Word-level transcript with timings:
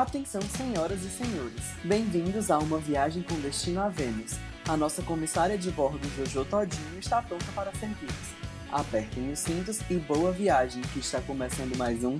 Atenção, 0.00 0.40
senhoras 0.40 1.02
e 1.02 1.10
senhores. 1.10 1.60
Bem-vindos 1.84 2.50
a 2.50 2.58
uma 2.58 2.78
viagem 2.78 3.22
com 3.22 3.38
destino 3.38 3.82
a 3.82 3.90
Vênus. 3.90 4.32
A 4.66 4.74
nossa 4.74 5.02
comissária 5.02 5.58
de 5.58 5.70
bordo, 5.70 6.08
Jojo 6.16 6.42
Todinho, 6.46 6.98
está 6.98 7.20
pronta 7.20 7.44
para 7.54 7.70
servi-los. 7.74 8.34
Apertem 8.72 9.30
os 9.30 9.38
cintos 9.40 9.78
e 9.90 9.96
boa 9.96 10.32
viagem, 10.32 10.80
que 10.94 11.00
está 11.00 11.20
começando 11.20 11.76
mais 11.76 12.02
um 12.02 12.16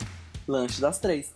Lanche 0.46 0.79
das 0.79 0.98
Três. 0.98 1.32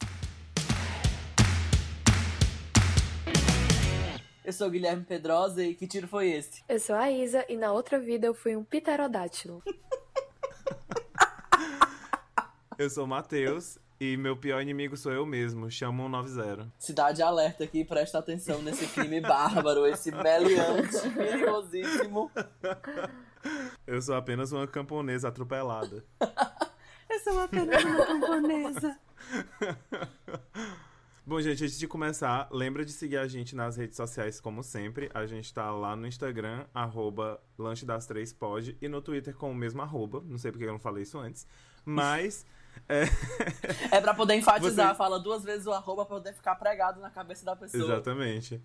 Eu 4.45 4.53
sou 4.53 4.69
o 4.69 4.71
Guilherme 4.71 5.03
Pedrosa 5.03 5.65
e 5.65 5.75
que 5.75 5.87
tiro 5.87 6.07
foi 6.07 6.31
esse? 6.31 6.63
Eu 6.69 6.79
sou 6.79 6.95
a 6.95 7.11
Isa 7.11 7.43
e 7.49 7.57
na 7.57 7.73
outra 7.73 7.99
vida 7.99 8.27
eu 8.27 8.35
fui 8.35 8.55
um 8.55 8.63
pterodátilo. 8.63 9.63
Eu 12.77 12.91
sou 12.91 13.05
o 13.05 13.07
Matheus 13.07 13.79
e 14.01 14.17
meu 14.17 14.37
pior 14.37 14.61
inimigo 14.61 14.97
sou 14.97 15.13
eu 15.13 15.25
mesmo. 15.25 15.71
Chama 15.71 16.05
190. 16.05 16.73
Cidade 16.79 17.23
alerta 17.23 17.65
aqui, 17.65 17.85
presta 17.85 18.19
atenção 18.19 18.61
nesse 18.63 18.87
crime 18.89 19.21
bárbaro, 19.21 19.87
esse 19.87 20.11
meliante, 20.11 21.09
perigosíssimo. 21.15 22.31
Eu 23.87 24.01
sou 24.01 24.15
apenas 24.15 24.53
uma 24.53 24.67
camponesa 24.67 25.29
atropelada. 25.29 26.05
Eu 27.11 27.21
sou 27.21 27.39
apenas 27.41 27.85
uma 27.85 28.07
camponesa. 28.07 28.99
Bom, 31.27 31.41
gente, 31.41 31.65
antes 31.65 31.79
de 31.79 31.89
começar, 31.89 32.49
lembra 32.51 32.85
de 32.85 32.93
seguir 32.93 33.17
a 33.17 33.27
gente 33.27 33.57
nas 33.57 33.77
redes 33.77 33.97
sociais, 33.97 34.41
como 34.41 34.63
sempre. 34.63 35.11
A 35.15 35.25
gente 35.25 35.53
tá 35.55 35.71
lá 35.71 35.97
no 35.97 36.07
Instagram, 36.07 36.67
arroba 36.75 37.41
lanche 37.57 37.87
das 37.87 38.07
três 38.07 38.33
pode, 38.33 38.77
e 38.81 38.89
no 38.89 39.01
Twitter 39.01 39.35
com 39.35 39.51
o 39.51 39.55
mesmo 39.55 39.81
arroba. 39.81 40.23
Não 40.27 40.37
sei 40.37 40.51
porque 40.51 40.65
eu 40.65 40.73
não 40.73 40.79
falei 40.79 41.03
isso 41.03 41.19
antes. 41.19 41.47
Mas. 41.85 42.45
É... 42.89 43.05
É 43.91 44.01
pra 44.01 44.15
poder 44.15 44.35
enfatizar, 44.35 44.91
Você- 44.91 44.99
fala 44.99 45.19
duas 45.19 45.45
vezes 45.45 45.67
o 45.67 45.73
arroba 45.73 46.05
pra 46.05 46.17
poder 46.17 46.33
ficar 46.35 46.55
pregado 46.57 47.01
na 47.01 47.11
cabeça 47.11 47.45
da 47.45 47.57
pessoa. 47.57 47.83
Exatamente. 47.83 48.61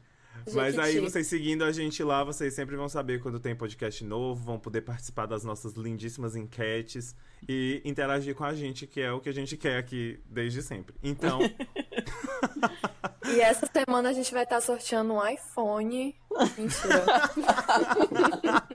Mas 0.53 0.79
aí 0.79 0.99
vocês 0.99 1.27
seguindo 1.27 1.63
a 1.65 1.71
gente 1.71 2.01
lá, 2.01 2.23
vocês 2.23 2.53
sempre 2.53 2.75
vão 2.77 2.87
saber 2.87 3.21
quando 3.21 3.39
tem 3.39 3.53
podcast 3.55 4.03
novo, 4.05 4.41
vão 4.43 4.57
poder 4.57 4.81
participar 4.81 5.25
das 5.25 5.43
nossas 5.43 5.73
lindíssimas 5.73 6.35
enquetes 6.35 7.13
e 7.47 7.81
interagir 7.83 8.33
com 8.35 8.45
a 8.45 8.53
gente, 8.53 8.87
que 8.87 9.01
é 9.01 9.11
o 9.11 9.19
que 9.19 9.27
a 9.27 9.33
gente 9.33 9.57
quer 9.57 9.77
aqui 9.77 10.19
desde 10.25 10.61
sempre. 10.61 10.95
Então, 11.03 11.39
E 13.31 13.41
essa 13.41 13.67
semana 13.71 14.09
a 14.09 14.13
gente 14.13 14.33
vai 14.33 14.43
estar 14.43 14.59
sorteando 14.61 15.13
um 15.13 15.27
iPhone. 15.27 16.15
Mentira. 16.57 17.05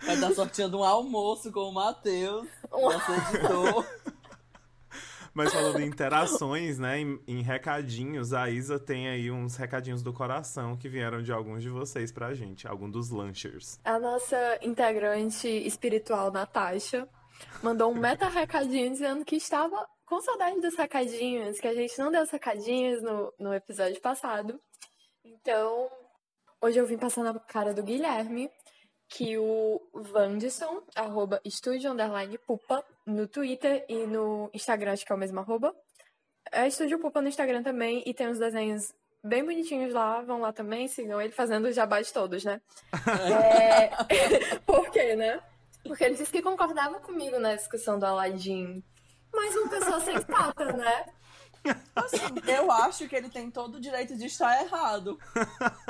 Vai 0.00 0.14
estar 0.14 0.32
sorteando 0.32 0.78
um 0.78 0.84
almoço 0.84 1.50
com 1.50 1.68
o 1.68 1.74
Matheus, 1.74 2.46
nosso 2.70 3.12
editor. 3.12 3.84
mas 5.34 5.52
falando 5.52 5.80
em 5.80 5.86
interações, 5.86 6.78
né, 6.78 7.00
em, 7.00 7.20
em 7.26 7.42
recadinhos, 7.42 8.32
a 8.32 8.50
Isa 8.50 8.78
tem 8.78 9.08
aí 9.08 9.30
uns 9.30 9.56
recadinhos 9.56 10.02
do 10.02 10.12
coração 10.12 10.76
que 10.76 10.88
vieram 10.88 11.22
de 11.22 11.32
alguns 11.32 11.62
de 11.62 11.68
vocês 11.68 12.10
pra 12.12 12.34
gente, 12.34 12.66
algum 12.66 12.90
dos 12.90 13.10
lanchers. 13.10 13.78
A 13.84 13.98
nossa 13.98 14.58
integrante 14.62 15.48
espiritual, 15.48 16.30
Natasha, 16.30 17.08
mandou 17.62 17.90
um 17.90 17.94
meta 17.94 18.28
recadinho 18.28 18.90
dizendo 18.90 19.24
que 19.24 19.36
estava 19.36 19.86
com 20.04 20.20
saudade 20.20 20.60
dos 20.60 20.74
recadinhos, 20.74 21.60
que 21.60 21.68
a 21.68 21.74
gente 21.74 21.98
não 21.98 22.10
deu 22.10 22.22
os 22.22 22.30
recadinhos 22.30 23.02
no, 23.02 23.32
no 23.38 23.54
episódio 23.54 24.00
passado. 24.00 24.58
Então, 25.24 25.90
hoje 26.62 26.78
eu 26.78 26.86
vim 26.86 26.96
passar 26.96 27.22
na 27.22 27.38
cara 27.38 27.74
do 27.74 27.82
Guilherme 27.82 28.50
que 29.08 29.38
o 29.38 29.80
Vandison, 29.94 30.82
arroba 30.94 31.40
estúdio 31.44 31.90
underline 31.90 32.36
pupa, 32.38 32.84
no 33.06 33.26
Twitter 33.26 33.84
e 33.88 34.06
no 34.06 34.50
Instagram, 34.52 34.92
acho 34.92 35.06
que 35.06 35.12
é 35.12 35.14
o 35.14 35.18
mesmo 35.18 35.40
arroba. 35.40 35.74
É 36.52 36.66
Estúdio 36.66 36.98
Pupa 36.98 37.20
no 37.20 37.28
Instagram 37.28 37.62
também 37.62 38.02
e 38.06 38.14
tem 38.14 38.28
uns 38.28 38.38
desenhos 38.38 38.94
bem 39.22 39.44
bonitinhos 39.44 39.92
lá, 39.92 40.22
vão 40.22 40.40
lá 40.40 40.52
também, 40.52 40.88
sigam 40.88 41.20
ele 41.20 41.32
fazendo 41.32 41.66
os 41.66 41.74
jabás 41.74 42.10
todos, 42.10 42.44
né? 42.44 42.60
É... 43.44 44.58
Por 44.64 44.90
quê, 44.90 45.14
né? 45.14 45.40
Porque 45.82 46.04
ele 46.04 46.16
disse 46.16 46.32
que 46.32 46.42
concordava 46.42 47.00
comigo 47.00 47.38
na 47.38 47.54
discussão 47.54 47.98
do 47.98 48.06
Aladdin. 48.06 48.82
Mas 49.32 49.54
uma 49.56 49.68
pessoa 49.68 50.00
sensata, 50.00 50.72
né? 50.72 51.06
Assim, 51.94 52.18
eu 52.46 52.70
acho 52.70 53.08
que 53.08 53.16
ele 53.16 53.28
tem 53.28 53.50
todo 53.50 53.76
o 53.76 53.80
direito 53.80 54.16
de 54.16 54.26
estar 54.26 54.62
errado. 54.62 55.18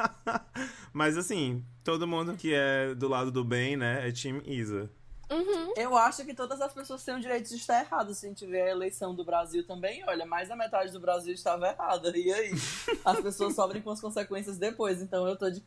Mas 0.93 1.17
assim, 1.17 1.65
todo 1.85 2.07
mundo 2.07 2.37
que 2.37 2.53
é 2.55 2.95
do 2.95 3.09
lado 3.09 3.31
do 3.31 3.45
bem, 3.45 3.77
né, 3.77 4.09
é 4.09 4.13
Team 4.13 4.43
Isa. 4.45 4.91
Eu 5.77 5.97
acho 5.97 6.25
que 6.25 6.35
todas 6.35 6.61
as 6.61 6.73
pessoas 6.73 7.05
têm 7.05 7.15
o 7.15 7.21
direito 7.21 7.49
de 7.49 7.57
estar 7.57 7.81
errado. 7.81 8.15
Se 8.15 8.27
a 8.27 8.29
gente 8.31 8.47
vê 8.47 8.63
a 8.63 8.71
eleição 8.71 9.15
do 9.15 9.25
Brasil 9.25 9.65
também, 9.67 10.03
olha, 10.09 10.25
mais 10.25 10.49
da 10.49 10.57
metade 10.57 10.91
do 10.91 10.99
Brasil 10.99 11.35
estava 11.35 11.69
errada. 11.69 12.17
E 12.17 12.33
aí? 12.33 12.51
As 13.05 13.21
pessoas 13.21 13.55
sofrem 13.55 13.83
com 13.83 13.91
as 13.91 14.01
consequências 14.01 14.57
depois. 14.57 15.03
Então 15.03 15.29
eu 15.29 15.37
tô 15.37 15.51
de, 15.51 15.63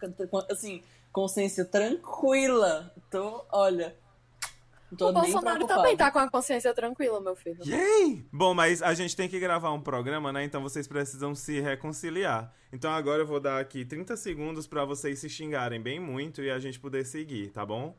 assim, 0.49 0.83
consciência 1.11 1.63
tranquila. 1.63 2.91
Tô, 3.09 3.45
olha. 3.51 3.95
O 4.91 5.11
Bolsonaro 5.13 5.65
também 5.65 5.95
tá 5.95 6.11
com 6.11 6.19
a 6.19 6.29
consciência 6.29 6.73
tranquila, 6.73 7.21
meu 7.21 7.35
filho. 7.35 7.57
Yay! 7.65 8.25
Bom, 8.31 8.53
mas 8.53 8.81
a 8.81 8.93
gente 8.93 9.15
tem 9.15 9.29
que 9.29 9.39
gravar 9.39 9.71
um 9.71 9.79
programa, 9.81 10.33
né? 10.33 10.43
Então 10.43 10.61
vocês 10.61 10.87
precisam 10.87 11.33
se 11.33 11.59
reconciliar. 11.61 12.53
Então 12.73 12.91
agora 12.91 13.21
eu 13.21 13.27
vou 13.27 13.39
dar 13.39 13.59
aqui 13.59 13.85
30 13.85 14.17
segundos 14.17 14.67
pra 14.67 14.83
vocês 14.83 15.19
se 15.19 15.29
xingarem 15.29 15.81
bem 15.81 15.99
muito 15.99 16.41
e 16.41 16.51
a 16.51 16.59
gente 16.59 16.79
poder 16.79 17.05
seguir, 17.05 17.49
tá 17.51 17.65
bom? 17.65 17.95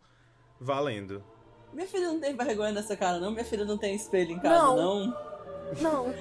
Valendo. 0.60 1.24
Minha 1.72 1.86
filha 1.86 2.08
não 2.08 2.20
tem 2.20 2.36
vergonha 2.36 2.72
nessa 2.72 2.96
cara, 2.96 3.18
não. 3.18 3.30
Minha 3.30 3.44
filha 3.44 3.64
não 3.64 3.78
tem 3.78 3.94
espelho 3.94 4.32
em 4.32 4.38
casa, 4.38 4.62
Não. 4.66 5.06
não. 5.06 5.31
Não. 5.80 6.12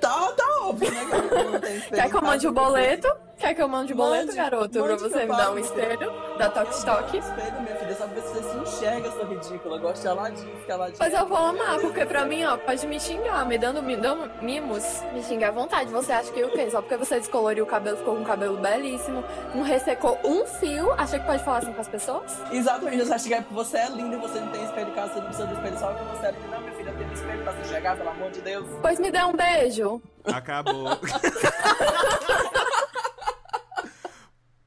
Tá, 0.00 0.32
tá 0.32 0.44
óbvio, 0.62 0.90
né? 0.90 1.00
Que 1.04 1.44
não 1.44 1.60
tem 1.60 1.80
Quer 1.80 2.10
que 2.10 2.16
eu 2.16 2.22
mande 2.22 2.48
o 2.48 2.52
boleto? 2.52 3.26
Quer 3.38 3.54
que 3.54 3.62
eu 3.62 3.68
mande 3.68 3.92
o 3.92 3.96
boleto, 3.96 4.26
Mande, 4.26 4.36
garoto? 4.36 4.70
Pra 4.70 4.82
mande 4.82 4.96
que 4.96 5.10
você 5.10 5.26
me 5.26 5.36
dar 5.36 5.50
um 5.50 5.58
espelho 5.58 6.10
da 6.38 6.48
Tok 6.48 6.72
Stock? 6.72 7.16
Espelho, 7.18 7.60
minha 7.60 7.76
filha, 7.76 7.94
só 7.94 8.06
pra 8.06 8.22
você 8.22 8.42
se 8.42 8.56
enxerga, 8.56 9.10
sua 9.10 9.24
ridícula. 9.26 9.76
Eu 9.76 9.80
gosto 9.80 10.00
de 10.00 10.08
Aladdin, 10.08 10.46
fica 10.60 10.74
Aladdin. 10.74 10.96
Mas 10.98 11.12
eu 11.12 11.26
vou 11.26 11.36
amar, 11.36 11.78
porque 11.78 12.06
pra 12.06 12.24
mim, 12.24 12.44
ó, 12.44 12.56
pode 12.56 12.86
me 12.86 12.98
xingar, 12.98 13.44
me 13.44 13.58
dando, 13.58 13.82
me 13.82 13.94
dando 13.94 14.30
mimos, 14.42 15.02
me 15.12 15.22
xingar 15.22 15.48
à 15.48 15.50
vontade. 15.50 15.90
Você 15.90 16.12
acha 16.12 16.32
que 16.32 16.42
o 16.42 16.50
quê? 16.50 16.70
Só 16.70 16.80
porque 16.80 16.96
você 16.96 17.18
descoloriu 17.20 17.64
o 17.64 17.66
cabelo, 17.66 17.98
ficou 17.98 18.16
com 18.16 18.22
o 18.22 18.24
cabelo 18.24 18.56
belíssimo, 18.56 19.22
não 19.54 19.62
ressecou 19.62 20.18
um 20.24 20.46
fio, 20.46 20.92
acha 20.92 21.18
que 21.18 21.26
pode 21.26 21.44
falar 21.44 21.58
assim 21.58 21.72
com 21.74 21.80
as 21.80 21.88
pessoas? 21.88 22.40
Exatamente, 22.50 23.04
você 23.04 23.12
acha 23.12 23.42
que 23.42 23.52
você 23.52 23.76
é 23.76 23.88
linda 23.90 24.16
e 24.16 24.18
você 24.18 24.40
não 24.40 24.48
tem 24.48 24.64
espelho 24.64 24.88
em 24.88 24.94
casa, 24.94 25.12
você 25.12 25.18
não 25.18 25.26
precisa 25.26 25.46
do 25.46 25.54
espelho 25.54 25.78
só 25.78 25.86
porque 25.88 26.16
você 26.16 26.26
é 26.26 26.30
linda. 26.30 26.56
Não, 26.56 26.75
um 27.04 27.12
espelho 27.12 27.42
pra 27.42 27.52
se 27.52 27.60
enxergar, 27.60 27.96
pelo 27.96 28.10
amor 28.10 28.30
de 28.30 28.40
Deus. 28.40 28.66
Pois 28.80 28.98
me 28.98 29.10
dê 29.10 29.22
um 29.22 29.34
beijo. 29.34 30.02
Acabou. 30.24 30.88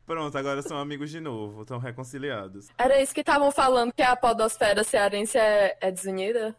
Pronto, 0.09 0.35
agora 0.35 0.61
são 0.63 0.75
amigos 0.75 1.11
de 1.11 1.19
novo, 1.19 1.61
estão 1.61 1.77
reconciliados. 1.77 2.69
Era 2.79 2.99
isso 2.99 3.13
que 3.13 3.19
estavam 3.19 3.51
falando, 3.51 3.93
que 3.93 4.01
a 4.01 4.15
podosfera 4.15 4.83
cearense 4.83 5.37
é, 5.37 5.77
é 5.79 5.91
desunida? 5.91 6.55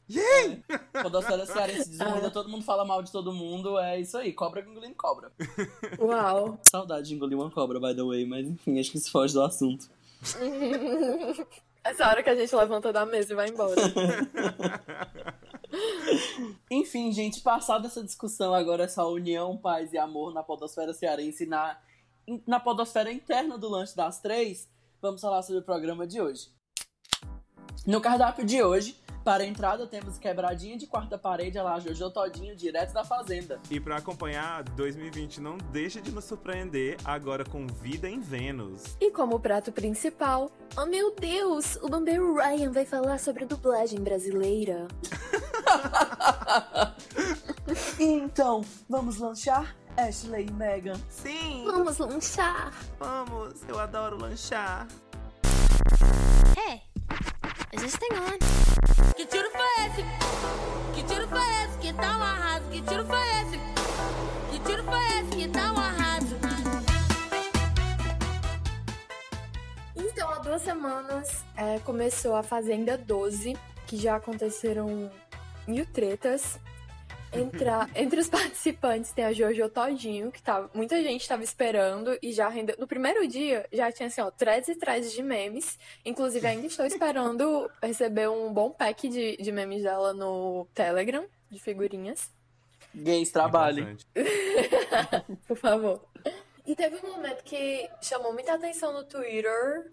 Quando 0.93 1.19
a 1.19 1.23
senhora 1.23 1.45
cearense 1.45 1.91
desunida, 1.91 2.31
todo 2.31 2.49
mundo 2.49 2.65
fala 2.65 2.85
mal 2.85 3.03
de 3.03 3.11
todo 3.11 3.33
mundo, 3.33 3.77
é 3.77 3.99
isso 3.99 4.17
aí, 4.17 4.33
cobra 4.33 4.61
engolindo 4.61 4.95
cobra. 4.95 5.33
Uau. 5.99 6.61
Saudade 6.63 7.09
de 7.09 7.17
engolir 7.17 7.37
uma 7.37 7.51
cobra, 7.51 7.81
by 7.81 7.93
the 7.93 8.05
way, 8.05 8.25
mas 8.25 8.47
enfim, 8.47 8.79
acho 8.79 8.93
que 8.93 8.99
isso 8.99 9.11
foge 9.11 9.35
do 9.35 9.43
assunto. 9.43 9.91
Essa 11.83 12.07
hora 12.07 12.23
que 12.23 12.31
a 12.31 12.37
gente 12.37 12.55
levanta 12.55 12.93
da 12.93 13.05
mesa 13.05 13.33
e 13.33 13.37
vai 13.37 13.49
embora. 13.49 13.75
Enfim, 16.71 17.13
gente, 17.13 17.41
passada 17.41 17.87
essa 17.87 18.03
discussão 18.03 18.55
agora, 18.55 18.85
essa 18.85 19.05
união, 19.05 19.57
paz 19.57 19.93
e 19.93 19.99
amor 19.99 20.33
na 20.33 20.43
podosfera 20.43 20.93
cearense 20.93 21.45
e 21.45 21.47
na, 21.47 21.79
na 22.47 22.61
podosfera 22.61 23.13
interna 23.13 23.59
do 23.59 23.69
Lanche 23.69 23.97
das 23.97 24.21
Três, 24.21 24.69
vamos 25.01 25.21
falar 25.21 25.43
sobre 25.43 25.61
o 25.61 25.65
programa 25.65 26.07
de 26.07 26.21
hoje. 26.21 26.49
No 27.87 28.01
cardápio 28.01 28.45
de 28.45 28.63
hoje, 28.63 28.97
para 29.25 29.43
a 29.43 29.47
entrada 29.47 29.87
temos 29.87 30.19
quebradinha 30.19 30.77
de 30.77 30.87
quarta 30.87 31.19
parede, 31.19 31.59
a 31.59 31.63
lá 31.63 31.79
Jojo 31.79 32.11
Todinho, 32.11 32.57
direto 32.57 32.93
da 32.93 33.05
fazenda. 33.05 33.61
E 33.71 33.79
pra 33.79 33.97
acompanhar, 33.97 34.63
2020 34.65 35.41
não 35.41 35.57
deixa 35.71 36.01
de 36.01 36.11
nos 36.11 36.25
surpreender 36.25 36.97
agora 37.05 37.45
com 37.45 37.67
Vida 37.67 38.09
em 38.09 38.21
Vênus. 38.21 38.97
E 39.01 39.11
como 39.11 39.39
prato 39.39 39.71
principal, 39.73 40.51
oh 40.77 40.87
meu 40.87 41.15
Deus, 41.15 41.77
o 41.77 41.89
bombeiro 41.89 42.35
Ryan 42.35 42.73
vai 42.73 42.85
falar 42.85 43.19
sobre 43.19 43.45
a 43.45 43.47
dublagem 43.47 44.01
brasileira. 44.01 44.89
Então, 47.99 48.65
vamos 48.89 49.19
lanchar? 49.19 49.77
Ashley 49.97 50.47
e 50.47 50.53
Megan. 50.53 50.99
Sim, 51.09 51.65
Vamos 51.67 51.99
lanchar. 51.99 52.73
vamos, 52.99 53.61
eu 53.69 53.79
adoro 53.79 54.17
lanchar. 54.19 54.89
Hey, 56.57 56.81
is 57.73 57.83
this 57.83 57.97
thing 57.97 58.15
on? 58.15 58.39
Que 59.15 59.27
tiro 59.27 59.51
foi 59.51 59.87
esse? 59.87 60.03
Que 60.95 61.03
tiro 61.03 61.29
foi 61.29 61.39
esse? 61.39 61.79
Que 61.79 61.93
tal 61.93 62.19
um 62.19 62.23
arraso? 62.23 62.69
Que 62.71 62.83
tiro 62.83 63.05
foi 63.07 63.19
esse? 63.19 63.59
Que 64.51 64.59
tiro 64.61 64.85
foi 64.85 64.99
esse? 65.19 65.37
Que 65.37 65.49
tal 65.49 65.75
um 65.75 65.79
arraso? 65.79 66.37
Então, 69.97 70.31
há 70.31 70.39
duas 70.39 70.63
semanas 70.63 71.45
é, 71.57 71.79
começou 71.81 72.35
a 72.35 72.43
Fazenda 72.43 72.97
12, 72.99 73.57
que 73.87 73.97
já 73.97 74.17
aconteceram 74.17 75.11
mil 75.67 75.87
tretas. 75.87 76.59
Entre, 77.33 78.21
os 78.21 78.29
participantes 78.29 79.13
tem 79.13 79.25
a 79.25 79.33
Jojo 79.33 79.69
Todinho, 79.69 80.33
que 80.33 80.43
tá, 80.43 80.69
muita 80.75 81.01
gente 81.03 81.29
tava 81.29 81.45
esperando 81.45 82.19
e 82.21 82.33
já 82.33 82.49
rendeu. 82.49 82.77
No 82.79 82.87
primeiro 82.87 83.27
dia 83.27 83.67
já 83.73 83.91
tinha 83.93 84.09
assim, 84.09 84.21
ó, 84.21 84.31
threads 84.31 84.69
e 84.69 84.75
threads 84.75 85.13
de 85.13 85.23
memes. 85.23 85.79
Inclusive, 86.05 86.47
ainda 86.47 86.67
estou 86.67 86.85
esperando 86.85 87.71
receber 87.83 88.29
um 88.29 88.53
bom 88.53 88.71
pack 88.71 89.09
de, 89.09 89.37
de 89.37 89.53
memes 89.53 89.83
dela 89.83 90.13
no 90.13 90.67
Telegram, 90.75 91.25
de 91.49 91.61
figurinhas. 91.61 92.31
Gays 92.95 93.31
trabalhem. 93.31 93.97
Por 95.47 95.57
favor. 95.57 96.05
E 96.67 96.75
teve 96.75 96.97
um 97.05 97.13
momento 97.13 97.45
que 97.45 97.89
chamou 98.03 98.33
muita 98.33 98.55
atenção 98.55 98.93
no 98.93 99.05
Twitter, 99.05 99.93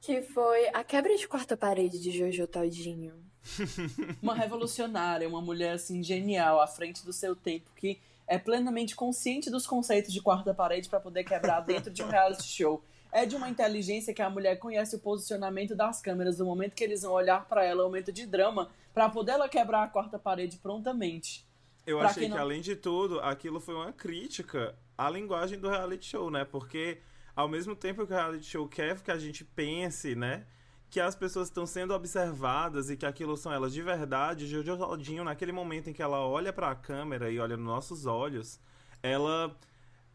que 0.00 0.20
foi 0.22 0.68
a 0.74 0.84
quebra 0.84 1.16
de 1.16 1.26
quarta 1.26 1.56
parede 1.56 1.98
de 1.98 2.10
Jojo 2.10 2.46
Todinho. 2.46 3.14
Uma 4.22 4.34
revolucionária, 4.34 5.28
uma 5.28 5.40
mulher 5.40 5.74
assim 5.74 6.02
genial, 6.02 6.60
à 6.60 6.66
frente 6.66 7.04
do 7.04 7.12
seu 7.12 7.34
tempo, 7.36 7.70
que 7.76 7.98
é 8.26 8.38
plenamente 8.38 8.96
consciente 8.96 9.50
dos 9.50 9.66
conceitos 9.66 10.12
de 10.12 10.20
quarta 10.20 10.52
parede 10.52 10.88
para 10.88 10.98
poder 11.00 11.24
quebrar 11.24 11.60
dentro 11.60 11.90
de 11.92 12.02
um 12.02 12.08
reality 12.08 12.44
show. 12.44 12.82
É 13.12 13.24
de 13.24 13.36
uma 13.36 13.48
inteligência 13.48 14.12
que 14.12 14.20
a 14.20 14.28
mulher 14.28 14.56
conhece 14.58 14.96
o 14.96 14.98
posicionamento 14.98 15.74
das 15.76 16.00
câmeras, 16.02 16.40
o 16.40 16.44
momento 16.44 16.74
que 16.74 16.82
eles 16.84 17.02
vão 17.02 17.12
olhar 17.12 17.44
para 17.46 17.64
ela, 17.64 17.82
o 17.82 17.86
momento 17.86 18.12
de 18.12 18.26
drama, 18.26 18.68
para 18.92 19.08
poder 19.08 19.32
ela 19.32 19.48
quebrar 19.48 19.84
a 19.84 19.88
quarta 19.88 20.18
parede 20.18 20.58
prontamente. 20.58 21.44
Eu 21.86 21.98
Pra 21.98 22.08
achei 22.10 22.24
que, 22.24 22.28
não- 22.28 22.38
além 22.38 22.60
de 22.60 22.74
tudo, 22.74 23.20
aquilo 23.20 23.60
foi 23.60 23.74
uma 23.76 23.92
crítica 23.92 24.74
à 24.98 25.08
linguagem 25.08 25.58
do 25.58 25.68
reality 25.68 26.04
show, 26.06 26.30
né? 26.30 26.44
Porque, 26.44 26.98
ao 27.34 27.48
mesmo 27.48 27.76
tempo 27.76 28.04
que 28.04 28.12
o 28.12 28.16
reality 28.16 28.44
show 28.44 28.66
quer 28.66 29.00
que 29.00 29.10
a 29.10 29.18
gente 29.18 29.44
pense, 29.44 30.16
né? 30.16 30.44
Que 30.88 31.00
as 31.00 31.14
pessoas 31.14 31.48
estão 31.48 31.66
sendo 31.66 31.94
observadas 31.94 32.90
e 32.90 32.96
que 32.96 33.04
aquilo 33.04 33.36
são 33.36 33.52
elas 33.52 33.72
de 33.72 33.82
verdade, 33.82 34.46
Jojo 34.46 34.76
Todinho, 34.76 35.24
naquele 35.24 35.52
momento 35.52 35.90
em 35.90 35.92
que 35.92 36.02
ela 36.02 36.26
olha 36.26 36.52
pra 36.52 36.74
câmera 36.74 37.30
e 37.30 37.38
olha 37.38 37.56
nos 37.56 37.66
nossos 37.66 38.06
olhos, 38.06 38.58
ela 39.02 39.54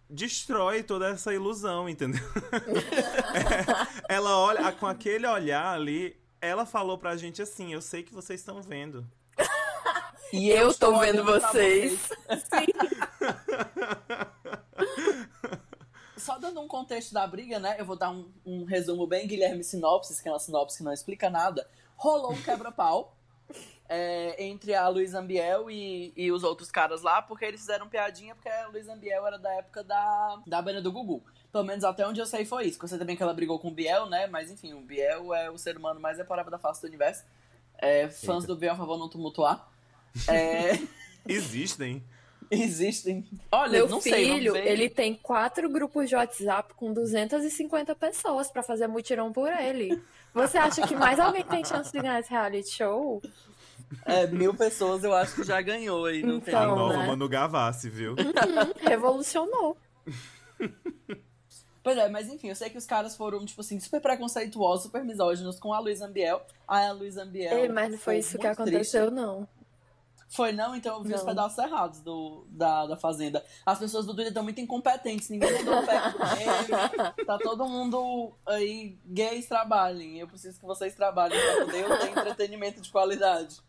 destrói 0.10 0.84
toda 0.84 1.10
essa 1.10 1.34
ilusão, 1.34 1.88
entendeu? 1.88 2.22
É, 4.10 4.16
ela 4.16 4.38
olha, 4.38 4.70
com 4.74 4.86
aquele 4.86 5.26
olhar 5.26 5.74
ali, 5.74 6.20
ela 6.42 6.66
falou 6.66 6.98
pra 6.98 7.16
gente 7.16 7.42
assim: 7.42 7.74
Eu 7.74 7.82
sei 7.82 8.04
que 8.04 8.14
vocês 8.14 8.42
estão 8.42 8.62
vendo. 8.62 9.08
E 10.34 10.50
Eu 10.50 10.66
tô 10.66 10.72
estou 10.72 11.00
vendo 11.00 11.24
pra 11.24 11.40
vocês. 11.40 12.10
Só 16.22 16.38
dando 16.38 16.62
um 16.62 16.68
contexto 16.68 17.14
da 17.14 17.26
briga, 17.26 17.60
né? 17.60 17.76
Eu 17.80 17.86
vou 17.86 17.96
dar 17.96 18.12
um, 18.12 18.32
um 18.46 18.64
resumo 18.64 19.08
bem 19.08 19.28
Guilherme 19.28 19.64
Sinopsis, 19.64 20.22
que 20.22 20.30
é 20.30 20.32
uma 20.32 20.38
sinopse 20.38 20.78
que 20.78 20.84
não 20.84 20.94
explica 20.94 21.32
nada. 21.32 21.68
Rolou 21.96 22.32
um 22.34 22.42
quebra-pau 22.42 23.16
é, 23.90 24.44
entre 24.46 24.76
a 24.76 24.88
Luísa 24.88 25.20
Ambiel 25.20 25.70
e, 25.72 26.14
e 26.16 26.32
os 26.32 26.44
outros 26.44 26.70
caras 26.70 27.02
lá, 27.02 27.24
porque 27.24 27.44
eles 27.44 27.62
fizeram 27.62 27.90
piadinha, 27.90 28.36
porque 28.36 28.50
a 28.50 28.68
Luísa 28.68 28.94
Ambiel 28.94 29.26
era 29.26 29.40
da 29.40 29.52
época 29.54 29.84
da, 29.84 30.40
da 30.46 30.62
banda 30.62 30.80
do 30.80 30.92
Gugu. 30.92 31.24
Pelo 31.52 31.64
menos 31.64 31.84
até 31.84 32.08
onde 32.08 32.20
eu 32.20 32.26
sei 32.28 32.46
foi 32.46 32.68
isso. 32.68 32.80
Eu 32.80 32.88
sei 32.88 33.00
também 33.00 33.18
que 33.18 33.24
ela 33.24 33.34
brigou 33.34 33.58
com 33.58 33.70
o 33.70 33.74
Biel, 33.74 34.06
né? 34.06 34.28
Mas 34.28 34.52
enfim, 34.52 34.74
o 34.74 34.82
Biel 34.82 35.34
é 35.34 35.50
o 35.50 35.58
ser 35.58 35.76
humano 35.76 36.00
mais 36.00 36.20
reparável 36.20 36.52
da 36.52 36.60
face 36.60 36.82
do 36.82 36.88
universo. 36.88 37.24
É, 37.80 38.08
fãs 38.10 38.44
Eita. 38.44 38.48
do 38.54 38.56
Biel, 38.56 38.76
por 38.76 38.82
favor, 38.82 39.00
não 39.00 39.10
tumultuar. 39.10 39.68
É, 40.28 40.74
Existem. 41.28 42.04
Existem. 42.52 43.26
Olha, 43.52 43.72
Meu 43.80 43.88
não 43.88 44.02
sei. 44.02 44.26
filho, 44.26 44.54
ver. 44.54 44.68
ele 44.68 44.90
tem 44.90 45.16
quatro 45.16 45.70
grupos 45.70 46.10
de 46.10 46.16
WhatsApp 46.16 46.74
com 46.76 46.94
250 46.94 47.96
pessoas 47.96 48.52
pra 48.52 48.62
fazer 48.62 48.88
mutirão 48.88 49.32
por 49.32 49.52
ele. 49.52 50.00
Você 50.34 50.58
acha 50.58 50.86
que 50.88 50.96
mais 50.96 51.20
alguém 51.20 51.44
tem 51.44 51.64
chance 51.66 51.92
de 51.92 52.00
ganhar 52.00 52.20
esse 52.20 52.30
reality 52.30 52.70
show? 52.70 53.22
É, 54.06 54.26
mil 54.28 54.54
pessoas 54.54 55.04
eu 55.04 55.14
acho 55.14 55.36
que 55.36 55.44
já 55.44 55.62
ganhou 55.62 56.06
aí. 56.06 56.22
Não 56.24 56.40
tem 56.40 56.54
A 56.54 56.64
Então, 56.64 56.76
nova 56.76 56.98
né? 56.98 57.08
Manu 57.08 57.28
Gavassi, 57.28 57.90
viu? 57.90 58.14
Hum, 58.14 58.72
revolucionou. 58.88 59.76
Pois 61.84 61.98
é, 61.98 62.08
mas 62.10 62.30
enfim, 62.30 62.50
eu 62.50 62.56
sei 62.56 62.70
que 62.70 62.78
os 62.78 62.86
caras 62.86 63.16
foram, 63.18 63.44
tipo 63.44 63.60
assim, 63.62 63.80
super 63.80 64.00
preconceituosos, 64.00 64.84
super 64.86 65.04
misóginos 65.04 65.60
com 65.60 65.74
a 65.74 65.80
Luísa 65.80 66.06
Ambiel. 66.06 66.42
Aí 66.68 66.86
a 66.86 66.92
Luísa 66.92 67.24
Ambiel. 67.24 67.58
Ei, 67.58 67.68
mas 67.70 67.92
não 67.92 67.98
foi 67.98 68.22
ficou 68.22 68.30
isso 68.30 68.38
que 68.38 68.48
aconteceu, 68.48 69.08
triste. 69.08 69.16
não. 69.16 69.48
Foi 70.32 70.54
não? 70.54 70.74
Então 70.74 70.98
eu 70.98 71.04
vi 71.04 71.14
os 71.14 71.20
Não. 71.20 71.28
pedaços 71.28 71.58
errados 71.58 72.00
do, 72.00 72.46
da, 72.50 72.88
da 72.88 72.96
Fazenda. 72.96 73.44
As 73.66 73.78
pessoas 73.78 74.06
do 74.06 74.14
Twitter 74.14 74.30
estão 74.30 74.44
muito 74.44 74.62
incompetentes, 74.62 75.30
ninguém 75.30 75.52
mandou 75.52 75.86
pack 75.86 76.16
pro 76.16 76.26
meio. 76.38 77.26
Tá 77.26 77.38
todo 77.38 77.68
mundo 77.68 78.34
aí, 78.46 78.98
gays 79.06 79.46
trabalhem. 79.46 80.20
Eu 80.20 80.28
preciso 80.28 80.58
que 80.58 80.66
vocês 80.66 80.96
trabalhem 80.96 81.38
pra 81.38 81.66
poder 81.66 81.84
eu 81.84 82.00
ter 82.00 82.10
entretenimento 82.12 82.80
de 82.80 82.90
qualidade. 82.90 83.60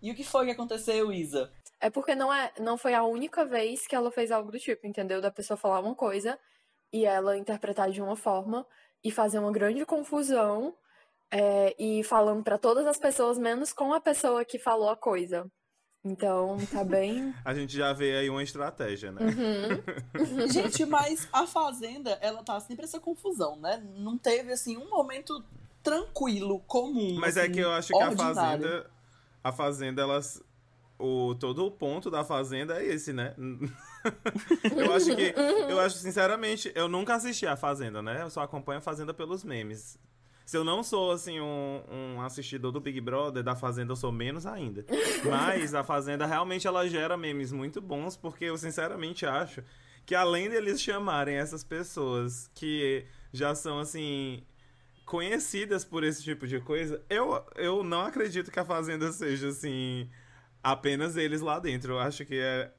E 0.00 0.10
o 0.10 0.14
que 0.14 0.24
foi 0.24 0.46
que 0.46 0.52
aconteceu, 0.52 1.12
Isa? 1.12 1.52
É 1.78 1.90
porque 1.90 2.14
não, 2.14 2.32
é, 2.32 2.50
não 2.58 2.78
foi 2.78 2.94
a 2.94 3.04
única 3.04 3.44
vez 3.44 3.86
que 3.86 3.94
ela 3.94 4.10
fez 4.10 4.30
algo 4.30 4.50
do 4.50 4.58
tipo, 4.58 4.86
entendeu? 4.86 5.20
Da 5.20 5.30
pessoa 5.30 5.58
falar 5.58 5.80
uma 5.80 5.94
coisa 5.94 6.38
e 6.90 7.04
ela 7.04 7.36
interpretar 7.36 7.90
de 7.90 8.00
uma 8.00 8.16
forma 8.16 8.66
e 9.04 9.10
fazer 9.10 9.38
uma 9.38 9.52
grande 9.52 9.84
confusão 9.84 10.74
é, 11.30 11.74
e 11.78 12.02
falando 12.04 12.42
pra 12.42 12.56
todas 12.56 12.86
as 12.86 12.98
pessoas, 12.98 13.36
menos 13.36 13.72
com 13.72 13.92
a 13.92 14.00
pessoa 14.00 14.44
que 14.44 14.58
falou 14.58 14.88
a 14.88 14.96
coisa. 14.96 15.50
Então, 16.04 16.58
tá 16.70 16.82
bem. 16.82 17.32
A 17.44 17.54
gente 17.54 17.76
já 17.76 17.92
vê 17.92 18.16
aí 18.16 18.30
uma 18.30 18.42
estratégia, 18.42 19.12
né? 19.12 19.20
Uhum. 19.22 20.48
Gente, 20.50 20.84
mas 20.84 21.28
a 21.32 21.46
Fazenda, 21.46 22.18
ela 22.20 22.42
tá 22.42 22.58
sempre 22.58 22.84
essa 22.84 22.98
confusão, 22.98 23.56
né? 23.56 23.82
Não 23.96 24.18
teve, 24.18 24.52
assim, 24.52 24.76
um 24.76 24.90
momento 24.90 25.44
tranquilo, 25.82 26.60
comum. 26.66 27.16
Mas 27.20 27.36
é 27.36 27.42
assim, 27.42 27.52
que 27.52 27.60
eu 27.60 27.70
acho 27.70 27.88
que 27.88 28.02
a 28.02 28.08
ordinário. 28.08 28.34
Fazenda. 28.34 28.90
A 29.44 29.52
Fazenda, 29.52 30.02
elas. 30.02 30.42
O, 30.98 31.34
todo 31.34 31.66
o 31.66 31.70
ponto 31.70 32.10
da 32.10 32.24
Fazenda 32.24 32.80
é 32.80 32.86
esse, 32.86 33.12
né? 33.12 33.34
eu 34.76 34.92
acho 34.94 35.14
que. 35.14 35.34
Eu 35.68 35.80
acho, 35.80 35.96
sinceramente, 35.98 36.72
eu 36.74 36.88
nunca 36.88 37.14
assisti 37.14 37.46
a 37.46 37.56
Fazenda, 37.56 38.02
né? 38.02 38.22
Eu 38.22 38.30
só 38.30 38.40
acompanho 38.40 38.78
a 38.78 38.82
Fazenda 38.82 39.14
pelos 39.14 39.44
memes. 39.44 39.98
Se 40.44 40.56
eu 40.56 40.64
não 40.64 40.82
sou, 40.82 41.12
assim, 41.12 41.40
um, 41.40 41.82
um 41.90 42.20
assistidor 42.20 42.72
do 42.72 42.80
Big 42.80 43.00
Brother, 43.00 43.42
da 43.42 43.54
Fazenda 43.54 43.92
eu 43.92 43.96
sou 43.96 44.12
menos 44.12 44.46
ainda. 44.46 44.84
Mas 45.28 45.74
a 45.74 45.84
Fazenda 45.84 46.26
realmente 46.26 46.66
ela 46.66 46.88
gera 46.88 47.16
memes 47.16 47.52
muito 47.52 47.80
bons, 47.80 48.16
porque 48.16 48.46
eu 48.46 48.56
sinceramente 48.56 49.24
acho 49.24 49.62
que 50.04 50.14
além 50.14 50.50
deles 50.50 50.80
chamarem 50.80 51.36
essas 51.36 51.62
pessoas 51.62 52.50
que 52.54 53.06
já 53.32 53.54
são, 53.54 53.78
assim, 53.78 54.44
conhecidas 55.06 55.84
por 55.84 56.04
esse 56.04 56.22
tipo 56.22 56.46
de 56.46 56.60
coisa, 56.60 57.02
eu, 57.08 57.44
eu 57.56 57.84
não 57.84 58.02
acredito 58.02 58.50
que 58.50 58.58
a 58.58 58.64
Fazenda 58.64 59.12
seja, 59.12 59.48
assim, 59.48 60.08
apenas 60.62 61.16
eles 61.16 61.40
lá 61.40 61.58
dentro. 61.58 61.94
Eu 61.94 61.98
acho 61.98 62.24
que 62.24 62.38
é. 62.38 62.72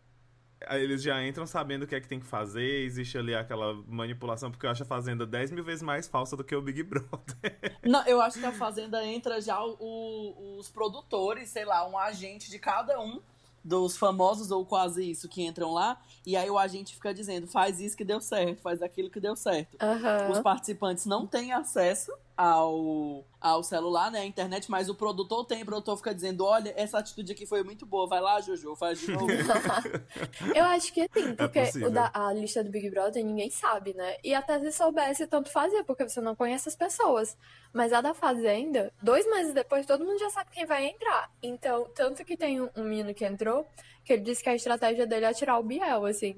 Eles 0.72 1.02
já 1.04 1.26
entram 1.26 1.46
sabendo 1.46 1.84
o 1.84 1.88
que 1.88 1.96
é 1.96 2.00
que 2.02 2.08
tem 2.08 2.20
que 2.20 2.26
fazer, 2.26 2.84
existe 2.86 3.18
ali 3.18 3.34
aquela 3.36 3.74
manipulação, 3.88 4.50
porque 4.52 4.66
eu 4.66 4.70
acho 4.70 4.84
a 4.84 4.86
Fazenda 4.86 5.26
10 5.26 5.52
mil 5.52 5.64
vezes 5.64 5.82
mais 5.84 6.08
falsa 6.08 6.36
do 6.38 6.44
que 6.44 6.56
o 6.56 6.62
Big 6.62 6.84
Brother. 6.84 7.78
Não, 7.84 8.06
eu 8.06 8.22
acho 8.22 8.40
que 8.40 8.46
a 8.46 8.52
Fazenda 8.52 9.04
entra 9.06 9.42
já 9.42 9.62
o- 9.64 10.58
os 10.60 10.70
produtores, 10.70 11.50
sei 11.50 11.66
lá, 11.66 11.88
um 11.88 11.98
agente 11.98 12.50
de 12.50 12.60
cada 12.60 13.00
um 13.00 13.22
dos 13.64 13.96
famosos 13.96 14.52
ou 14.52 14.66
quase 14.66 15.10
isso 15.10 15.30
que 15.30 15.42
entram 15.42 15.72
lá, 15.72 15.98
e 16.26 16.36
aí 16.36 16.50
o 16.50 16.58
agente 16.58 16.94
fica 16.96 17.14
dizendo, 17.14 17.48
faz 17.48 17.80
isso 17.80 17.96
que 17.96 18.04
deu 18.04 18.20
certo, 18.20 18.62
faz 18.62 18.82
aquilo 18.82 19.10
que 19.10 19.22
deu 19.22 19.36
certo. 19.38 19.78
Aham. 19.82 20.32
Os 20.32 20.40
participantes 20.40 21.06
não 21.06 21.26
têm 21.26 21.54
acesso 21.54 22.12
ao, 22.36 23.26
ao 23.40 23.64
celular, 23.64 24.12
né, 24.12 24.22
à 24.22 24.26
internet, 24.26 24.70
mas 24.70 24.90
o 24.90 24.96
produtor 24.96 25.46
tem, 25.46 25.62
o 25.62 25.66
produtor 25.66 25.98
fica 25.98 26.14
dizendo, 26.14 26.46
olha, 26.46 26.74
essa 26.76 26.98
atitude 26.98 27.32
aqui 27.32 27.46
foi 27.46 27.64
muito 27.64 27.86
boa, 27.86 28.08
vai 28.08 28.20
lá, 28.20 28.42
Jojo, 28.42 28.76
faz 28.76 29.00
de 29.00 29.12
novo. 29.12 29.28
Eu 30.56 30.66
acho 30.66 30.92
que 30.94 31.08
sim, 31.14 31.36
porque 31.36 31.62
possível. 31.62 31.90
o 31.90 31.92
da, 31.92 32.12
a 32.14 32.34
lista 32.34 32.64
do 32.64 32.72
Big 32.72 32.90
Brother 32.90 33.24
ninguém 33.24 33.50
sabe, 33.50 33.94
né? 33.94 34.18
E 34.24 34.34
até 34.34 34.60
se 34.60 34.72
soubesse, 34.72 35.28
tanto 35.28 35.52
fazia, 35.52 35.84
porque 35.84 36.08
você 36.08 36.22
não 36.22 36.36
conhece 36.36 36.70
as 36.70 36.76
pessoas. 36.76 37.38
Mas 37.72 37.92
a 37.92 38.02
da 38.02 38.14
Fazenda, 38.14 38.94
dois 39.02 39.26
meses 39.26 39.54
depois, 39.54 39.86
todo 39.86 40.06
mundo 40.06 40.20
já 40.20 40.30
sabe 40.30 40.52
quem 40.52 40.66
vai 40.66 40.86
entrar. 40.86 41.32
Então, 41.42 41.88
tanto 41.96 42.24
que 42.24 42.38
tem 42.38 42.62
um, 42.62 42.70
um 42.76 42.84
menino 42.84 43.14
que 43.14 43.26
entrou, 43.26 43.68
que 44.04 44.14
ele 44.14 44.22
disse 44.24 44.44
que 44.44 44.50
a 44.50 44.56
estratégia 44.56 45.08
dele 45.08 45.26
é 45.26 45.34
tirar 45.34 45.58
o 45.60 45.64
Biel, 45.64 46.06
assim. 46.06 46.36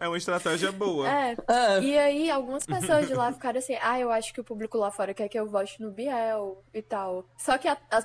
É 0.00 0.08
uma 0.08 0.16
estratégia 0.16 0.72
boa. 0.72 1.06
É. 1.08 1.36
É, 1.48 1.80
E 1.82 1.98
aí, 1.98 2.30
algumas 2.30 2.64
pessoas 2.64 3.06
de 3.06 3.14
lá 3.14 3.32
ficaram 3.32 3.58
assim, 3.58 3.76
ah, 3.82 4.00
eu 4.00 4.10
acho 4.10 4.32
que 4.32 4.40
o 4.40 4.44
público 4.44 4.78
lá 4.78 4.90
fora 4.90 5.12
quer 5.12 5.28
que 5.28 5.38
eu 5.38 5.46
vote 5.48 5.80
no 5.82 5.90
Biel 5.90 6.64
e 6.72 6.80
tal. 6.82 7.26
Só 7.36 7.58
que 7.58 7.68
a, 7.68 7.76
a- 7.90 8.04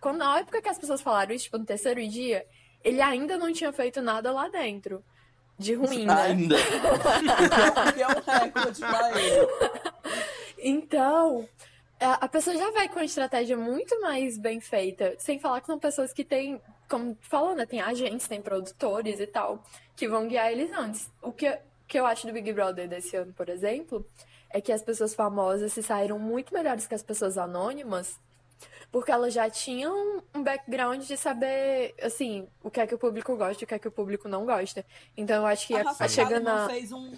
quando, 0.00 0.18
na 0.18 0.38
época 0.38 0.62
que 0.62 0.68
as 0.68 0.78
pessoas 0.78 1.00
falaram 1.00 1.34
isso, 1.34 1.44
tipo, 1.44 1.58
no 1.58 1.64
terceiro 1.66 2.06
dia, 2.06 2.46
ele 2.84 3.00
ainda 3.00 3.36
não 3.36 3.52
tinha 3.52 3.72
feito 3.72 4.00
nada 4.00 4.30
lá 4.32 4.48
dentro. 4.48 5.04
De 5.58 5.74
ruim, 5.74 6.06
né? 6.06 6.14
ainda. 6.22 6.56
Porque 7.84 8.02
é 8.02 8.08
um 8.08 8.40
recorde 8.40 8.80
pra 8.80 9.20
ele. 9.20 9.46
Então, 10.58 11.48
a 12.00 12.24
a 12.24 12.28
pessoa 12.28 12.56
já 12.56 12.70
vai 12.70 12.88
com 12.88 12.96
uma 12.96 13.04
estratégia 13.04 13.56
muito 13.56 14.00
mais 14.00 14.38
bem 14.38 14.60
feita, 14.60 15.14
sem 15.18 15.38
falar 15.38 15.60
que 15.60 15.66
são 15.66 15.78
pessoas 15.78 16.12
que 16.12 16.24
têm, 16.24 16.60
como 16.92 17.16
falou, 17.22 17.54
né? 17.54 17.64
Tem 17.64 17.80
agentes, 17.80 18.28
tem 18.28 18.42
produtores 18.42 19.18
e 19.18 19.26
tal, 19.26 19.64
que 19.96 20.06
vão 20.06 20.28
guiar 20.28 20.52
eles 20.52 20.70
antes. 20.72 21.10
O 21.22 21.32
que, 21.32 21.58
que 21.88 21.98
eu 21.98 22.04
acho 22.04 22.26
do 22.26 22.34
Big 22.34 22.52
Brother 22.52 22.86
desse 22.86 23.16
ano, 23.16 23.32
por 23.32 23.48
exemplo, 23.48 24.06
é 24.50 24.60
que 24.60 24.70
as 24.70 24.82
pessoas 24.82 25.14
famosas 25.14 25.72
se 25.72 25.82
saíram 25.82 26.18
muito 26.18 26.52
melhores 26.52 26.86
que 26.86 26.94
as 26.94 27.02
pessoas 27.02 27.38
anônimas 27.38 28.20
porque 28.90 29.10
ela 29.10 29.30
já 29.30 29.48
tinha 29.48 29.90
um, 29.90 30.42
background 30.42 31.02
de 31.02 31.16
saber, 31.16 31.94
assim, 32.02 32.46
o 32.62 32.70
que 32.70 32.78
é 32.78 32.86
que 32.86 32.94
o 32.94 32.98
público 32.98 33.34
gosta 33.38 33.62
e 33.62 33.64
o 33.64 33.66
que 33.66 33.74
é 33.74 33.78
que 33.78 33.88
o 33.88 33.90
público 33.90 34.28
não 34.28 34.44
gosta. 34.44 34.84
Então 35.16 35.36
eu 35.36 35.46
acho 35.46 35.66
que 35.66 35.74
A 35.74 35.94
a, 35.98 36.08
chegando 36.08 36.48
a 36.48 36.68
fez 36.68 36.92
um. 36.92 37.10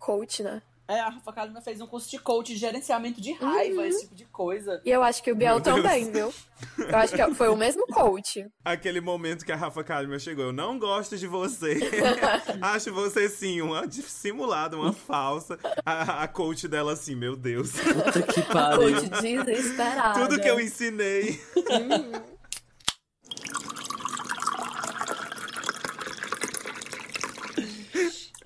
coach, 0.00 0.42
né? 0.42 0.62
É, 0.86 1.00
a 1.00 1.08
Rafa 1.08 1.32
Kalimann 1.32 1.62
fez 1.62 1.80
um 1.80 1.86
curso 1.86 2.10
de 2.10 2.18
coach 2.18 2.52
de 2.52 2.58
gerenciamento 2.58 3.18
de 3.20 3.32
raiva, 3.32 3.80
Uhum. 3.80 3.86
esse 3.86 4.02
tipo 4.02 4.14
de 4.14 4.26
coisa. 4.26 4.82
E 4.84 4.90
eu 4.90 5.02
acho 5.02 5.22
que 5.22 5.32
o 5.32 5.34
Biel 5.34 5.58
também, 5.60 6.12
viu? 6.12 6.32
Eu 6.78 6.96
acho 6.96 7.14
que 7.14 7.34
foi 7.34 7.48
o 7.48 7.56
mesmo 7.56 7.86
coach. 7.86 8.46
Aquele 8.64 9.00
momento 9.00 9.46
que 9.46 9.52
a 9.52 9.56
Rafa 9.56 9.82
Kalimann 9.82 10.18
chegou, 10.18 10.44
eu 10.44 10.52
não 10.52 10.78
gosto 10.78 11.16
de 11.16 11.26
você. 11.26 11.78
Acho 12.60 12.92
você 12.92 13.28
sim, 13.28 13.60
uma 13.60 13.86
dissimulada, 13.86 14.76
uma 14.76 14.92
falsa. 14.92 15.58
A, 15.84 16.22
a 16.22 16.28
coach 16.28 16.68
dela 16.68 16.92
assim, 16.92 17.14
meu 17.14 17.34
Deus. 17.36 17.72
Puta 17.72 18.22
que 18.22 18.42
pariu. 18.42 18.94
Coach 18.94 19.08
desesperada. 19.22 20.20
Tudo 20.20 20.40
que 20.40 20.48
eu 20.48 20.60
ensinei. 20.60 21.40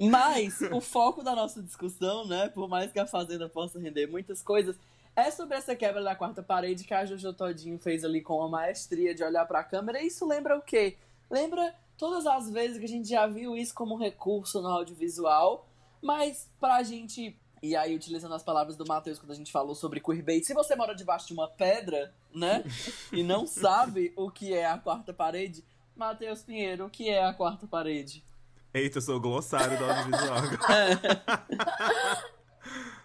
Mas 0.00 0.60
o 0.72 0.80
foco 0.80 1.22
da 1.24 1.34
nossa 1.34 1.62
discussão, 1.62 2.26
né, 2.26 2.48
por 2.48 2.68
mais 2.68 2.92
que 2.92 3.00
a 3.00 3.06
Fazenda 3.06 3.48
possa 3.48 3.80
render 3.80 4.06
muitas 4.06 4.42
coisas, 4.42 4.76
é 5.16 5.30
sobre 5.32 5.56
essa 5.56 5.74
quebra 5.74 6.02
da 6.02 6.14
quarta 6.14 6.42
parede 6.42 6.84
que 6.84 6.94
a 6.94 7.04
Jojo 7.04 7.32
Todinho 7.32 7.76
fez 7.78 8.04
ali 8.04 8.20
com 8.20 8.40
a 8.40 8.48
maestria 8.48 9.12
de 9.12 9.24
olhar 9.24 9.44
pra 9.46 9.64
câmera. 9.64 10.00
E 10.00 10.06
isso 10.06 10.24
lembra 10.24 10.56
o 10.56 10.62
quê? 10.62 10.96
Lembra 11.28 11.74
todas 11.96 12.24
as 12.24 12.48
vezes 12.48 12.78
que 12.78 12.84
a 12.84 12.88
gente 12.88 13.08
já 13.08 13.26
viu 13.26 13.56
isso 13.56 13.74
como 13.74 13.96
recurso 13.96 14.62
no 14.62 14.68
audiovisual, 14.68 15.66
mas 16.00 16.48
pra 16.60 16.84
gente. 16.84 17.36
E 17.60 17.74
aí, 17.74 17.96
utilizando 17.96 18.36
as 18.36 18.44
palavras 18.44 18.76
do 18.76 18.86
Matheus 18.86 19.18
quando 19.18 19.32
a 19.32 19.34
gente 19.34 19.50
falou 19.50 19.74
sobre 19.74 19.98
queerbait, 19.98 20.44
se 20.44 20.54
você 20.54 20.76
mora 20.76 20.94
debaixo 20.94 21.26
de 21.26 21.32
uma 21.32 21.48
pedra, 21.48 22.14
né, 22.32 22.62
e 23.12 23.24
não 23.24 23.48
sabe 23.48 24.12
o 24.14 24.30
que 24.30 24.54
é 24.54 24.64
a 24.64 24.78
quarta 24.78 25.12
parede, 25.12 25.64
Matheus 25.96 26.42
Pinheiro, 26.42 26.86
o 26.86 26.90
que 26.90 27.08
é 27.08 27.24
a 27.24 27.34
quarta 27.34 27.66
parede? 27.66 28.22
Eita, 28.72 28.98
eu 28.98 29.02
sou 29.02 29.16
o 29.16 29.20
glossário 29.20 29.78
do 29.78 29.84
audiovisual 29.84 30.42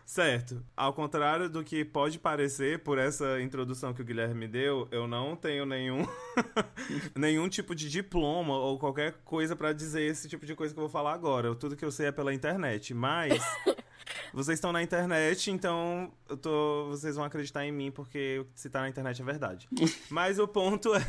Certo. 0.06 0.64
Ao 0.78 0.94
contrário 0.94 1.50
do 1.50 1.64
que 1.64 1.84
pode 1.84 2.20
parecer 2.20 2.80
por 2.84 3.00
essa 3.00 3.42
introdução 3.42 3.94
que 3.94 4.02
o 4.02 4.06
Guilherme 4.06 4.48
deu, 4.48 4.88
eu 4.92 5.08
não 5.08 5.36
tenho 5.36 5.66
nenhum 5.66 6.06
nenhum 7.16 7.50
tipo 7.50 7.74
de 7.74 7.90
diploma 7.90 8.56
ou 8.56 8.78
qualquer 8.78 9.14
coisa 9.26 9.56
pra 9.56 9.74
dizer 9.74 10.04
esse 10.04 10.30
tipo 10.30 10.46
de 10.46 10.54
coisa 10.54 10.74
que 10.74 10.80
eu 10.80 10.84
vou 10.84 10.92
falar 10.92 11.14
agora. 11.14 11.56
Tudo 11.56 11.76
que 11.76 11.84
eu 11.84 11.92
sei 11.92 12.08
é 12.08 12.12
pela 12.12 12.34
internet, 12.34 12.94
mas 12.94 13.42
vocês 14.32 14.58
estão 14.58 14.72
na 14.72 14.84
internet, 14.84 15.50
então 15.50 16.12
eu 16.30 16.38
tô, 16.38 16.90
vocês 16.90 17.16
vão 17.16 17.26
acreditar 17.26 17.66
em 17.66 17.72
mim 17.72 17.90
porque 17.90 18.46
se 18.54 18.70
tá 18.70 18.82
na 18.82 18.90
internet 18.90 19.20
é 19.20 19.26
verdade. 19.26 19.68
Mas 20.10 20.38
o 20.38 20.48
ponto 20.48 20.94
é 20.94 21.06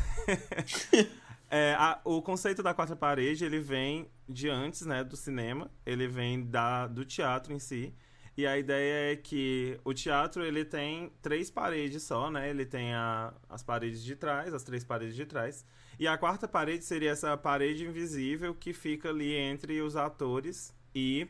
É, 1.57 1.73
a- 1.79 2.01
o 2.03 2.21
conceito 2.21 2.61
da 2.61 2.73
quarta 2.73 2.97
parede, 2.97 3.45
ele 3.45 3.59
vem 3.61 4.09
de 4.27 4.49
antes, 4.49 4.85
né, 4.85 5.05
do 5.05 5.15
cinema. 5.15 5.71
Ele 5.85 6.05
vem 6.05 6.45
da, 6.45 6.85
do 6.85 7.05
teatro 7.05 7.53
em 7.53 7.59
si. 7.59 7.93
E 8.37 8.45
a 8.45 8.57
ideia 8.57 9.13
é 9.13 9.15
que 9.15 9.79
o 9.85 9.93
teatro, 9.93 10.43
ele 10.43 10.65
tem 10.65 11.13
três 11.21 11.49
paredes 11.49 12.03
só, 12.03 12.29
né? 12.29 12.49
Ele 12.49 12.65
tem 12.65 12.93
a- 12.93 13.33
as 13.47 13.63
paredes 13.63 14.03
de 14.03 14.17
trás, 14.17 14.53
as 14.53 14.63
três 14.63 14.83
paredes 14.83 15.15
de 15.15 15.25
trás. 15.25 15.65
E 15.97 16.05
a 16.09 16.17
quarta 16.17 16.45
parede 16.45 16.83
seria 16.83 17.11
essa 17.11 17.37
parede 17.37 17.85
invisível 17.85 18.53
que 18.53 18.73
fica 18.73 19.07
ali 19.07 19.33
entre 19.33 19.81
os 19.81 19.95
atores 19.95 20.73
e 20.93 21.25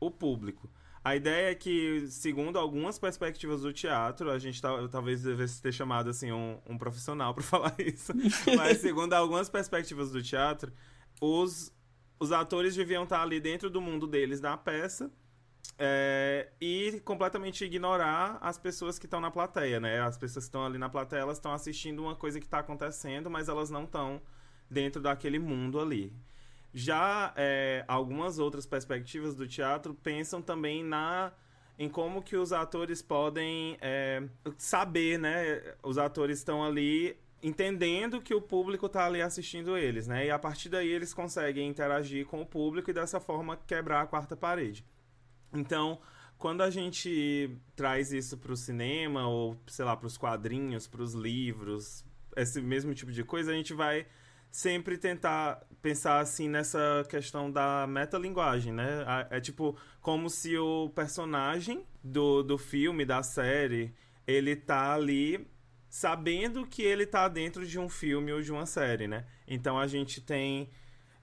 o 0.00 0.10
público. 0.10 0.68
A 1.02 1.16
ideia 1.16 1.50
é 1.50 1.54
que, 1.54 2.06
segundo 2.08 2.58
algumas 2.58 2.98
perspectivas 2.98 3.62
do 3.62 3.72
teatro, 3.72 4.30
a 4.30 4.38
gente 4.38 4.60
tal- 4.60 4.86
talvez 4.88 5.22
devesse 5.22 5.62
ter 5.62 5.72
chamado 5.72 6.10
assim 6.10 6.30
um, 6.30 6.58
um 6.68 6.76
profissional 6.76 7.32
para 7.34 7.42
falar 7.44 7.74
isso, 7.78 8.12
mas 8.56 8.78
segundo 8.78 9.14
algumas 9.14 9.48
perspectivas 9.48 10.10
do 10.12 10.22
teatro, 10.22 10.72
os, 11.20 11.72
os 12.18 12.32
atores 12.32 12.74
deviam 12.76 13.04
estar 13.04 13.22
ali 13.22 13.40
dentro 13.40 13.70
do 13.70 13.80
mundo 13.80 14.06
deles 14.06 14.42
na 14.42 14.58
peça 14.58 15.10
é, 15.78 16.50
e 16.60 17.00
completamente 17.02 17.64
ignorar 17.64 18.36
as 18.42 18.58
pessoas 18.58 18.98
que 18.98 19.06
estão 19.06 19.20
na 19.20 19.30
plateia, 19.30 19.80
né? 19.80 20.00
As 20.02 20.18
pessoas 20.18 20.44
que 20.44 20.48
estão 20.48 20.66
ali 20.66 20.76
na 20.76 20.90
plateia, 20.90 21.20
elas 21.20 21.38
estão 21.38 21.54
assistindo 21.54 22.00
uma 22.02 22.14
coisa 22.14 22.38
que 22.38 22.44
está 22.44 22.58
acontecendo, 22.58 23.30
mas 23.30 23.48
elas 23.48 23.70
não 23.70 23.84
estão 23.84 24.20
dentro 24.70 25.00
daquele 25.00 25.38
mundo 25.38 25.80
ali. 25.80 26.12
Já 26.72 27.32
é, 27.36 27.84
algumas 27.88 28.38
outras 28.38 28.66
perspectivas 28.66 29.34
do 29.34 29.46
teatro 29.46 29.94
pensam 29.94 30.40
também 30.40 30.84
na 30.84 31.32
em 31.78 31.88
como 31.88 32.22
que 32.22 32.36
os 32.36 32.52
atores 32.52 33.00
podem 33.00 33.78
é, 33.80 34.22
saber, 34.58 35.18
né? 35.18 35.74
Os 35.82 35.96
atores 35.96 36.38
estão 36.38 36.62
ali 36.62 37.16
entendendo 37.42 38.20
que 38.20 38.34
o 38.34 38.40
público 38.40 38.84
está 38.84 39.06
ali 39.06 39.22
assistindo 39.22 39.76
eles, 39.76 40.06
né? 40.06 40.26
E 40.26 40.30
a 40.30 40.38
partir 40.38 40.68
daí 40.68 40.88
eles 40.88 41.14
conseguem 41.14 41.66
interagir 41.68 42.26
com 42.26 42.42
o 42.42 42.46
público 42.46 42.90
e 42.90 42.92
dessa 42.92 43.18
forma 43.18 43.56
quebrar 43.66 44.02
a 44.02 44.06
quarta 44.06 44.36
parede. 44.36 44.84
Então, 45.52 45.98
quando 46.36 46.62
a 46.62 46.70
gente 46.70 47.50
traz 47.74 48.12
isso 48.12 48.36
para 48.36 48.52
o 48.52 48.56
cinema 48.56 49.26
ou 49.26 49.56
sei 49.66 49.84
lá 49.84 49.96
para 49.96 50.06
os 50.06 50.18
quadrinhos, 50.18 50.86
para 50.86 51.02
os 51.02 51.14
livros, 51.14 52.04
esse 52.36 52.60
mesmo 52.60 52.94
tipo 52.94 53.10
de 53.10 53.24
coisa, 53.24 53.52
a 53.52 53.54
gente 53.54 53.72
vai 53.72 54.06
sempre 54.50 54.98
tentar 54.98 55.62
pensar 55.82 56.20
assim 56.20 56.48
nessa 56.48 57.04
questão 57.08 57.50
da 57.50 57.86
metalinguagem, 57.86 58.72
né? 58.72 59.04
É 59.30 59.40
tipo 59.40 59.76
como 60.00 60.28
se 60.28 60.56
o 60.56 60.90
personagem 60.90 61.84
do, 62.02 62.42
do 62.42 62.58
filme, 62.58 63.04
da 63.04 63.22
série, 63.22 63.94
ele 64.26 64.56
tá 64.56 64.94
ali 64.94 65.46
sabendo 65.88 66.66
que 66.66 66.82
ele 66.82 67.04
tá 67.04 67.28
dentro 67.28 67.66
de 67.66 67.78
um 67.78 67.88
filme 67.88 68.32
ou 68.32 68.40
de 68.40 68.52
uma 68.52 68.66
série, 68.66 69.08
né? 69.08 69.24
Então 69.46 69.78
a 69.78 69.86
gente 69.86 70.20
tem 70.20 70.70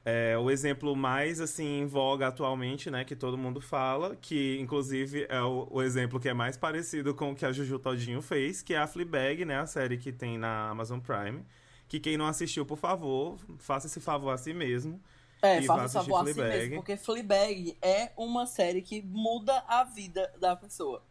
é, 0.09 0.37
o 0.37 0.49
exemplo 0.49 0.95
mais 0.95 1.41
assim 1.41 1.81
em 1.81 1.85
voga 1.85 2.27
atualmente, 2.27 2.89
né, 2.89 3.03
que 3.03 3.13
todo 3.13 3.37
mundo 3.37 3.59
fala, 3.59 4.15
que 4.15 4.57
inclusive 4.57 5.25
é 5.27 5.41
o, 5.41 5.67
o 5.69 5.81
exemplo 5.81 6.17
que 6.17 6.29
é 6.29 6.33
mais 6.33 6.55
parecido 6.55 7.13
com 7.13 7.31
o 7.31 7.35
que 7.35 7.45
a 7.45 7.51
Juju 7.51 7.77
Todinho 7.77 8.21
fez, 8.21 8.61
que 8.61 8.73
é 8.73 8.77
a 8.77 8.87
Fleabag, 8.87 9.43
né, 9.43 9.57
a 9.59 9.65
série 9.65 9.97
que 9.97 10.13
tem 10.13 10.37
na 10.37 10.69
Amazon 10.69 10.99
Prime. 10.99 11.43
Que 11.87 11.99
quem 11.99 12.17
não 12.17 12.27
assistiu, 12.27 12.65
por 12.65 12.77
favor, 12.77 13.37
faça 13.59 13.87
esse 13.87 13.99
favor 13.99 14.29
a 14.31 14.37
si 14.37 14.53
mesmo. 14.53 15.01
É, 15.41 15.59
E 15.59 15.65
faça 15.65 15.75
vai 15.77 15.85
essa 15.85 15.99
assistir 15.99 16.09
voz 16.11 16.23
assim 16.27 16.33
Fleabag. 16.33 16.59
mesmo, 16.59 16.75
porque 16.77 16.97
Fleabag 16.97 17.77
é 17.81 18.11
uma 18.17 18.45
série 18.45 18.81
que 18.81 19.01
muda 19.03 19.63
a 19.67 19.83
vida 19.83 20.31
da 20.39 20.55
pessoa. 20.55 21.03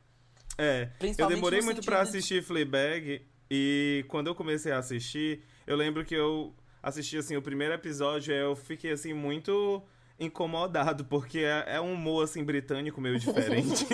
É, 0.59 0.89
eu 1.19 1.27
demorei 1.29 1.61
muito 1.61 1.83
pra 1.85 1.99
sentido 1.99 2.13
de- 2.13 2.19
assistir 2.19 2.43
Fleabag 2.43 3.27
e 3.51 4.05
quando 4.09 4.27
eu 4.27 4.35
comecei 4.35 4.73
a 4.73 4.79
assistir, 4.79 5.43
eu 5.67 5.77
lembro 5.77 6.05
que 6.05 6.15
eu 6.15 6.55
assisti 6.83 7.17
assim 7.19 7.37
o 7.37 7.43
primeiro 7.43 7.75
episódio, 7.75 8.33
e 8.35 8.39
eu 8.41 8.57
fiquei 8.57 8.91
assim 8.93 9.13
muito 9.13 9.83
incomodado 10.19 11.05
porque 11.05 11.41
é, 11.41 11.77
é 11.77 11.81
um 11.81 11.93
humor 11.93 12.25
assim 12.25 12.43
britânico 12.45 13.01
meio 13.01 13.19
diferente. 13.19 13.87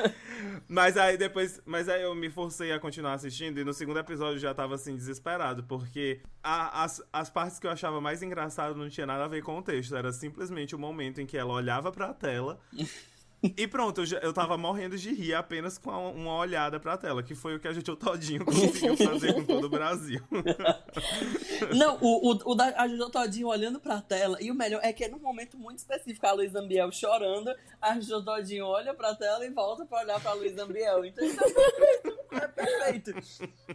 mas 0.68 0.96
aí 0.96 1.16
depois, 1.16 1.60
mas 1.64 1.88
aí 1.88 2.02
eu 2.02 2.14
me 2.14 2.30
forcei 2.30 2.72
a 2.72 2.78
continuar 2.78 3.14
assistindo 3.14 3.58
e 3.60 3.64
no 3.64 3.72
segundo 3.72 3.98
episódio 3.98 4.36
eu 4.36 4.40
já 4.40 4.54
tava 4.54 4.74
assim 4.74 4.94
desesperado 4.96 5.64
porque 5.64 6.20
a- 6.42 6.84
as, 6.84 7.02
as 7.12 7.30
partes 7.30 7.58
que 7.58 7.66
eu 7.66 7.70
achava 7.70 8.00
mais 8.00 8.22
engraçado 8.22 8.74
não 8.76 8.88
tinha 8.88 9.06
nada 9.06 9.24
a 9.24 9.28
ver 9.28 9.42
com 9.42 9.58
o 9.58 9.62
texto, 9.62 9.96
era 9.96 10.12
simplesmente 10.12 10.74
o 10.74 10.78
momento 10.78 11.20
em 11.20 11.26
que 11.26 11.36
ela 11.36 11.52
olhava 11.52 11.90
pra 11.90 12.12
tela 12.12 12.58
e 13.56 13.66
pronto, 13.66 14.00
eu, 14.02 14.06
já, 14.06 14.18
eu 14.18 14.32
tava 14.32 14.56
morrendo 14.56 14.96
de 14.96 15.12
rir 15.12 15.34
apenas 15.34 15.78
com 15.78 15.90
a- 15.90 15.98
uma 16.10 16.36
olhada 16.36 16.78
pra 16.80 16.96
tela, 16.96 17.22
que 17.22 17.34
foi 17.34 17.54
o 17.56 17.60
que 17.60 17.68
a 17.68 17.72
gente 17.72 17.90
o 17.90 17.96
Todinho 17.96 18.44
conseguiu 18.44 18.96
fazer 18.96 19.34
com 19.34 19.44
todo 19.44 19.64
o 19.64 19.68
Brasil. 19.70 20.20
Não, 21.76 21.98
o, 22.00 22.30
o, 22.32 22.52
o 22.52 22.54
da 22.54 22.74
a 22.76 22.88
Jojo 22.88 23.10
Todinho 23.10 23.48
olhando 23.48 23.80
pra 23.80 24.00
tela, 24.00 24.38
e 24.40 24.50
o 24.50 24.54
melhor 24.54 24.80
é 24.82 24.92
que 24.92 25.04
é 25.04 25.08
num 25.08 25.18
momento 25.18 25.56
muito 25.58 25.78
específico, 25.78 26.26
a 26.26 26.32
Luísa 26.32 26.60
Ambiel 26.60 26.90
chorando, 26.92 27.54
a 27.80 27.98
Jojo 28.00 28.24
Todinho 28.24 28.66
olha 28.66 28.94
pra 28.94 29.14
tela 29.14 29.44
e 29.44 29.50
volta 29.50 29.84
pra 29.86 30.00
olhar 30.00 30.20
pra 30.20 30.32
Luísa 30.34 30.64
Ambiel. 30.64 31.04
Então 31.04 31.24
isso 31.24 31.40
é 31.40 31.50
perfeito, 31.52 32.18
é 32.32 32.48
perfeito. 32.48 33.14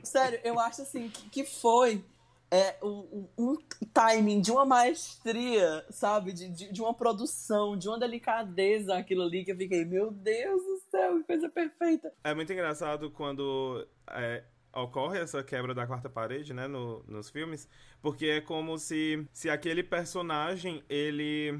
Sério, 0.04 0.40
eu 0.44 0.60
acho 0.60 0.82
assim, 0.82 1.10
que, 1.10 1.30
que 1.30 1.44
foi 1.46 2.04
é, 2.52 2.78
um, 2.84 3.28
um 3.38 3.56
timing 3.94 4.42
de 4.42 4.52
uma 4.52 4.66
maestria, 4.66 5.86
sabe? 5.90 6.34
De, 6.34 6.50
de, 6.50 6.72
de 6.72 6.82
uma 6.82 6.94
produção, 6.94 7.78
de 7.78 7.88
uma 7.88 8.00
delicadeza 8.00 8.96
aquilo 8.96 9.24
ali, 9.24 9.44
que 9.46 9.52
eu 9.52 9.58
fiquei, 9.58 9.86
meu 9.86 10.12
Deus 10.12 10.62
do 10.64 10.80
céu, 10.90 11.18
que 11.18 11.24
coisa 11.26 11.50
perfeita. 11.50 12.12
É 12.24 12.34
muito 12.34 12.52
engraçado 12.52 13.12
quando 13.12 13.88
é, 14.12 14.44
ocorre 14.74 15.20
essa 15.20 15.44
quebra 15.44 15.74
da 15.74 15.86
quarta 15.86 16.10
parede, 16.10 16.54
né, 16.54 16.68
no- 16.68 17.04
nos 17.08 17.30
filmes, 17.30 17.68
porque 18.02 18.26
é 18.26 18.42
como 18.42 18.78
se, 18.78 19.26
se 19.34 19.50
aquele 19.50 19.84
personagem, 19.84 20.84
ele, 20.90 21.60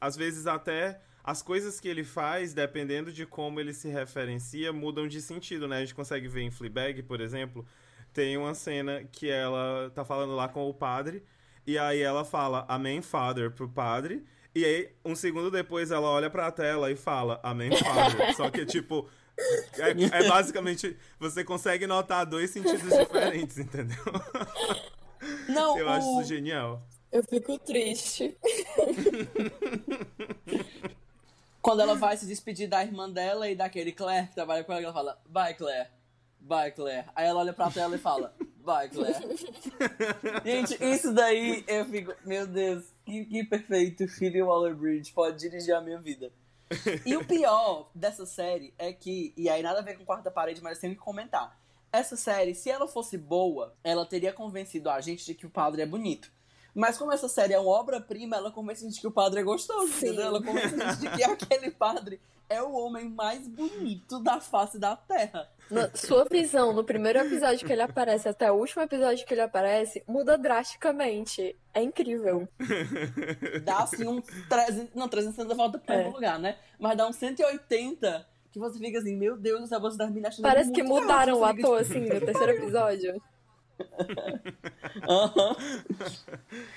às 0.00 0.16
vezes 0.16 0.46
até 0.46 1.00
as 1.24 1.40
coisas 1.42 1.78
que 1.78 1.86
ele 1.88 2.02
faz, 2.04 2.52
dependendo 2.52 3.12
de 3.12 3.24
como 3.24 3.60
ele 3.60 3.72
se 3.72 3.88
referencia, 3.88 4.72
mudam 4.72 5.06
de 5.06 5.20
sentido, 5.22 5.68
né? 5.68 5.76
A 5.76 5.80
gente 5.80 5.94
consegue 5.94 6.26
ver 6.26 6.40
em 6.42 6.50
Fleabag, 6.50 7.00
por 7.04 7.20
exemplo, 7.20 7.64
tem 8.12 8.36
uma 8.36 8.54
cena 8.54 9.04
que 9.04 9.30
ela 9.30 9.90
tá 9.94 10.04
falando 10.04 10.34
lá 10.34 10.48
com 10.48 10.68
o 10.68 10.74
padre, 10.74 11.24
e 11.66 11.78
aí 11.78 12.00
ela 12.00 12.24
fala 12.24 12.64
Amen 12.68 13.02
Father 13.02 13.50
pro 13.50 13.68
padre, 13.68 14.24
e 14.54 14.64
aí 14.64 14.90
um 15.04 15.14
segundo 15.14 15.50
depois 15.50 15.90
ela 15.90 16.08
olha 16.08 16.28
pra 16.28 16.50
tela 16.50 16.90
e 16.90 16.96
fala 16.96 17.40
Amen 17.42 17.76
Father. 17.76 18.34
Só 18.36 18.50
que, 18.50 18.64
tipo, 18.66 19.08
É, 19.78 20.18
é 20.18 20.28
basicamente, 20.28 20.96
você 21.18 21.42
consegue 21.42 21.86
notar 21.86 22.26
dois 22.26 22.50
sentidos 22.50 22.90
diferentes, 22.98 23.58
entendeu? 23.58 23.96
Não, 25.48 25.78
Eu 25.78 25.86
o... 25.86 25.88
acho 25.88 26.20
isso 26.20 26.28
genial. 26.28 26.86
Eu 27.10 27.22
fico 27.24 27.58
triste. 27.58 28.36
quando 31.60 31.80
ela 31.80 31.94
vai 31.94 32.16
se 32.16 32.26
despedir 32.26 32.68
da 32.68 32.82
irmã 32.82 33.08
dela 33.08 33.48
e 33.48 33.54
daquele 33.54 33.92
Claire 33.92 34.28
que 34.28 34.34
trabalha 34.34 34.64
com 34.64 34.72
ela, 34.72 34.82
ela 34.82 34.92
fala, 34.92 35.22
bye 35.28 35.54
Claire, 35.54 35.88
bye 36.42 36.70
Claire. 36.72 37.06
Aí 37.14 37.26
ela 37.26 37.40
olha 37.40 37.52
pra 37.52 37.70
tela 37.70 37.96
e 37.96 37.98
fala, 37.98 38.34
bye 38.64 38.88
Claire. 38.88 39.24
Gente, 40.44 40.84
isso 40.84 41.12
daí 41.12 41.64
eu 41.66 41.84
fico, 41.86 42.14
meu 42.24 42.46
Deus, 42.46 42.84
que, 43.04 43.24
que 43.24 43.44
perfeito, 43.44 44.06
Phoebe 44.08 44.42
Waller-Bridge 44.42 45.12
pode 45.12 45.38
dirigir 45.38 45.74
a 45.74 45.80
minha 45.80 46.00
vida. 46.00 46.32
E 47.04 47.16
o 47.16 47.24
pior 47.24 47.90
dessa 47.94 48.24
série 48.24 48.72
é 48.78 48.92
que, 48.92 49.32
e 49.36 49.48
aí 49.48 49.62
nada 49.62 49.80
a 49.80 49.82
ver 49.82 49.98
com 49.98 50.04
quarta 50.04 50.30
parede, 50.30 50.62
mas 50.62 50.78
eu 50.78 50.80
tenho 50.82 50.94
que 50.94 51.00
comentar. 51.00 51.58
Essa 51.92 52.16
série, 52.16 52.54
se 52.54 52.70
ela 52.70 52.88
fosse 52.88 53.18
boa, 53.18 53.74
ela 53.84 54.06
teria 54.06 54.32
convencido 54.32 54.88
a 54.88 55.00
gente 55.00 55.26
de 55.26 55.34
que 55.34 55.44
o 55.44 55.50
padre 55.50 55.82
é 55.82 55.86
bonito. 55.86 56.32
Mas 56.74 56.96
como 56.96 57.12
essa 57.12 57.28
série 57.28 57.52
é 57.52 57.58
uma 57.58 57.70
obra-prima, 57.70 58.36
ela 58.36 58.50
convence 58.50 58.84
a 58.84 58.88
gente 58.88 59.00
que 59.00 59.06
o 59.06 59.10
padre 59.10 59.40
é 59.40 59.42
gostoso, 59.42 59.92
Sim. 59.92 60.06
entendeu? 60.06 60.24
Ela 60.24 60.42
convence 60.42 60.74
a 60.74 60.92
gente 60.92 61.00
de 61.00 61.10
que 61.10 61.22
aquele 61.24 61.70
padre 61.70 62.18
é 62.48 62.62
o 62.62 62.72
homem 62.72 63.10
mais 63.10 63.46
bonito 63.46 64.20
da 64.20 64.40
face 64.40 64.78
da 64.78 64.96
Terra. 64.96 65.50
Na 65.72 65.90
sua 65.94 66.26
visão, 66.30 66.72
no 66.72 66.84
primeiro 66.84 67.18
episódio 67.20 67.66
que 67.66 67.72
ele 67.72 67.82
aparece 67.82 68.28
até 68.28 68.52
o 68.52 68.56
último 68.56 68.82
episódio 68.82 69.26
que 69.26 69.32
ele 69.32 69.40
aparece, 69.40 70.02
muda 70.06 70.36
drasticamente. 70.36 71.56
É 71.72 71.82
incrível. 71.82 72.46
Dá 73.64 73.78
assim 73.78 74.06
um 74.06 74.20
300, 74.20 74.94
não, 74.94 75.08
360 75.08 75.54
volta 75.54 75.78
pro 75.78 75.94
É. 75.94 75.98
mesmo 75.98 76.12
lugar, 76.12 76.38
né? 76.38 76.56
Mas 76.78 76.96
dá 76.96 77.06
um 77.08 77.12
180 77.12 78.26
que 78.52 78.58
você 78.58 78.78
fica 78.78 78.98
assim, 78.98 79.16
meu 79.16 79.36
Deus 79.36 79.62
do 79.62 79.66
céu, 79.66 79.80
você 79.80 79.96
tá 79.96 80.06
me 80.08 80.24
achando 80.26 80.42
Parece 80.42 80.70
que 80.70 80.82
mudaram 80.82 81.38
o 81.38 81.44
ator, 81.44 81.80
assim, 81.80 82.00
no 82.00 82.20
terceiro 82.20 82.52
episódio. 82.52 83.22
Aham. 85.08 85.56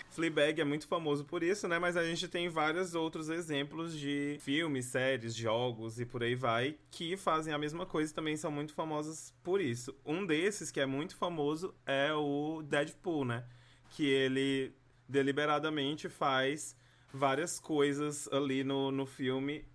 Fleabag 0.09 0.61
é 0.61 0.63
muito 0.63 0.87
famoso 0.87 1.25
por 1.25 1.43
isso, 1.43 1.67
né? 1.67 1.77
Mas 1.79 1.97
a 1.97 2.03
gente 2.03 2.27
tem 2.27 2.49
vários 2.49 2.95
outros 2.95 3.29
exemplos 3.29 3.97
de 3.97 4.37
filmes, 4.39 4.85
séries, 4.85 5.35
jogos 5.35 5.99
e 5.99 6.05
por 6.05 6.23
aí 6.23 6.35
vai 6.35 6.77
que 6.91 7.17
fazem 7.17 7.53
a 7.53 7.57
mesma 7.57 7.85
coisa 7.85 8.11
e 8.11 8.15
também 8.15 8.37
são 8.37 8.51
muito 8.51 8.73
famosos 8.73 9.33
por 9.43 9.61
isso. 9.61 9.95
Um 10.05 10.25
desses 10.25 10.71
que 10.71 10.79
é 10.79 10.85
muito 10.85 11.15
famoso 11.15 11.73
é 11.85 12.13
o 12.13 12.61
Deadpool, 12.63 13.25
né? 13.25 13.45
Que 13.89 14.07
ele 14.07 14.73
deliberadamente 15.07 16.09
faz 16.09 16.75
várias 17.13 17.59
coisas 17.59 18.27
ali 18.31 18.63
no, 18.63 18.91
no 18.91 19.05
filme 19.05 19.65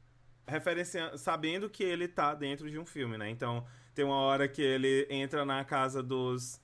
referenciando, 0.46 1.16
sabendo 1.16 1.70
que 1.70 1.82
ele 1.84 2.08
tá 2.08 2.34
dentro 2.34 2.68
de 2.70 2.78
um 2.78 2.84
filme, 2.84 3.16
né? 3.16 3.30
Então, 3.30 3.64
tem 3.94 4.04
uma 4.04 4.16
hora 4.16 4.48
que 4.48 4.60
ele 4.60 5.06
entra 5.08 5.44
na 5.44 5.64
casa 5.64 6.02
dos 6.02 6.60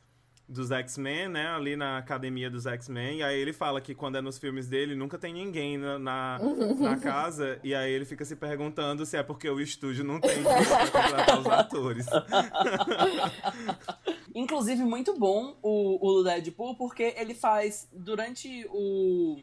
dos 0.49 0.71
X-Men, 0.71 1.29
né? 1.29 1.49
Ali 1.49 1.75
na 1.75 1.99
academia 1.99 2.49
dos 2.49 2.67
X-Men. 2.67 3.19
E 3.19 3.23
aí 3.23 3.38
ele 3.38 3.53
fala 3.53 3.81
que 3.81 3.95
quando 3.95 4.17
é 4.17 4.21
nos 4.21 4.38
filmes 4.38 4.69
dele, 4.69 4.95
nunca 4.95 5.19
tem 5.19 5.35
ninguém 5.35 5.76
na, 5.76 5.99
na, 5.99 6.38
na 6.79 6.97
casa. 7.00 7.59
E 7.65 7.75
aí 7.75 7.91
ele 7.91 8.05
fica 8.05 8.25
se 8.25 8.37
perguntando 8.37 9.05
se 9.05 9.17
é 9.17 9.23
porque 9.23 9.49
o 9.50 9.61
estúdio 9.61 10.05
não 10.05 10.21
tem 10.21 10.43
pra 10.43 10.91
contratar 10.91 11.41
os 11.41 11.47
atores. 11.49 12.07
Inclusive, 14.35 14.83
muito 14.85 15.19
bom 15.19 15.57
o, 15.62 16.19
o 16.19 16.23
Deadpool, 16.23 16.76
porque 16.76 17.15
ele 17.17 17.35
faz, 17.35 17.88
durante 17.93 18.67
o, 18.71 19.41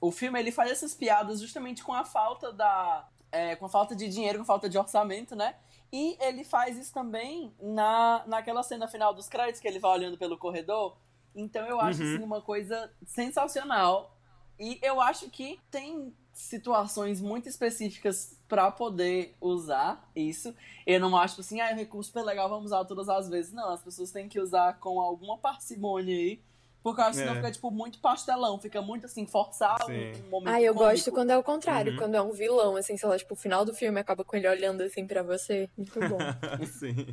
o 0.00 0.10
filme, 0.10 0.38
ele 0.38 0.52
faz 0.52 0.70
essas 0.70 0.94
piadas 0.94 1.40
justamente 1.40 1.82
com 1.82 1.94
a 1.94 2.04
falta 2.04 2.52
da. 2.52 3.08
é, 3.30 3.56
com 3.56 3.66
a 3.66 3.68
falta 3.68 3.94
de 3.94 4.08
dinheiro, 4.08 4.38
com 4.38 4.42
a 4.42 4.46
falta 4.46 4.68
de 4.68 4.76
orçamento, 4.76 5.36
né? 5.36 5.54
E 5.92 6.16
ele 6.20 6.42
faz 6.42 6.78
isso 6.78 6.92
também 6.92 7.52
na, 7.60 8.24
naquela 8.26 8.62
cena 8.62 8.88
final 8.88 9.12
dos 9.12 9.28
créditos, 9.28 9.60
que 9.60 9.68
ele 9.68 9.78
vai 9.78 9.90
olhando 9.92 10.16
pelo 10.16 10.38
corredor. 10.38 10.96
Então 11.34 11.66
eu 11.66 11.80
acho 11.80 12.02
Uhum. 12.02 12.14
assim, 12.14 12.24
uma 12.24 12.40
coisa 12.40 12.90
sensacional. 13.06 14.16
E 14.58 14.78
eu 14.82 15.00
acho 15.00 15.28
que 15.30 15.60
tem 15.70 16.14
situações 16.32 17.20
muito 17.20 17.46
específicas 17.48 18.38
pra 18.48 18.70
poder 18.70 19.34
usar 19.40 20.10
isso. 20.16 20.54
Eu 20.86 20.98
não 21.00 21.14
acho 21.16 21.40
assim, 21.40 21.60
ah, 21.60 21.70
é 21.70 21.74
um 21.74 21.76
recurso 21.78 22.08
super 22.08 22.22
legal, 22.24 22.48
vamos 22.48 22.66
usar 22.66 22.84
todas 22.86 23.08
as 23.08 23.28
vezes. 23.28 23.52
Não, 23.52 23.68
as 23.70 23.82
pessoas 23.82 24.10
têm 24.10 24.28
que 24.28 24.40
usar 24.40 24.78
com 24.78 24.98
alguma 25.00 25.36
parcimônia 25.36 26.14
aí. 26.16 26.42
Porque 26.82 27.00
eu 27.00 27.04
acho 27.04 27.12
que 27.12 27.18
senão 27.20 27.32
É. 27.34 27.36
fica, 27.36 27.50
tipo, 27.52 27.70
muito 27.70 27.98
pastelão. 28.00 28.58
Fica 28.58 28.82
muito, 28.82 29.06
assim, 29.06 29.26
forçar 29.26 29.76
um, 29.84 29.86
Sim. 29.86 30.12
um 30.26 30.30
momento 30.30 30.54
Ah, 30.54 30.60
eu 30.60 30.74
cômico. 30.74 30.90
gosto 30.92 31.12
quando 31.12 31.30
é 31.30 31.38
o 31.38 31.42
contrário, 31.42 31.92
Uhum. 31.92 31.98
quando 31.98 32.14
é 32.16 32.22
um 32.22 32.32
vilão, 32.32 32.76
assim, 32.76 32.96
sei 32.96 33.08
lá, 33.08 33.16
tipo, 33.16 33.34
o 33.34 33.36
final 33.36 33.64
do 33.64 33.72
filme 33.72 34.00
acaba 34.00 34.24
com 34.24 34.36
ele 34.36 34.48
olhando 34.48 34.82
assim 34.82 35.06
pra 35.06 35.22
você. 35.22 35.68
Muito 35.76 35.98
bom. 36.00 36.18
Sim. 36.66 37.06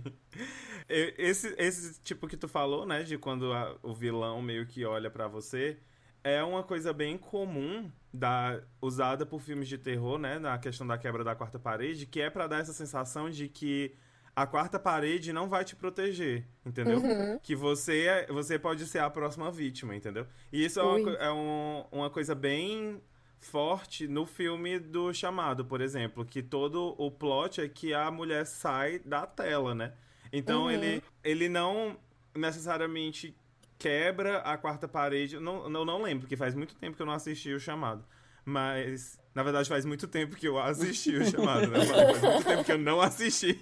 Esse, 0.88 1.54
esse 1.58 2.02
tipo 2.02 2.28
que 2.28 2.36
tu 2.38 2.48
falou, 2.48 2.86
né? 2.86 3.04
De 3.04 3.18
quando 3.18 3.54
a- 3.54 3.78
o 3.84 3.94
vilão 3.94 4.42
meio 4.42 4.66
que 4.66 4.84
olha 4.86 5.10
pra 5.10 5.28
você, 5.28 5.78
é 6.24 6.44
uma 6.44 6.64
coisa 6.64 6.92
bem 6.92 7.18
comum 7.18 7.92
da, 8.14 8.60
usada 8.82 9.26
por 9.26 9.40
filmes 9.40 9.68
de 9.68 9.78
terror, 9.78 10.18
né? 10.18 10.40
Na 10.40 10.58
questão 10.58 10.86
da 10.88 10.98
quebra 10.98 11.24
da 11.24 11.36
quarta 11.36 11.60
parede, 11.60 12.06
que 12.08 12.20
é 12.20 12.30
pra 12.30 12.48
dar 12.48 12.60
essa 12.60 12.74
sensação 12.74 13.30
de 13.30 13.48
que 13.48 13.96
a 14.42 14.48
quarta 14.48 14.80
parede 14.80 15.34
não 15.34 15.50
vai 15.50 15.66
te 15.66 15.76
proteger, 15.76 16.46
entendeu? 16.66 17.00
Uhum. 17.00 17.40
Que 17.40 17.56
você, 17.56 18.06
é- 18.08 18.28
você 18.28 18.58
pode 18.58 18.86
ser 18.86 19.00
a 19.00 19.10
próxima 19.10 19.52
vítima, 19.52 19.96
entendeu? 19.96 20.26
E 20.52 20.64
isso 20.64 20.80
é, 20.80 20.84
uma, 20.84 20.94
Ui. 20.94 21.16
é 21.20 21.32
um- 21.32 21.86
uma 21.92 22.10
coisa 22.10 22.34
bem 22.34 23.02
forte 23.40 24.08
no 24.08 24.26
filme 24.26 24.80
do 24.80 25.14
Chamado, 25.14 25.66
por 25.66 25.82
exemplo, 25.82 26.24
que 26.26 26.42
todo 26.42 26.96
o 26.98 27.10
plot 27.12 27.60
é 27.62 27.68
que 27.68 27.94
a 27.94 28.10
mulher 28.12 28.46
sai 28.46 29.00
da 29.00 29.26
tela, 29.28 29.74
né? 29.76 29.94
Então 30.32 30.64
Uhum. 30.64 30.72
ele, 30.72 31.04
ele 31.24 31.50
não 31.50 31.98
necessariamente 32.34 33.36
quebra 33.78 34.38
a 34.40 34.58
quarta 34.58 34.88
parede. 34.88 35.40
Não, 35.40 35.64
eu 35.64 35.86
não 35.86 36.02
lembro, 36.02 36.22
porque 36.22 36.36
faz 36.38 36.54
muito 36.56 36.76
tempo 36.76 36.96
que 36.96 37.02
eu 37.02 37.06
não 37.06 37.14
assisti 37.14 37.54
o 37.54 37.60
Chamado. 37.60 38.04
Mas, 38.50 39.20
na 39.36 39.44
verdade, 39.44 39.70
faz 39.70 39.86
muito 39.86 40.08
tempo 40.08 40.36
que 40.36 40.48
eu 40.48 40.58
assisti 40.58 41.16
o 41.16 41.24
Chamado, 41.24 41.68
né? 41.68 41.86
Faz 41.86 42.22
muito 42.22 42.46
tempo 42.46 42.64
que 42.64 42.72
eu 42.72 42.80
não 42.80 43.00
assisti. 43.00 43.60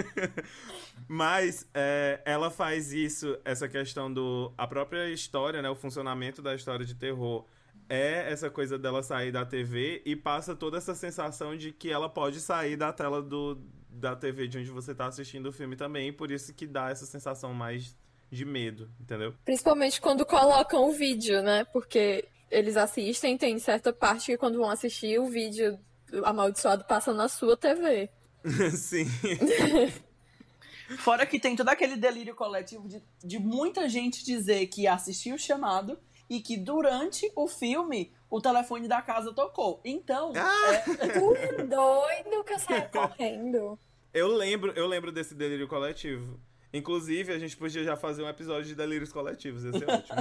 Mas 1.06 1.68
é, 1.74 2.22
ela 2.24 2.50
faz 2.50 2.90
isso, 2.90 3.38
essa 3.44 3.68
questão 3.68 4.10
do. 4.10 4.50
A 4.56 4.66
própria 4.66 5.10
história, 5.10 5.60
né? 5.60 5.68
O 5.68 5.74
funcionamento 5.74 6.40
da 6.40 6.54
história 6.54 6.86
de 6.86 6.94
terror 6.94 7.44
é 7.86 8.32
essa 8.32 8.48
coisa 8.48 8.78
dela 8.78 9.02
sair 9.02 9.30
da 9.30 9.44
TV 9.44 10.00
e 10.06 10.16
passa 10.16 10.56
toda 10.56 10.78
essa 10.78 10.94
sensação 10.94 11.54
de 11.54 11.70
que 11.70 11.90
ela 11.90 12.08
pode 12.08 12.40
sair 12.40 12.76
da 12.76 12.90
tela 12.94 13.20
do, 13.20 13.60
da 13.90 14.16
TV 14.16 14.48
de 14.48 14.56
onde 14.56 14.70
você 14.70 14.94
tá 14.94 15.04
assistindo 15.04 15.50
o 15.50 15.52
filme 15.52 15.76
também. 15.76 16.10
Por 16.14 16.30
isso 16.30 16.54
que 16.54 16.66
dá 16.66 16.88
essa 16.88 17.04
sensação 17.04 17.52
mais 17.52 17.94
de 18.30 18.44
medo, 18.46 18.90
entendeu? 18.98 19.34
Principalmente 19.44 20.00
quando 20.00 20.24
colocam 20.24 20.88
o 20.88 20.92
vídeo, 20.92 21.42
né? 21.42 21.64
Porque 21.66 22.26
eles 22.50 22.76
assistem, 22.76 23.36
tem 23.36 23.58
certa 23.58 23.92
parte 23.92 24.26
que 24.26 24.38
quando 24.38 24.58
vão 24.58 24.70
assistir, 24.70 25.18
o 25.18 25.26
vídeo 25.26 25.78
amaldiçoado 26.24 26.84
passa 26.84 27.12
na 27.12 27.28
sua 27.28 27.56
TV. 27.56 28.08
Sim. 28.76 29.06
Fora 30.98 31.26
que 31.26 31.40
tem 31.40 31.56
todo 31.56 31.68
aquele 31.68 31.96
delírio 31.96 32.34
coletivo 32.34 32.88
de, 32.88 33.02
de 33.24 33.38
muita 33.40 33.88
gente 33.88 34.24
dizer 34.24 34.68
que 34.68 34.86
assistiu 34.86 35.34
o 35.34 35.38
chamado 35.38 35.98
e 36.30 36.40
que 36.40 36.56
durante 36.56 37.30
o 37.34 37.48
filme 37.48 38.12
o 38.30 38.40
telefone 38.40 38.86
da 38.86 39.02
casa 39.02 39.32
tocou. 39.32 39.80
Então, 39.84 40.32
é, 40.36 40.78
Tu 40.80 41.34
é 41.36 41.64
doido 41.64 42.44
que 42.44 42.52
eu 42.52 42.58
saio 42.58 42.88
correndo. 42.90 43.78
Eu 44.14 44.28
lembro, 44.28 44.72
eu 44.72 44.86
lembro 44.86 45.10
desse 45.10 45.34
delírio 45.34 45.66
coletivo. 45.68 46.40
Inclusive, 46.72 47.32
a 47.32 47.38
gente 47.38 47.56
podia 47.56 47.82
já 47.82 47.96
fazer 47.96 48.22
um 48.22 48.28
episódio 48.28 48.64
de 48.64 48.74
delírios 48.74 49.12
coletivos, 49.12 49.64
ia 49.64 49.72
ser 49.72 49.88
ótimo. 49.88 50.16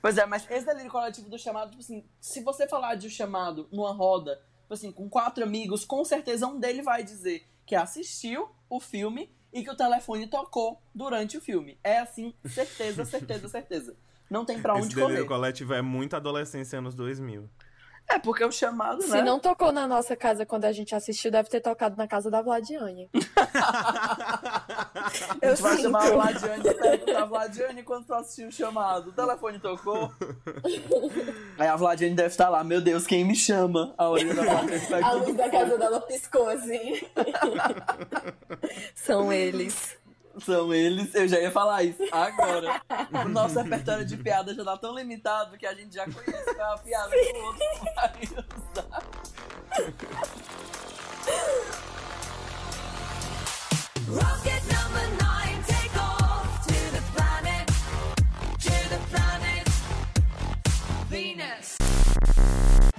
Pois 0.00 0.16
é, 0.18 0.26
mas 0.26 0.48
esse 0.50 0.66
delírio 0.66 0.90
coletivo 0.90 1.28
do 1.28 1.38
chamado, 1.38 1.70
tipo 1.70 1.82
assim, 1.82 2.04
se 2.20 2.42
você 2.42 2.68
falar 2.68 2.94
de 2.94 3.06
um 3.06 3.10
chamado 3.10 3.68
numa 3.72 3.92
roda, 3.92 4.40
tipo 4.62 4.74
assim, 4.74 4.92
com 4.92 5.08
quatro 5.08 5.42
amigos, 5.44 5.84
com 5.84 6.04
certeza 6.04 6.46
um 6.46 6.58
deles 6.58 6.84
vai 6.84 7.02
dizer 7.02 7.46
que 7.66 7.74
assistiu 7.74 8.48
o 8.68 8.80
filme 8.80 9.30
e 9.52 9.62
que 9.62 9.70
o 9.70 9.76
telefone 9.76 10.26
tocou 10.26 10.80
durante 10.94 11.36
o 11.36 11.40
filme. 11.40 11.78
É 11.82 11.98
assim, 11.98 12.34
certeza, 12.48 13.04
certeza, 13.04 13.48
certeza. 13.48 13.96
Não 14.30 14.44
tem 14.44 14.60
pra 14.60 14.74
Esse 14.74 14.84
onde 14.86 14.94
delírio 14.94 15.26
correr. 15.26 15.28
coletivo 15.28 15.74
é 15.74 15.82
muito 15.82 16.14
adolescência 16.14 16.78
anos 16.78 16.94
2000. 16.94 17.50
É, 18.12 18.18
porque 18.18 18.44
o 18.44 18.50
chamado, 18.50 19.02
Se 19.02 19.12
né? 19.12 19.22
não 19.22 19.38
tocou 19.38 19.70
na 19.70 19.86
nossa 19.86 20.16
casa 20.16 20.44
quando 20.44 20.64
a 20.64 20.72
gente 20.72 20.92
assistiu, 20.96 21.30
deve 21.30 21.48
ter 21.48 21.60
tocado 21.60 21.96
na 21.96 22.08
casa 22.08 22.28
da 22.28 22.42
Vladiane. 22.42 23.08
A 23.36 24.64
Eu 25.40 25.50
gente 25.50 25.62
vai 25.62 25.76
sinto. 25.76 25.82
chamar 25.82 26.06
a 26.06 26.10
Vladiane 26.10 26.68
e 26.68 26.74
perguntar, 26.74 27.24
Vladiane, 27.26 27.82
quando 27.84 28.06
tu 28.06 28.14
assistiu 28.14 28.48
o 28.48 28.52
chamado, 28.52 29.10
o 29.10 29.12
telefone 29.12 29.60
tocou? 29.60 30.10
Aí 31.56 31.68
a 31.68 31.76
Vladiane 31.76 32.16
deve 32.16 32.30
estar 32.30 32.48
lá, 32.48 32.64
meu 32.64 32.80
Deus, 32.80 33.06
quem 33.06 33.24
me 33.24 33.36
chama? 33.36 33.94
A 33.96 34.08
orelha 34.08 34.34
da 34.34 34.42
Vladiane 34.42 34.86
pega 34.86 35.06
A 35.06 35.12
luz 35.12 35.36
da 35.36 35.48
casa 35.48 35.78
dela 35.78 36.00
piscou 36.00 36.48
assim. 36.48 37.00
São 38.94 39.32
eles. 39.32 39.98
São 40.44 40.72
eles, 40.72 41.14
eu 41.14 41.28
já 41.28 41.38
ia 41.40 41.50
falar 41.50 41.82
isso 41.82 42.02
agora. 42.12 42.80
O 43.24 43.28
nosso 43.28 43.58
repertório 43.60 44.04
de 44.04 44.16
piada 44.16 44.54
já 44.54 44.64
tá 44.64 44.76
tão 44.76 44.94
limitado 44.94 45.56
que 45.58 45.66
a 45.66 45.74
gente 45.74 45.94
já 45.94 46.04
conhece 46.04 46.54
qual 46.54 46.70
é 46.70 46.74
a 46.74 46.78
piada 46.78 47.10
que 47.10 47.32
o 47.32 47.44
outro 47.44 47.66
vai 47.94 48.12
usar. 48.72 50.10
Rocket 54.08 54.62
number 54.66 55.06
nine, 55.22 55.62
take 55.66 55.96
off 55.98 56.66
to 56.66 56.74
the 56.90 57.02
planet, 57.14 57.66
to 58.58 58.88
the 58.88 58.98
planet 59.10 59.68
Venus. 61.08 61.76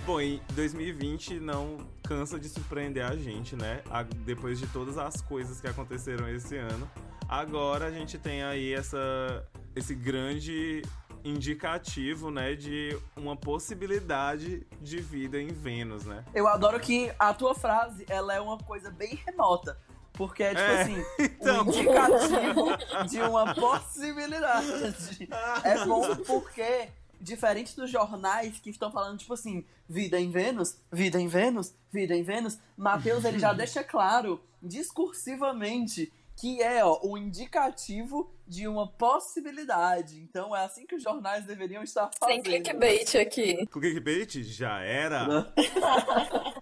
Bom, 0.06 0.22
e 0.22 0.42
2020 0.54 1.40
não 1.40 1.78
cansa 2.04 2.40
de 2.40 2.48
surpreender 2.48 3.06
a 3.06 3.16
gente, 3.16 3.56
né? 3.56 3.82
A- 3.90 4.04
Depois 4.04 4.60
de 4.60 4.68
todas 4.68 4.98
as 4.98 5.22
coisas 5.22 5.60
que 5.60 5.68
aconteceram 5.68 6.30
esse 6.30 6.56
ano. 6.58 6.90
Agora 7.32 7.86
a 7.86 7.92
gente 7.92 8.18
tem 8.18 8.44
aí 8.44 8.74
essa, 8.74 9.48
esse 9.74 9.96
grande 9.96 10.82
indicativo, 11.24 12.30
né, 12.30 12.56
de 12.56 13.00
uma 13.16 13.38
possibilidade 13.38 14.68
de 14.82 15.00
vida 15.00 15.42
em 15.42 15.48
Vênus, 15.48 16.04
né? 16.04 16.26
Eu 16.34 16.46
adoro 16.46 16.78
que 16.78 17.10
a 17.18 17.34
tua 17.34 17.56
frase, 17.56 18.06
ela 18.10 18.34
é 18.34 18.42
uma 18.42 18.58
coisa 18.58 18.92
bem 18.92 19.18
remota. 19.26 19.80
Porque 20.12 20.44
é 20.44 20.50
tipo 20.50 20.62
É, 20.62 20.82
assim, 20.82 21.06
então. 21.24 21.64
um 21.64 21.70
indicativo 21.70 23.08
de 23.08 23.22
uma 23.22 23.56
possibilidade. 23.56 25.30
É 25.64 25.86
bom 25.86 26.14
porque, 26.28 26.90
diferente 27.22 27.78
dos 27.78 27.90
jornais 27.90 28.60
que 28.60 28.72
estão 28.72 28.92
falando, 28.92 29.18
tipo 29.18 29.34
assim, 29.34 29.66
vida 29.88 30.20
em 30.20 30.30
Vênus, 30.30 30.78
vida 30.92 31.18
em 31.18 31.30
Vênus, 31.30 31.74
vida 31.94 32.14
em 32.14 32.24
Vênus, 32.24 32.60
Mateus 32.76 33.24
ele 33.24 33.40
já 33.40 33.54
deixa 33.56 33.86
claro, 33.86 34.44
discursivamente, 34.62 36.12
que 36.42 36.60
é 36.60 36.84
ó, 36.84 37.00
o 37.04 37.16
indicativo 37.20 38.34
de 38.48 38.68
uma 38.68 38.88
possibilidade. 38.88 40.20
Então 40.20 40.56
é 40.56 40.66
assim 40.66 40.88
que 40.88 40.96
os 40.96 41.04
jornais 41.04 41.46
deveriam 41.46 41.84
estar 41.84 42.10
Sem 42.10 42.20
fazendo. 42.20 42.44
clickbait 42.44 43.16
aqui. 43.16 43.68
Com 43.68 43.80
clickbait? 43.80 44.42
Já 44.42 44.80
era! 44.80 45.28
Né? 45.28 45.54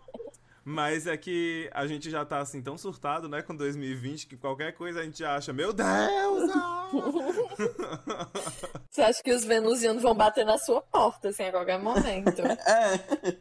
Mas 0.66 1.08
é 1.08 1.16
que 1.16 1.70
a 1.74 1.88
gente 1.88 2.10
já 2.10 2.26
tá 2.26 2.40
assim 2.40 2.62
tão 2.62 2.78
surtado, 2.78 3.30
né, 3.30 3.42
com 3.42 3.56
2020, 3.56 4.28
que 4.28 4.36
qualquer 4.36 4.74
coisa 4.74 5.00
a 5.00 5.04
gente 5.04 5.24
acha, 5.24 5.54
meu 5.54 5.72
Deus! 5.72 6.52
ah!" 6.54 6.90
Você 8.92 9.02
acha 9.02 9.24
que 9.24 9.32
os 9.32 9.46
venusianos 9.46 10.04
vão 10.04 10.14
bater 10.14 10.46
na 10.46 10.58
sua 10.58 10.82
porta, 10.82 11.30
assim, 11.30 11.44
a 11.44 11.52
qualquer 11.52 11.80
momento? 11.80 12.42
É. 12.42 13.38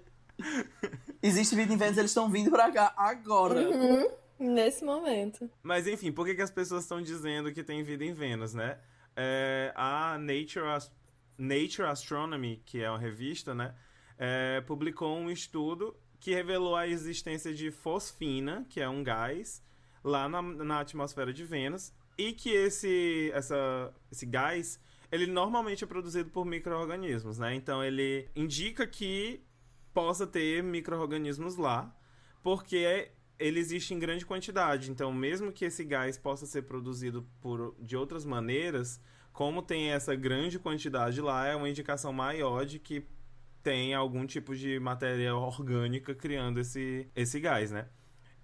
Existe 1.21 1.57
vida 1.57 1.73
em 1.73 1.77
Vênus, 1.77 1.99
eles 1.99 2.13
estão 2.13 2.31
vindo 2.31 2.51
pra 2.51 2.71
cá 2.71 2.95
agora. 2.97 3.61
Uhum, 3.69 4.09
nesse 4.39 4.85
momento. 4.85 5.51
Mas 5.63 5.87
enfim, 5.87 6.13
por 6.13 6.27
que, 6.27 6.35
que 6.35 6.43
as 6.43 6.51
pessoas 6.51 6.85
estão 6.85 7.03
dizendo 7.03 7.53
que 7.53 7.63
tem 7.65 7.83
vida 7.83 8.05
em 8.05 8.13
Vênus, 8.13 8.55
né? 8.55 8.79
É, 9.17 9.73
a 9.75 10.17
Nature, 10.19 10.67
Ast- 10.67 10.95
Nature 11.37 11.89
Astronomy, 11.89 12.63
que 12.65 12.83
é 12.83 12.89
uma 12.89 12.99
revista, 12.99 13.55
né? 13.55 13.75
é, 14.19 14.61
publicou 14.63 15.17
um 15.17 15.31
estudo 15.31 15.97
que 16.21 16.35
revelou 16.35 16.75
a 16.75 16.89
existência 16.89 17.55
de 17.55 17.71
fosfina, 17.71 18.67
que 18.69 18.81
é 18.81 18.89
um 18.89 19.05
gás, 19.05 19.63
lá 20.03 20.29
na, 20.29 20.43
na 20.43 20.81
atmosfera 20.81 21.33
de 21.33 21.45
Vênus, 21.45 21.93
e 22.19 22.33
que 22.33 22.51
esse, 22.51 23.31
essa, 23.33 23.95
esse 24.11 24.27
gás, 24.27 24.81
ele 25.13 25.27
normalmente 25.27 25.85
é 25.85 25.87
produzido 25.87 26.31
por 26.31 26.45
micro-organismos, 26.45 27.39
né? 27.39 27.55
Então 27.55 27.83
ele 27.85 28.29
indica 28.35 28.87
que 28.87 29.41
possa 29.95 30.27
ter 30.27 30.63
micro-organismos 30.63 31.57
lá, 31.57 31.97
porque 32.43 33.13
ele 33.39 33.61
existe 33.61 33.95
em 33.95 33.99
grande 33.99 34.27
quantidade. 34.27 34.91
Então, 34.91 35.13
mesmo 35.13 35.53
que 35.53 35.65
esse 35.65 35.85
gás 35.85 36.19
possa 36.19 36.47
ser 36.47 36.63
produzido 36.63 37.27
por, 37.41 37.75
de 37.79 37.97
outras 37.97 38.25
maneiras, 38.25 39.01
como 39.33 39.63
tem 39.63 39.91
essa 39.91 40.15
grande 40.17 40.59
quantidade 40.59 41.21
lá, 41.21 41.47
é 41.47 41.55
uma 41.55 41.69
indicação 41.69 42.13
maior 42.13 42.67
de 42.67 42.79
que 42.79 43.07
tem 43.63 43.95
algum 43.95 44.27
tipo 44.27 44.57
de 44.57 44.81
matéria 44.81 45.35
orgânica 45.35 46.15
criando 46.15 46.59
esse, 46.59 47.09
esse 47.15 47.39
gás, 47.39 47.71
né? 47.71 47.87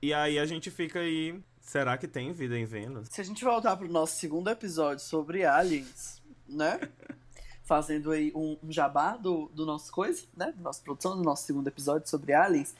E 0.01 0.13
aí 0.13 0.39
a 0.39 0.45
gente 0.45 0.71
fica 0.71 1.01
aí. 1.01 1.43
Será 1.61 1.97
que 1.97 2.07
tem 2.07 2.31
vida 2.31 2.59
em 2.59 2.67
Vênus? 2.67 3.09
Se 3.11 3.23
a 3.23 3.25
gente 3.25 3.43
voltar 3.43 3.75
pro 3.77 3.89
nosso 3.89 4.19
segundo 4.19 4.51
episódio 4.51 5.03
sobre 5.03 5.47
aliens, 5.47 6.23
né? 6.47 6.79
Fazendo 7.65 8.11
aí 8.11 8.31
um, 8.35 8.59
um 8.63 8.71
jabá 8.71 9.17
do, 9.17 9.49
do 9.55 9.65
nosso 9.65 9.91
coisa, 9.91 10.27
né? 10.37 10.53
Da 10.55 10.63
nossa 10.63 10.83
produção, 10.83 11.17
do 11.17 11.23
nosso 11.23 11.47
segundo 11.47 11.67
episódio 11.67 12.07
sobre 12.07 12.35
aliens. 12.35 12.75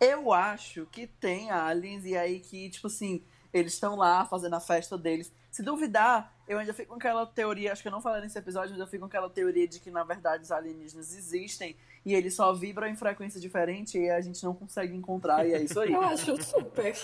Eu 0.00 0.32
acho 0.32 0.86
que 0.86 1.06
tem 1.06 1.50
aliens 1.50 2.06
e 2.06 2.16
aí 2.16 2.40
que, 2.40 2.70
tipo 2.70 2.86
assim, 2.86 3.22
eles 3.52 3.74
estão 3.74 3.96
lá 3.96 4.24
fazendo 4.24 4.54
a 4.54 4.60
festa 4.60 4.96
deles. 4.96 5.30
Se 5.50 5.62
duvidar, 5.62 6.34
eu 6.48 6.58
ainda 6.58 6.72
fico 6.72 6.90
com 6.90 6.94
aquela 6.94 7.26
teoria, 7.26 7.72
acho 7.72 7.82
que 7.82 7.88
eu 7.88 7.92
não 7.92 8.00
falei 8.00 8.22
nesse 8.22 8.38
episódio, 8.38 8.70
mas 8.70 8.80
eu 8.80 8.86
fico 8.86 9.00
com 9.00 9.06
aquela 9.06 9.28
teoria 9.28 9.68
de 9.68 9.78
que, 9.78 9.90
na 9.90 10.02
verdade, 10.04 10.44
os 10.44 10.50
alienígenas 10.50 11.14
existem 11.14 11.76
e 12.04 12.14
eles 12.14 12.34
só 12.34 12.52
vibram 12.52 12.86
em 12.86 12.96
frequência 12.96 13.38
diferente 13.38 13.98
e 13.98 14.08
a 14.08 14.20
gente 14.20 14.42
não 14.42 14.54
consegue 14.54 14.96
encontrar, 14.96 15.46
e 15.46 15.52
é 15.52 15.62
isso 15.62 15.78
aí. 15.78 15.92
Eu 15.92 16.00
acho 16.00 16.42
super. 16.42 16.96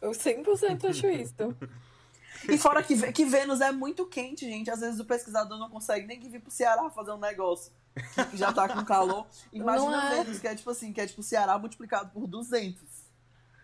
Eu 0.00 0.10
100% 0.10 0.90
acho 0.90 1.06
isso. 1.06 1.56
E 2.48 2.58
fora 2.58 2.82
que, 2.82 3.12
que 3.12 3.24
Vênus 3.24 3.60
é 3.60 3.70
muito 3.70 4.04
quente, 4.06 4.44
gente. 4.44 4.68
Às 4.68 4.80
vezes 4.80 4.98
o 4.98 5.04
pesquisador 5.04 5.56
não 5.58 5.70
consegue 5.70 6.06
nem 6.06 6.18
vir 6.18 6.40
pro 6.40 6.50
Ceará 6.50 6.90
fazer 6.90 7.12
um 7.12 7.18
negócio 7.18 7.72
que 8.30 8.36
já 8.36 8.52
tá 8.52 8.68
com 8.68 8.84
calor. 8.84 9.26
Imagina 9.52 10.12
é. 10.14 10.22
Vênus, 10.24 10.38
que 10.38 10.46
é 10.48 10.54
tipo 10.54 10.70
assim, 10.70 10.92
que 10.92 11.00
é 11.00 11.06
tipo 11.06 11.20
o 11.20 11.24
Ceará 11.24 11.58
multiplicado 11.58 12.10
por 12.10 12.26
200. 12.26 12.80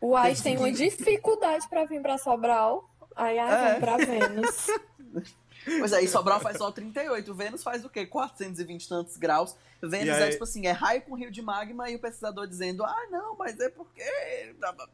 O 0.00 0.16
Ais 0.16 0.40
tem 0.40 0.56
uma 0.56 0.70
dificuldade 0.70 1.68
pra 1.68 1.84
vir 1.84 2.00
pra 2.00 2.18
Sobral. 2.18 2.88
Aí, 3.16 3.38
ai, 3.38 3.52
É. 3.52 3.64
vamos 3.66 3.80
pra 3.80 3.96
Vênus. 3.96 4.66
Pois 5.78 5.92
é, 5.92 6.02
e 6.02 6.08
Sobral 6.08 6.40
faz 6.40 6.56
só 6.58 6.70
38. 6.70 7.34
Vênus 7.34 7.62
faz 7.62 7.84
o 7.84 7.88
quê? 7.88 8.06
420 8.06 8.84
e 8.84 8.88
tantos 8.88 9.16
graus. 9.16 9.54
Vênus 9.82 10.06
E 10.06 10.10
aí- 10.10 10.22
é 10.24 10.30
tipo 10.30 10.44
assim, 10.44 10.66
é 10.66 10.72
raio 10.72 11.02
com 11.02 11.14
rio 11.14 11.30
de 11.30 11.40
magma 11.40 11.88
e 11.90 11.96
o 11.96 11.98
pesquisador 12.00 12.46
dizendo, 12.46 12.84
ah, 12.84 13.06
não, 13.10 13.36
mas 13.36 13.58
é 13.60 13.68
porque... 13.68 14.02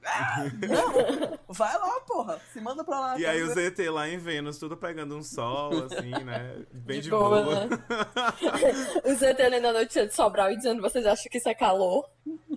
Ah, 0.07 0.45
não, 0.69 1.39
vai 1.49 1.73
lá, 1.79 2.01
porra. 2.01 2.41
Se 2.53 2.61
manda 2.61 2.85
pra 2.85 3.01
lá. 3.01 3.19
E 3.19 3.25
aí 3.25 3.39
quero 3.39 3.51
o 3.51 3.55
ver. 3.55 3.71
ZT 3.73 3.89
lá 3.91 4.09
em 4.09 4.19
Vênus, 4.19 4.59
tudo 4.59 4.77
pegando 4.77 5.17
um 5.17 5.23
sol, 5.23 5.85
assim, 5.85 6.11
né? 6.25 6.65
Bem 6.73 6.97
de, 6.99 7.05
De 7.05 7.11
boa. 7.11 7.43
boa, 7.43 7.67
né? 7.67 7.79
O 9.05 9.15
ZT 9.15 9.49
lendo 9.49 9.67
a 9.69 9.73
notícia 9.73 10.07
de 10.07 10.15
Sobral 10.15 10.51
e 10.53 10.57
dizendo: 10.57 10.83
vocês 10.83 11.07
acham 11.07 11.25
que 11.31 11.39
isso 11.39 11.49
é 11.49 11.55
calor? 11.55 12.09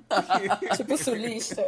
tipo 0.75 0.97
sulista. 0.97 1.63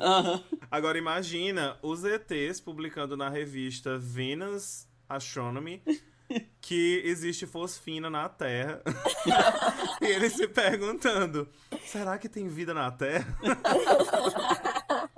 Aham. 0.00 0.42
Agora 0.70 0.98
imagina 0.98 1.78
os 1.82 2.04
ETs 2.04 2.60
publicando 2.60 3.16
na 3.16 3.28
revista 3.28 3.98
Venus 3.98 4.85
Astronomy 5.08 5.82
que 6.60 7.02
existe 7.04 7.46
fosfina 7.46 8.10
na 8.10 8.28
Terra. 8.28 8.82
e 10.00 10.06
eles 10.06 10.34
se 10.34 10.46
perguntando: 10.48 11.48
será 11.84 12.18
que 12.18 12.28
tem 12.28 12.48
vida 12.48 12.74
na 12.74 12.90
Terra? 12.90 13.26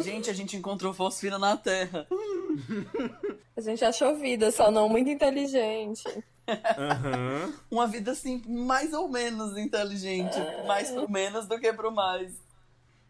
Gente, 0.00 0.30
a 0.30 0.32
gente 0.32 0.56
encontrou 0.56 0.94
fosfina 0.94 1.38
na 1.40 1.56
Terra. 1.56 2.06
A 3.56 3.60
gente 3.60 3.84
achou 3.84 4.16
vida, 4.16 4.52
só 4.52 4.70
não 4.70 4.88
muito 4.88 5.10
inteligente. 5.10 6.04
Aham. 6.46 7.52
uma 7.68 7.86
vida 7.86 8.12
assim, 8.12 8.40
mais 8.46 8.92
ou 8.92 9.08
menos 9.08 9.58
inteligente. 9.58 10.38
Mais 10.68 10.92
pro 10.92 11.10
menos 11.10 11.48
do 11.48 11.58
que 11.58 11.72
pro 11.72 11.90
mais. 11.90 12.32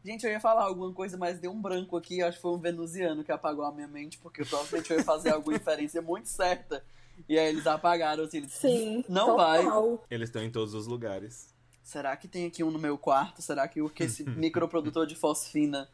Gente, 0.05 0.25
eu 0.25 0.31
ia 0.31 0.41
falar 0.41 0.65
alguma 0.65 0.93
coisa, 0.93 1.17
mas 1.17 1.39
deu 1.39 1.51
um 1.51 1.61
branco 1.61 1.97
aqui. 1.97 2.23
Acho 2.23 2.37
que 2.37 2.43
foi 2.43 2.53
um 2.53 2.59
venusiano 2.59 3.25
que 3.25 3.33
apagou 3.33 3.65
a 3.65 3.73
minha 3.73 3.89
mente, 3.89 4.19
porque 4.19 4.45
provavelmente 4.45 4.91
eu 4.91 4.99
ia 4.99 5.05
fazer 5.05 5.31
alguma 5.31 5.57
inferência 5.57 6.01
muito 6.01 6.29
certa. 6.29 6.83
E 7.29 7.39
aí 7.39 7.49
eles 7.49 7.67
apagaram, 7.67 8.25
assim. 8.25 8.39
Eles, 8.39 8.53
Sim. 8.53 9.05
Não 9.09 9.37
vai. 9.37 9.65
Eles 10.11 10.29
estão 10.29 10.43
em 10.43 10.51
todos 10.51 10.75
os 10.75 10.87
lugares. 10.87 11.55
Será 11.83 12.17
que 12.17 12.29
tem 12.29 12.47
aqui 12.47 12.63
um 12.63 12.71
no 12.71 12.79
meu 12.79 12.99
quarto? 12.99 13.41
Será 13.41 13.67
que 13.67 13.81
o 13.81 13.89
que 13.89 14.05
esse 14.05 14.23
microprodutor 14.29 15.07
de 15.07 15.15
fosfina 15.15 15.89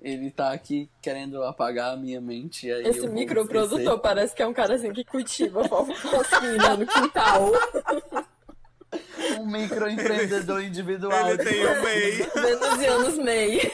ele 0.00 0.30
tá 0.30 0.52
aqui 0.52 0.90
querendo 1.00 1.42
apagar 1.44 1.92
a 1.92 1.96
minha 1.96 2.20
mente? 2.20 2.70
Aí 2.70 2.82
Esse 2.86 3.06
microprodutor 3.08 3.98
parece 4.00 4.34
que 4.34 4.42
é 4.42 4.46
um 4.46 4.52
cara 4.52 4.74
assim 4.74 4.92
que 4.92 5.04
cultiva 5.04 5.62
fosfina 5.64 6.76
no 6.76 6.86
quintal. 6.86 7.52
Um 9.38 9.46
microempreendedor 9.46 10.62
individual. 10.62 11.30
Ele 11.30 11.44
tem 11.44 11.64
o 11.66 11.82
MEI. 11.82 12.12
Venusianos 12.34 13.18
MEI. 13.18 13.72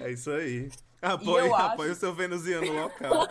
É 0.00 0.10
isso 0.10 0.30
aí. 0.30 0.70
Apoie, 1.00 1.44
acho- 1.46 1.54
apoie 1.54 1.90
o 1.90 1.94
seu 1.94 2.14
venusiano 2.14 2.72
local. 2.72 3.28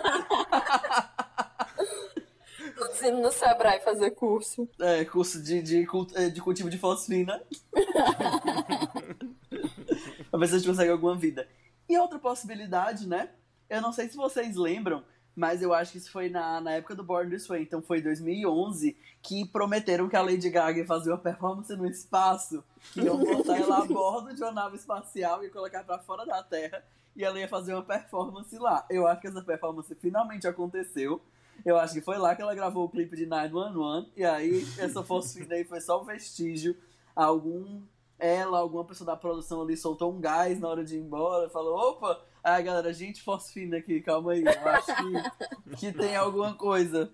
Tô 3.00 3.08
indo 3.08 3.22
no 3.22 3.32
Sebrae 3.32 3.82
fazer 3.82 4.12
curso. 4.12 4.68
É, 4.80 5.04
curso 5.06 5.42
de, 5.42 5.62
de, 5.62 5.88
eh, 6.16 6.30
de 6.30 6.42
cultivo 6.42 6.70
de 6.70 6.78
fosfina. 6.78 7.42
pra 10.30 10.40
ver 10.40 10.48
se 10.48 10.56
a 10.56 10.58
gente 10.58 10.68
consegue 10.68 10.92
alguma 10.92 11.16
vida. 11.16 11.48
E 11.90 11.98
outra 11.98 12.20
possibilidade, 12.20 13.08
né? 13.08 13.30
Eu 13.70 13.82
não 13.82 13.92
sei 13.92 14.08
se 14.08 14.16
vocês 14.16 14.56
lembram, 14.56 15.04
mas 15.36 15.62
eu 15.62 15.74
acho 15.74 15.91
que 15.91 15.98
isso 15.98 16.12
foi 16.12 16.30
na, 16.30 16.62
na 16.62 16.74
época 16.74 16.96
do 16.96 17.04
Born 17.04 17.30
This 17.30 17.48
Way, 17.48 17.63
então 17.63 17.82
foi 17.82 18.02
2011, 18.02 18.96
que 19.22 19.48
prometeram 19.48 20.08
que 20.08 20.15
a 20.15 20.22
Lady 20.22 20.50
Gaga 20.50 20.80
ia 20.80 20.86
fazer 20.86 21.12
uma 21.12 21.17
performance 21.17 21.76
no 21.76 21.88
espaço, 21.88 22.63
que 22.91 23.02
iam 23.02 23.17
botar 23.17 23.58
ela 23.58 23.80
a 23.80 23.86
bordo 23.86 24.34
de 24.34 24.41
uma 24.41 24.52
nave 24.52 24.76
espacial 24.76 25.43
e 25.43 25.50
colocar 25.50 25.84
pra 25.84 26.00
fora 26.00 26.26
da 26.26 26.43
Terra, 26.43 26.84
e 27.15 27.24
ela 27.24 27.39
ia 27.39 27.48
fazer 27.48 27.74
uma 27.74 27.84
performance 27.84 28.56
lá. 28.58 28.86
Eu 28.89 29.08
acho 29.08 29.22
que 29.22 29.28
essa 29.28 29.41
performance 29.41 29.93
finalmente 29.96 30.48
aconteceu. 30.48 31.22
Eu 31.63 31.78
acho 31.78 31.93
que 31.93 32.02
foi 32.02 32.17
lá 32.17 32.36
que 32.36 32.41
ela 32.41 32.56
gravou 32.56 32.86
o 32.86 32.89
clipe 32.89 33.15
de 33.15 33.26
911, 33.26 34.12
e 34.15 34.24
aí 34.24 34.67
essa 34.78 35.04
aí 35.50 35.63
foi 35.63 35.82
só 35.82 36.02
um 36.02 36.06
vestígio, 36.06 36.76
algum 37.15 37.82
ela, 38.19 38.60
alguma 38.60 38.86
pessoa 38.86 39.06
da 39.06 39.17
produção 39.17 39.62
ali 39.62 39.76
soltou 39.76 40.13
um 40.13 40.19
gás 40.22 40.60
na 40.60 40.69
hora 40.69 40.84
de 40.84 40.96
ir 40.96 41.02
embora, 41.02 41.50
falou, 41.50 41.78
opa, 41.78 42.22
aí 42.43 42.56
a 42.56 42.62
galera, 42.62 42.93
gente 42.93 43.21
fosfina 43.21 43.77
aqui, 43.77 44.01
calma 44.01 44.34
aí, 44.34 44.43
eu 44.43 44.69
acho 44.69 44.88
que, 44.95 45.75
que 45.77 45.93
tem 45.93 46.15
alguma 46.15 46.53
coisa. 46.56 47.12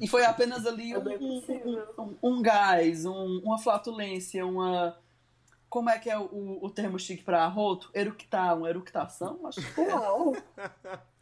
E 0.00 0.06
foi 0.08 0.24
apenas 0.24 0.64
ali 0.66 0.96
um, 0.96 1.10
é 1.10 1.18
possível. 1.18 1.94
um, 1.98 2.16
um 2.22 2.42
gás, 2.42 3.04
um- 3.04 3.40
uma 3.44 3.58
flatulência, 3.58 4.46
uma. 4.46 4.96
Como 5.68 5.88
é 5.90 5.98
que 5.98 6.10
é 6.10 6.18
o, 6.18 6.58
o 6.62 6.70
termo 6.70 6.98
chique 6.98 7.22
pra 7.24 7.44
arroto? 7.44 7.90
Eructar, 7.94 8.56
uma 8.56 8.68
eructação? 8.68 9.46
Acho 9.46 9.60
que 9.74 9.80
é. 9.80 9.94
Uau! 9.94 10.36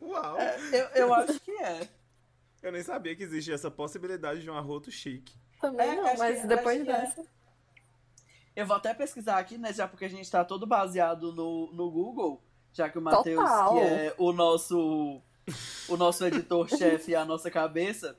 Uau! 0.02 0.38
É, 0.38 0.56
eu, 0.72 0.86
eu 1.06 1.14
acho 1.14 1.38
que 1.40 1.52
é. 1.52 1.88
Eu 2.62 2.72
nem 2.72 2.82
sabia 2.82 3.14
que 3.16 3.22
existia 3.22 3.54
essa 3.54 3.70
possibilidade 3.70 4.42
de 4.42 4.50
um 4.50 4.54
arroto 4.56 4.90
chique. 4.90 5.32
Também 5.60 5.88
É, 5.90 5.94
não, 5.96 6.16
mas 6.16 6.40
que- 6.42 6.46
depois 6.46 6.80
é. 6.80 6.84
dessa. 6.84 7.24
Eu 8.56 8.66
vou 8.66 8.76
até 8.76 8.92
pesquisar 8.92 9.38
aqui, 9.38 9.56
né? 9.56 9.72
Já 9.72 9.86
porque 9.88 10.04
a 10.04 10.08
gente 10.10 10.30
tá 10.30 10.44
todo 10.44 10.66
baseado 10.66 11.32
no, 11.32 11.72
no 11.72 11.90
Google, 11.90 12.42
já 12.72 12.88
que 12.88 12.98
o 12.98 13.02
Matheus, 13.02 13.48
que 13.48 13.78
é 13.78 14.14
o 14.18 14.32
nosso, 14.32 15.20
o 15.88 15.96
nosso 15.96 16.24
editor-chefe 16.26 17.12
e 17.12 17.14
a 17.14 17.24
nossa 17.24 17.50
cabeça, 17.50 18.16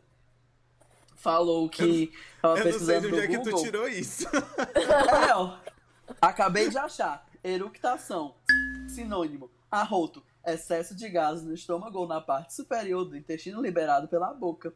falou 1.15 1.69
que 1.69 2.11
tava 2.41 2.59
Eu 2.59 2.71
não 2.73 2.79
sei 2.79 2.99
no 2.99 3.07
onde 3.07 3.19
é 3.19 3.27
que 3.27 3.39
tu 3.39 3.55
tirou 3.61 3.87
isso. 3.87 4.25
É, 4.27 5.35
ó. 5.35 5.57
Acabei 6.21 6.69
de 6.69 6.77
achar. 6.77 7.25
Eructação. 7.43 8.35
Sinônimo. 8.87 9.49
Arroto. 9.69 10.23
Excesso 10.45 10.95
de 10.95 11.07
gases 11.07 11.45
no 11.45 11.53
estômago 11.53 11.99
ou 11.99 12.07
na 12.07 12.19
parte 12.19 12.53
superior 12.53 13.05
do 13.05 13.15
intestino 13.15 13.61
liberado 13.61 14.07
pela 14.07 14.33
boca. 14.33 14.73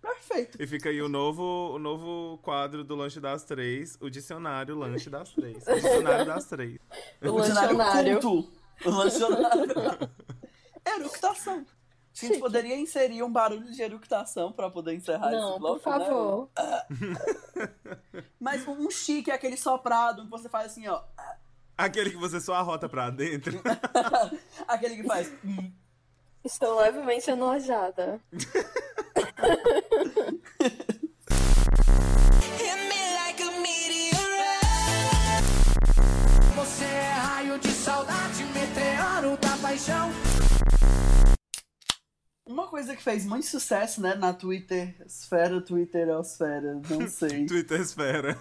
Perfeito. 0.00 0.60
E 0.60 0.66
fica 0.66 0.88
aí 0.88 1.00
o 1.00 1.08
novo, 1.08 1.74
o 1.74 1.78
novo 1.78 2.38
quadro 2.38 2.82
do 2.82 2.96
Lanche 2.96 3.20
das 3.20 3.44
Três, 3.44 3.96
o 4.00 4.10
dicionário 4.10 4.76
Lanche 4.76 5.08
das 5.08 5.30
Três. 5.30 5.64
O 5.64 5.74
dicionário 5.74 6.26
das 6.26 6.46
Três. 6.46 6.78
O 7.22 7.30
lanchonário. 7.30 8.20
culto. 8.20 8.61
O 8.84 8.90
lanchonário. 8.90 9.66
Eructação. 10.86 11.54
A 11.54 11.58
gente 12.14 12.34
Chique. 12.34 12.40
poderia 12.40 12.76
inserir 12.76 13.22
um 13.22 13.32
barulho 13.32 13.72
de 13.72 13.80
eructação 13.80 14.52
pra 14.52 14.68
poder 14.68 14.94
encerrar 14.94 15.30
Não, 15.30 15.50
esse 15.52 15.58
por 15.58 15.80
bloco, 15.80 15.90
né? 15.90 16.04
favor. 16.06 16.48
Mas 18.38 18.68
um 18.68 18.90
chique 18.90 19.30
é 19.30 19.34
aquele 19.34 19.56
soprado 19.56 20.24
que 20.24 20.30
você 20.30 20.46
faz 20.48 20.72
assim, 20.72 20.86
ó. 20.88 21.02
Aquele 21.78 22.10
que 22.10 22.16
você 22.18 22.38
só 22.40 22.52
arrota 22.54 22.86
pra 22.88 23.08
dentro. 23.08 23.58
Aquele 24.68 24.96
que 24.96 25.04
faz. 25.04 25.32
Estou 26.44 26.76
levemente 26.80 27.30
enojada. 27.30 28.20
Você 36.54 36.84
é 36.84 37.12
raio 37.12 37.58
de 37.58 37.68
saudade, 37.70 38.11
paixão. 39.72 40.10
Uma 42.44 42.66
coisa 42.66 42.94
que 42.94 43.02
fez 43.02 43.24
muito 43.24 43.46
sucesso, 43.46 44.02
né, 44.02 44.14
na 44.14 44.34
Twitter 44.34 44.94
esfera, 45.06 45.62
Twitterosfera, 45.62 46.78
não 46.90 47.08
sei. 47.08 47.46
Twitter 47.46 47.80
esfera. 47.80 48.38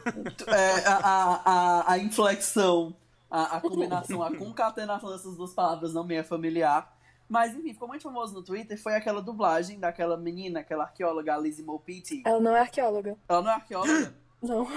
É, 0.47 0.85
a, 0.85 0.95
a, 0.97 1.41
a, 1.45 1.91
a 1.93 1.97
inflexão, 1.99 2.93
a, 3.29 3.57
a 3.57 3.61
combinação, 3.61 4.21
a 4.21 4.35
concatenação 4.35 5.09
dessas 5.09 5.37
duas 5.37 5.53
palavras 5.53 5.93
não 5.93 6.03
me 6.03 6.15
é 6.15 6.23
familiar. 6.23 6.97
Mas, 7.29 7.55
enfim, 7.55 7.71
ficou 7.71 7.87
muito 7.87 8.03
famoso 8.03 8.33
no 8.33 8.43
Twitter. 8.43 8.77
Foi 8.77 8.93
aquela 8.93 9.21
dublagem 9.21 9.79
daquela 9.79 10.17
menina, 10.17 10.59
aquela 10.59 10.83
arqueóloga, 10.83 11.33
a 11.33 11.37
Lizzie 11.37 11.63
Mopiti. 11.63 12.23
Ela 12.25 12.41
não 12.41 12.53
é 12.53 12.59
arqueóloga. 12.59 13.15
Ela 13.29 13.41
não 13.41 13.51
é 13.51 13.53
arqueóloga? 13.53 14.13
Não. 14.43 14.67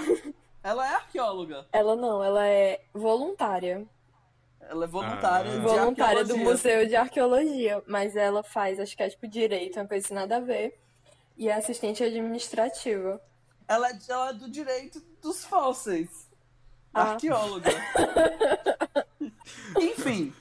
Ela 0.63 0.87
é 0.87 0.95
arqueóloga. 0.95 1.67
Ela 1.71 1.95
não, 1.95 2.23
ela 2.23 2.47
é 2.47 2.83
voluntária. 2.93 3.87
Ela 4.69 4.85
é 4.85 4.87
voluntária 4.87 5.51
Ah. 5.51 5.55
de 5.55 5.59
Voluntária 5.59 6.23
do. 6.25 6.37
Museu 6.37 6.87
de 6.87 6.95
Arqueologia. 6.95 7.83
Mas 7.87 8.15
ela 8.15 8.43
faz, 8.43 8.79
acho 8.79 8.95
que 8.95 9.03
é 9.03 9.09
tipo 9.09 9.27
direito, 9.27 9.79
uma 9.79 9.87
coisa 9.87 10.05
assim, 10.05 10.13
nada 10.13 10.37
a 10.37 10.39
ver. 10.39 10.79
E 11.37 11.49
é 11.49 11.53
assistente 11.53 12.03
administrativa. 12.03 13.21
Ela, 13.67 13.89
é, 13.89 13.97
ela 14.09 14.29
é 14.29 14.33
do 14.33 14.49
direito 14.49 15.01
dos 15.21 15.43
fósseis. 15.45 16.29
Ah. 16.93 17.11
Arqueóloga. 17.11 17.69
Enfim. 19.79 20.33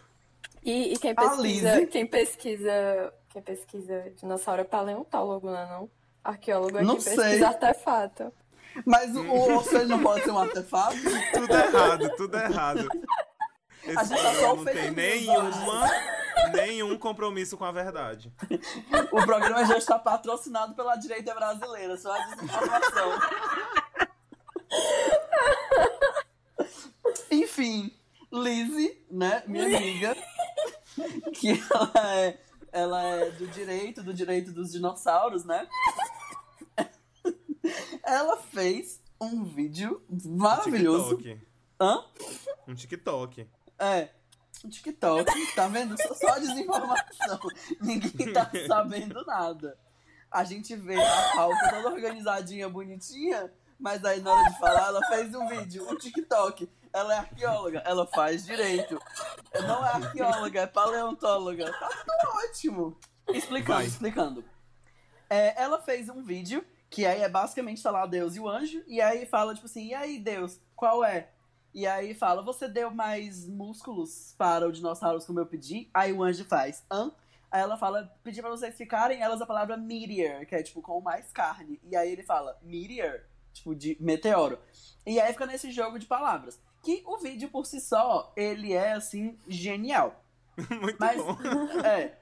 E, 0.63 0.95
e 0.95 0.99
quem 0.99 1.15
pesquisa, 1.15 1.87
quem 1.87 2.07
pesquisa, 2.07 3.13
quem 3.29 3.43
pesquisa 3.43 4.11
dinossauro 4.17 4.63
é 4.63 4.65
paleontólogo, 4.65 5.51
né, 5.51 5.67
não? 5.71 5.91
Arqueólogo 6.23 6.79
é 6.79 6.83
Não 6.83 6.95
quem 6.95 7.03
sei. 7.03 7.17
pesquisa 7.17 7.49
artefato. 7.49 8.33
Mas 8.85 9.15
o, 9.15 9.21
o 9.21 9.85
não 9.87 10.03
pode 10.03 10.25
ser 10.25 10.31
um 10.31 10.39
artefato? 10.39 10.97
Tudo 11.33 11.55
errado, 11.55 12.17
tudo 12.17 12.37
errado. 12.37 12.89
A 13.87 14.03
Esse 14.03 14.15
gente 14.15 14.23
tá 14.23 14.35
só 14.35 14.57
não 14.57 14.65
tem 14.65 14.91
nenhuma, 14.91 15.91
nenhum 16.55 16.99
compromisso 16.99 17.57
com 17.57 17.65
a 17.65 17.73
verdade. 17.73 18.33
O 19.13 19.25
programa 19.25 19.65
já 19.67 19.77
está 19.77 19.99
patrocinado 19.99 20.75
pela 20.75 20.97
direita 20.97 21.35
brasileira, 21.35 21.97
só 21.97 22.13
a 22.13 22.25
desinformação. 22.27 23.19
Enfim, 27.31 27.93
Lizzie, 28.33 29.05
né, 29.11 29.43
minha 29.47 29.67
amiga, 29.67 30.17
que 31.35 31.51
ela 31.71 31.93
é, 32.17 32.41
ela 32.73 33.03
é 33.03 33.31
do 33.33 33.47
direito, 33.49 34.03
do 34.03 34.15
direito 34.15 34.51
dos 34.53 34.73
dinossauros, 34.73 35.45
né? 35.45 35.69
Ela 38.03 38.37
fez 38.37 39.01
um 39.21 39.45
vídeo 39.45 40.03
maravilhoso. 40.09 41.17
TikTok. 41.17 41.47
Hã? 41.81 42.05
Um 42.67 42.75
TikTok. 42.75 43.49
É. 43.79 44.09
Um 44.65 44.69
TikTok, 44.69 45.55
tá 45.55 45.69
vendo? 45.69 45.97
Só, 46.01 46.15
só 46.15 46.39
desinformação. 46.39 47.41
Ninguém 47.81 48.33
tá 48.33 48.51
sabendo 48.67 49.25
nada. 49.25 49.79
A 50.31 50.43
gente 50.43 50.75
vê 50.75 50.97
a 50.97 51.33
pauta 51.35 51.71
toda 51.71 51.91
organizadinha, 51.91 52.69
bonitinha, 52.69 53.53
mas 53.79 54.05
aí 54.05 54.21
na 54.21 54.33
hora 54.33 54.51
de 54.51 54.59
falar, 54.59 54.89
ela 54.89 55.07
fez 55.07 55.35
um 55.35 55.47
vídeo, 55.47 55.89
um 55.89 55.97
TikTok. 55.97 56.69
Ela 56.93 57.15
é 57.15 57.19
arqueóloga, 57.19 57.83
ela 57.85 58.07
faz 58.07 58.47
direito. 58.47 59.01
Não 59.67 59.85
é 59.85 59.91
arqueóloga, 59.91 60.61
é 60.61 60.67
paleontóloga. 60.67 61.73
Tá 61.73 61.89
tudo 61.89 62.37
ótimo. 62.37 62.99
Explicando, 63.29 63.79
Vai. 63.79 63.87
explicando. 63.87 64.45
É, 65.29 65.61
ela 65.61 65.81
fez 65.83 66.09
um 66.09 66.23
vídeo 66.23 66.65
que 66.95 67.05
aí 67.05 67.23
é 67.23 67.29
basicamente 67.29 67.83
tá 67.83 67.91
lá 67.91 68.07
Deus 68.07 68.37
e 68.37 68.41
o 68.41 68.49
anjo, 68.49 68.85
e 68.87 69.01
aí 69.01 69.27
fala, 69.27 69.53
tipo 69.53 69.67
assim, 69.67 69.89
e 69.89 69.95
aí, 69.95 70.17
Deus, 70.21 70.61
qual 70.77 71.05
é? 71.05 71.31
E 71.75 71.89
aí 71.89 72.15
fala, 72.15 72.41
você 72.41 72.69
deu 72.69 72.89
mais 72.93 73.49
músculos 73.49 74.33
para 74.39 74.69
o 74.69 74.71
dinossauro 74.71 75.21
como 75.27 75.41
eu 75.41 75.47
pedi? 75.47 75.91
Aí 75.93 76.13
o 76.13 76.23
anjo 76.23 76.45
faz, 76.45 76.85
hã? 76.89 77.11
Aí 77.51 77.61
ela 77.61 77.77
fala, 77.77 78.17
pedi 78.23 78.41
pra 78.41 78.51
vocês 78.51 78.77
ficarem, 78.77 79.21
ela 79.21 79.35
usa 79.35 79.43
a 79.43 79.47
palavra 79.47 79.77
meteor, 79.77 80.47
que 80.47 80.55
é 80.55 80.63
tipo 80.63 80.81
com 80.81 81.01
mais 81.01 81.33
carne. 81.33 81.81
E 81.83 81.97
aí 81.97 82.13
ele 82.13 82.23
fala, 82.23 82.57
meteor, 82.63 83.23
tipo 83.53 83.75
de 83.75 83.97
meteoro. 84.01 84.59
E 85.05 85.19
aí 85.21 85.33
fica 85.33 85.47
nesse 85.47 85.73
jogo 85.73 85.99
de 85.99 86.07
palavras. 86.07 86.61
Que 86.81 87.03
o 87.07 87.19
vídeo 87.19 87.49
por 87.51 87.67
si 87.67 87.81
só, 87.81 88.33
ele 88.37 88.73
é 88.73 88.93
assim, 88.93 89.37
genial. 89.49 90.23
Muito 90.81 90.99
Mas, 91.01 91.17
bom. 91.21 91.37
é. 91.85 92.17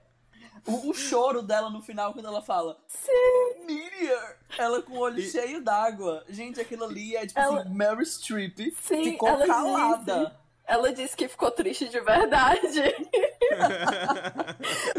O, 0.67 0.91
o 0.91 0.95
choro 0.95 1.43
dela 1.43 1.69
no 1.71 1.81
final, 1.83 2.13
quando 2.13 2.27
ela 2.27 2.43
fala 2.43 2.79
Sim. 2.87 3.65
Meteor! 3.67 4.37
Ela 4.57 4.83
com 4.83 4.93
o 4.95 4.99
olho 5.01 5.19
E- 5.19 5.31
cheio 5.31 5.61
d'água. 5.63 6.25
Gente, 6.29 6.61
aquilo 6.61 6.85
ali 6.85 7.17
é 7.17 7.27
tipo 7.27 7.41
Ela- 7.41 7.63
assim, 7.63 7.75
Mary 7.75 8.07
Streep 8.07 8.59
Sim, 8.81 9.05
ficou 9.05 9.29
ela 9.29 9.47
calada. 9.47 10.25
disse. 10.27 10.43
Ela 10.65 10.93
disse 10.93 11.17
que 11.17 11.27
ficou 11.29 11.51
triste 11.51 11.89
de 11.89 12.01
verdade. 12.01 12.81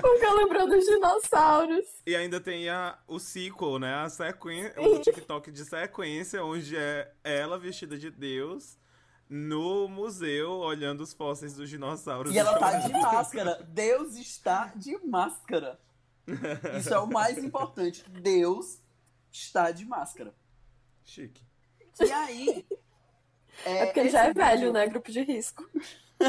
Porque 0.02 0.26
lembrou 0.28 0.68
dos 0.68 0.86
dinossauros. 0.86 1.86
E 2.06 2.16
ainda 2.16 2.40
tem 2.40 2.70
a, 2.70 2.98
o 3.08 3.20
sequel, 3.20 3.80
né? 3.80 3.94
A 3.96 4.10
sequência, 4.10 4.74
o 4.82 5.00
TikTok 5.00 5.52
de 5.52 5.66
sequência, 5.66 6.44
onde 6.44 6.76
é 6.78 7.12
ela 7.24 7.58
vestida 7.58 7.98
de 7.98 8.10
Deus 8.12 8.78
no 9.30 9.88
museu 9.88 10.52
olhando 10.60 11.02
os 11.02 11.14
fósseis 11.14 11.56
dos 11.56 11.70
dinossauros. 11.70 12.34
E 12.34 12.38
ela 12.38 12.58
tá 12.60 12.78
de 12.80 12.92
máscara. 12.92 13.64
Deus 13.70 14.16
está 14.16 14.72
de 14.76 14.98
máscara. 15.06 15.80
Isso 16.80 16.94
é 16.94 17.00
o 17.00 17.08
mais 17.08 17.38
importante. 17.38 18.04
Deus 18.10 18.80
está 19.32 19.72
de 19.72 19.86
máscara. 19.86 20.34
Chique. 21.04 21.42
E 22.00 22.12
aí. 22.12 22.66
É, 23.66 23.86
porque 23.86 24.00
ele 24.00 24.10
já 24.10 24.24
é 24.26 24.28
vídeo- 24.30 24.44
velho, 24.44 24.74
né? 24.74 24.88
Grupo 24.88 25.12
de 25.12 25.22
risco. 25.22 25.64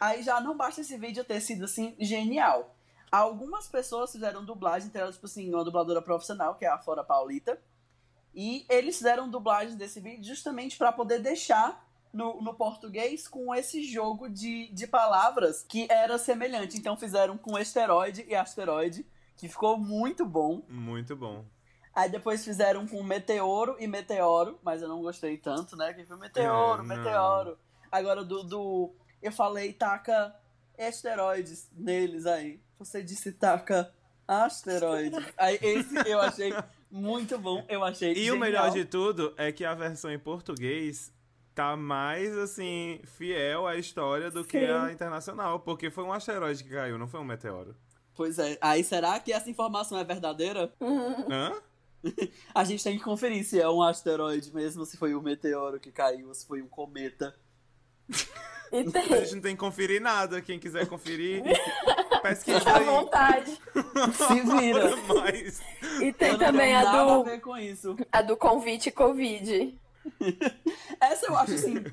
Aí 0.00 0.22
já 0.22 0.40
não 0.40 0.56
basta 0.56 0.80
esse 0.80 0.96
vídeo 0.96 1.24
ter 1.24 1.40
sido 1.40 1.64
assim 1.64 1.94
genial. 2.00 2.74
Algumas 3.12 3.68
pessoas 3.68 4.12
fizeram 4.12 4.44
dublagem, 4.44 4.88
entre 4.88 5.00
elas, 5.00 5.16
tipo 5.16 5.26
assim, 5.26 5.52
uma 5.52 5.64
dubladora 5.64 6.00
profissional, 6.00 6.54
que 6.54 6.64
é 6.64 6.68
a 6.68 6.78
Fora 6.78 7.04
Paulita. 7.04 7.60
E 8.34 8.64
eles 8.68 8.96
fizeram 8.96 9.28
dublagem 9.28 9.76
desse 9.76 10.00
vídeo 10.00 10.24
justamente 10.24 10.76
para 10.76 10.92
poder 10.92 11.20
deixar 11.20 11.84
no, 12.12 12.40
no 12.40 12.54
português 12.54 13.28
com 13.28 13.54
esse 13.54 13.82
jogo 13.84 14.28
de, 14.28 14.68
de 14.68 14.86
palavras 14.86 15.64
que 15.68 15.86
era 15.90 16.18
semelhante. 16.18 16.76
Então 16.76 16.96
fizeram 16.96 17.36
com 17.36 17.58
esteroide 17.58 18.24
e 18.28 18.34
asteroide, 18.34 19.06
que 19.36 19.48
ficou 19.48 19.78
muito 19.78 20.24
bom. 20.24 20.62
Muito 20.68 21.16
bom. 21.16 21.44
Aí 21.94 22.08
depois 22.08 22.44
fizeram 22.44 22.86
com 22.86 23.02
Meteoro 23.02 23.76
e 23.80 23.86
Meteoro, 23.86 24.58
mas 24.62 24.80
eu 24.80 24.88
não 24.88 25.02
gostei 25.02 25.36
tanto, 25.36 25.76
né? 25.76 25.92
Que 25.92 26.04
foi 26.04 26.16
Meteoro, 26.16 26.82
É. 26.82 26.86
Meteoro. 26.86 27.58
Agora 27.90 28.24
do, 28.24 28.44
do. 28.44 28.94
Eu 29.20 29.32
falei, 29.32 29.72
taca 29.72 30.34
asteroides 30.78 31.68
neles 31.72 32.26
aí. 32.26 32.60
Você 32.78 33.02
disse 33.02 33.32
taca 33.32 33.92
asteroides. 34.26 35.24
Aí 35.36 35.58
esse 35.60 35.94
eu 36.08 36.20
achei 36.20 36.52
muito 36.90 37.38
bom. 37.38 37.64
Eu 37.68 37.84
achei. 37.84 38.12
E 38.14 38.30
o 38.30 38.38
melhor 38.38 38.70
de 38.70 38.84
tudo 38.84 39.32
é 39.36 39.52
que 39.52 39.64
a 39.64 39.74
versão 39.74 40.10
em 40.10 40.18
português 40.18 41.12
tá 41.54 41.76
mais, 41.76 42.36
assim, 42.36 43.00
fiel 43.04 43.66
à 43.66 43.76
história 43.76 44.30
do 44.30 44.44
que 44.44 44.58
Sim. 44.58 44.72
a 44.72 44.92
internacional. 44.92 45.60
Porque 45.60 45.90
foi 45.90 46.04
um 46.04 46.12
asteroide 46.12 46.64
que 46.64 46.70
caiu, 46.70 46.98
não 46.98 47.08
foi 47.08 47.20
um 47.20 47.24
meteoro. 47.24 47.76
Pois 48.14 48.38
é. 48.38 48.58
Aí 48.60 48.82
será 48.82 49.18
que 49.20 49.32
essa 49.32 49.48
informação 49.48 49.98
é 49.98 50.04
verdadeira? 50.04 50.72
Hã? 50.80 51.52
A 52.54 52.64
gente 52.64 52.82
tem 52.82 52.96
que 52.96 53.04
conferir 53.04 53.44
se 53.44 53.60
é 53.60 53.68
um 53.68 53.82
asteroide 53.82 54.54
mesmo, 54.54 54.86
se 54.86 54.96
foi 54.96 55.14
um 55.14 55.20
meteoro 55.20 55.78
que 55.78 55.92
caiu, 55.92 56.32
se 56.34 56.46
foi 56.46 56.62
um 56.62 56.68
cometa. 56.68 57.34
A 58.72 59.20
gente 59.20 59.34
não 59.34 59.42
tem 59.42 59.56
que 59.56 59.60
conferir 59.60 60.00
nada. 60.00 60.40
Quem 60.40 60.58
quiser 60.58 60.86
conferir, 60.86 61.42
pesquisa 62.20 62.58
fica 62.60 62.76
à 62.76 62.80
vontade. 62.80 63.50
Se 64.16 64.40
vira. 64.40 64.96
Mas... 65.08 65.60
E 66.00 66.12
tem 66.12 66.36
também 66.38 66.74
a 66.74 66.80
a 66.90 67.04
do, 67.16 67.24
ver 67.24 67.40
com 67.40 67.56
isso. 67.56 67.96
a 68.12 68.22
do 68.22 68.36
convite 68.36 68.90
Covid. 68.90 69.78
Essa 71.00 71.26
eu 71.26 71.36
acho 71.36 71.54
assim. 71.54 71.84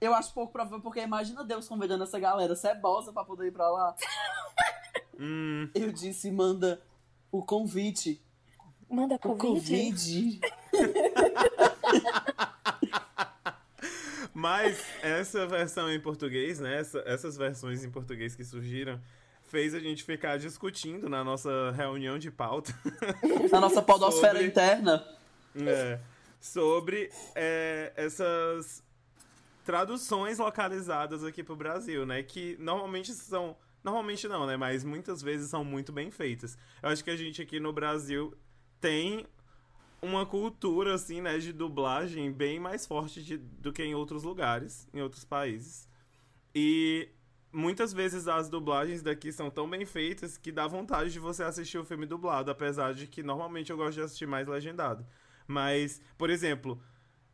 Eu 0.00 0.14
acho 0.14 0.32
pouco 0.34 0.52
provável, 0.52 0.80
porque 0.80 1.00
imagina 1.00 1.44
Deus 1.44 1.68
convidando 1.68 2.02
essa 2.02 2.18
galera 2.18 2.56
cebosa 2.56 3.12
pra 3.12 3.24
poder 3.24 3.46
ir 3.48 3.52
pra 3.52 3.68
lá. 3.70 3.94
Hum, 5.18 5.70
Eu 5.74 5.92
disse, 5.92 6.28
manda 6.30 6.82
o 7.30 7.40
convite. 7.44 8.20
Manda 8.90 9.14
O 9.14 9.18
Covid. 9.18 9.90
Covid. 9.90 10.40
Mas 14.34 14.82
essa 15.02 15.46
versão 15.46 15.90
em 15.92 16.00
português, 16.00 16.58
né? 16.58 16.80
essa- 16.80 17.02
essas 17.06 17.36
versões 17.36 17.84
em 17.84 17.90
português 17.90 18.34
que 18.34 18.44
surgiram, 18.44 18.98
fez 19.52 19.74
a 19.74 19.78
gente 19.78 20.02
ficar 20.02 20.38
discutindo 20.38 21.08
na 21.10 21.22
nossa 21.22 21.70
reunião 21.76 22.18
de 22.18 22.30
pauta 22.30 22.74
Na 23.52 23.60
nossa 23.60 23.82
podosfera 23.82 24.32
Sobre- 24.32 24.46
interna. 24.46 25.06
é, 25.54 26.00
sobre 26.40 27.10
é, 27.34 27.92
essas 27.94 28.82
traduções 29.64 30.38
localizadas 30.38 31.22
aqui 31.22 31.42
pro 31.44 31.54
Brasil, 31.54 32.04
né? 32.06 32.22
Que 32.22 32.56
normalmente 32.58 33.12
são. 33.12 33.54
Normalmente 33.84 34.26
não, 34.26 34.46
né? 34.46 34.56
Mas 34.56 34.82
muitas 34.84 35.20
vezes 35.22 35.50
são 35.50 35.62
muito 35.64 35.92
bem 35.92 36.10
feitas. 36.10 36.56
Eu 36.82 36.88
acho 36.88 37.04
que 37.04 37.10
a 37.10 37.16
gente 37.16 37.42
aqui 37.42 37.60
no 37.60 37.72
Brasil 37.72 38.34
tem 38.80 39.26
uma 40.00 40.24
cultura, 40.24 40.94
assim, 40.94 41.20
né, 41.20 41.38
de 41.38 41.52
dublagem 41.52 42.32
bem 42.32 42.58
mais 42.58 42.86
forte 42.86 43.22
de- 43.22 43.36
do 43.36 43.72
que 43.72 43.84
em 43.84 43.94
outros 43.94 44.22
lugares, 44.24 44.88
em 44.94 45.00
outros 45.00 45.24
países. 45.24 45.86
E 46.54 47.08
muitas 47.52 47.92
vezes 47.92 48.26
as 48.26 48.48
dublagens 48.48 49.02
daqui 49.02 49.30
são 49.30 49.50
tão 49.50 49.68
bem 49.68 49.84
feitas 49.84 50.36
que 50.36 50.50
dá 50.50 50.66
vontade 50.66 51.12
de 51.12 51.18
você 51.18 51.42
assistir 51.42 51.78
o 51.78 51.84
filme 51.84 52.06
dublado, 52.06 52.50
apesar 52.50 52.94
de 52.94 53.06
que 53.06 53.22
normalmente 53.22 53.70
eu 53.70 53.76
gosto 53.76 53.94
de 53.94 54.02
assistir 54.02 54.26
mais 54.26 54.48
legendado. 54.48 55.06
Mas, 55.46 56.00
por 56.16 56.30
exemplo, 56.30 56.80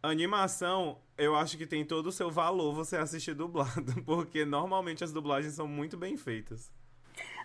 animação, 0.03 1.01
eu 1.17 1.37
acho 1.37 1.57
que 1.57 1.67
tem 1.67 1.85
todo 1.85 2.09
o 2.09 2.13
seu 2.13 2.31
valor 2.31 2.75
você 2.75 2.97
assistir 2.97 3.35
dublado, 3.35 3.95
porque 4.05 4.45
normalmente 4.45 5.05
as 5.05 5.13
dublagens 5.13 5.55
são 5.55 5.69
muito 5.69 5.97
bem 5.97 6.17
feitas. 6.17 6.71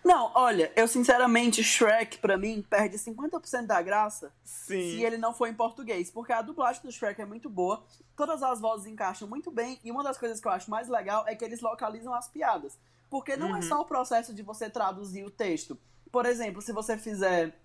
Não, 0.04 0.32
olha, 0.36 0.70
eu 0.76 0.86
sinceramente, 0.86 1.64
Shrek, 1.64 2.18
pra 2.18 2.38
mim, 2.38 2.62
perde 2.62 2.98
50% 2.98 3.66
da 3.66 3.82
graça 3.82 4.34
Sim. 4.44 4.92
se 4.92 5.04
ele 5.04 5.18
não 5.18 5.34
for 5.34 5.48
em 5.48 5.54
português. 5.54 6.12
Porque 6.12 6.34
a 6.34 6.42
dublagem 6.42 6.82
do 6.82 6.92
Shrek 6.92 7.22
é 7.22 7.26
muito 7.26 7.50
boa, 7.50 7.82
todas 8.16 8.44
as 8.44 8.60
vozes 8.60 8.86
encaixam 8.86 9.28
muito 9.28 9.50
bem, 9.50 9.80
e 9.82 9.90
uma 9.90 10.04
das 10.04 10.18
coisas 10.18 10.42
que 10.42 10.48
eu 10.48 10.52
acho 10.52 10.70
mais 10.70 10.90
legal 10.90 11.24
é 11.26 11.36
que 11.36 11.46
eles 11.46 11.62
localizam 11.62 12.14
as 12.14 12.28
piadas. 12.28 12.78
Porque 13.10 13.38
não 13.38 13.56
é 13.56 13.62
só 13.62 13.80
o 13.80 13.86
processo 13.86 14.34
de 14.34 14.42
você 14.42 14.70
traduzir 14.70 15.24
o 15.24 15.32
texto. 15.32 15.78
Por 16.12 16.26
exemplo, 16.26 16.62
se 16.62 16.74
você 16.74 16.98
fizer 16.98 17.56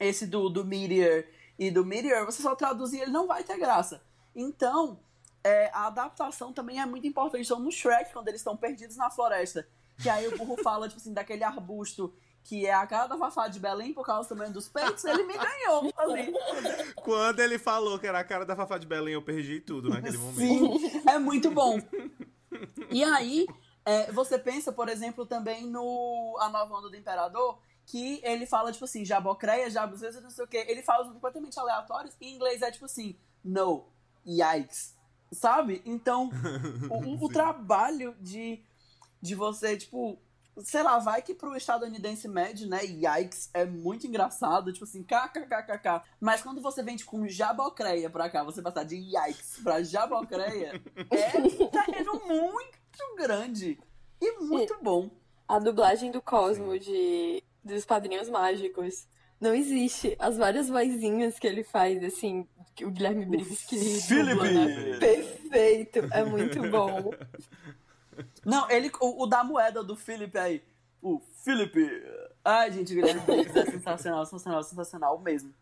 esse 0.00 0.26
do, 0.26 0.48
do 0.48 0.64
Meteor 0.64 1.24
e 1.58 1.70
do 1.70 1.84
Meteor, 1.84 2.24
você 2.24 2.42
só 2.42 2.56
traduzir, 2.56 3.02
ele 3.02 3.10
não 3.12 3.26
vai 3.26 3.44
ter 3.44 3.58
graça. 3.58 4.02
Então, 4.34 4.98
é, 5.44 5.70
a 5.72 5.86
adaptação 5.86 6.52
também 6.52 6.80
é 6.80 6.86
muito 6.86 7.06
importante. 7.06 7.44
Então, 7.44 7.60
no 7.60 7.70
Shrek, 7.70 8.12
quando 8.12 8.28
eles 8.28 8.40
estão 8.40 8.56
perdidos 8.56 8.96
na 8.96 9.10
floresta, 9.10 9.68
que 10.02 10.08
aí 10.08 10.26
o 10.28 10.36
burro 10.38 10.56
fala, 10.62 10.88
tipo 10.88 11.00
assim, 11.00 11.12
daquele 11.12 11.44
arbusto 11.44 12.12
que 12.42 12.64
é 12.66 12.72
a 12.72 12.86
cara 12.86 13.06
da 13.06 13.18
Fafá 13.18 13.48
de 13.48 13.60
Belém 13.60 13.92
por 13.92 14.04
causa 14.06 14.26
também 14.28 14.50
dos 14.50 14.66
peitos, 14.66 15.04
ele 15.04 15.24
me 15.24 15.34
ganhou 15.36 15.92
ali. 15.98 16.32
Quando 16.96 17.40
ele 17.40 17.58
falou 17.58 17.98
que 17.98 18.06
era 18.06 18.18
a 18.18 18.24
cara 18.24 18.46
da 18.46 18.56
Fafá 18.56 18.78
de 18.78 18.86
Belém, 18.86 19.12
eu 19.12 19.20
perdi 19.22 19.60
tudo 19.60 19.90
naquele 19.90 20.16
momento. 20.16 20.38
Sim, 20.38 21.02
é 21.06 21.18
muito 21.18 21.50
bom. 21.50 21.78
E 22.90 23.04
aí, 23.04 23.46
é, 23.84 24.10
você 24.12 24.38
pensa, 24.38 24.72
por 24.72 24.88
exemplo, 24.88 25.26
também 25.26 25.66
no 25.66 26.36
A 26.40 26.48
Nova 26.48 26.74
Onda 26.76 26.88
do 26.88 26.96
Imperador, 26.96 27.58
que 27.86 28.20
ele 28.24 28.46
fala, 28.46 28.72
tipo 28.72 28.84
assim, 28.86 29.04
jabocreia, 29.04 29.68
jabuzeza, 29.70 30.20
não 30.22 30.30
sei 30.30 30.44
o 30.44 30.48
quê. 30.48 30.64
Ele 30.68 30.82
fala 30.82 31.12
completamente 31.12 31.58
aleatórios, 31.60 32.16
e 32.20 32.26
em 32.28 32.34
inglês 32.36 32.62
é 32.62 32.70
tipo 32.70 32.86
assim, 32.86 33.16
no, 33.44 33.84
yikes. 34.26 34.96
Sabe? 35.32 35.82
Então, 35.84 36.30
o- 36.90 37.24
o 37.26 37.28
trabalho 37.30 38.16
de, 38.20 38.62
de 39.20 39.34
você, 39.34 39.76
tipo, 39.76 40.18
sei 40.58 40.82
lá, 40.82 40.98
vai 40.98 41.22
que 41.22 41.34
pro 41.34 41.56
estadunidense 41.56 42.28
médio, 42.28 42.68
né, 42.68 42.80
yikes 42.84 43.50
é 43.54 43.64
muito 43.64 44.06
engraçado, 44.06 44.72
tipo 44.72 44.84
assim, 44.84 45.02
kkkk. 45.02 46.02
Mas 46.20 46.42
quando 46.42 46.60
você 46.60 46.82
vem, 46.82 46.96
tipo, 46.96 47.10
com 47.10 47.28
jabocreia 47.28 48.10
pra 48.10 48.30
cá, 48.30 48.42
você 48.42 48.62
passar 48.62 48.84
de 48.84 48.96
yikes 48.96 49.60
pra 49.62 49.82
jabocreia, 49.82 50.80
é 51.10 51.38
um 51.38 51.68
terreno 51.68 52.22
muito 52.26 53.16
grande 53.16 53.78
e 54.20 54.40
muito 54.40 54.76
bom. 54.82 55.10
A 55.48 55.58
dublagem 55.58 56.10
do 56.10 56.22
Cosmo 56.22 56.78
de 56.78 57.42
dos 57.64 57.84
Padrinhos 57.84 58.28
Mágicos. 58.28 59.06
Não 59.40 59.54
existe. 59.54 60.16
As 60.18 60.36
várias 60.36 60.68
vozinhas 60.68 61.38
que 61.38 61.46
ele 61.46 61.64
faz, 61.64 62.02
assim, 62.04 62.46
que 62.74 62.84
o 62.84 62.90
Guilherme 62.90 63.24
Briggs 63.24 63.66
que 63.66 63.76
dubla, 63.76 64.50
né? 64.50 64.74
Felipe! 64.74 64.98
Perfeito. 64.98 65.98
É 66.12 66.24
muito 66.24 66.60
bom. 66.70 67.10
Não, 68.44 68.70
ele, 68.70 68.90
o, 69.00 69.24
o 69.24 69.26
da 69.26 69.44
moeda 69.44 69.82
do 69.82 69.96
Felipe 69.96 70.38
aí. 70.38 70.62
O 71.02 71.20
Felipe. 71.44 71.88
Ai, 72.44 72.70
gente, 72.72 72.92
o 72.92 72.96
Guilherme 72.96 73.20
Briggs 73.22 73.58
é 73.58 73.64
sensacional, 73.66 74.26
sensacional, 74.26 74.62
sensacional 74.62 75.18
mesmo. 75.20 75.54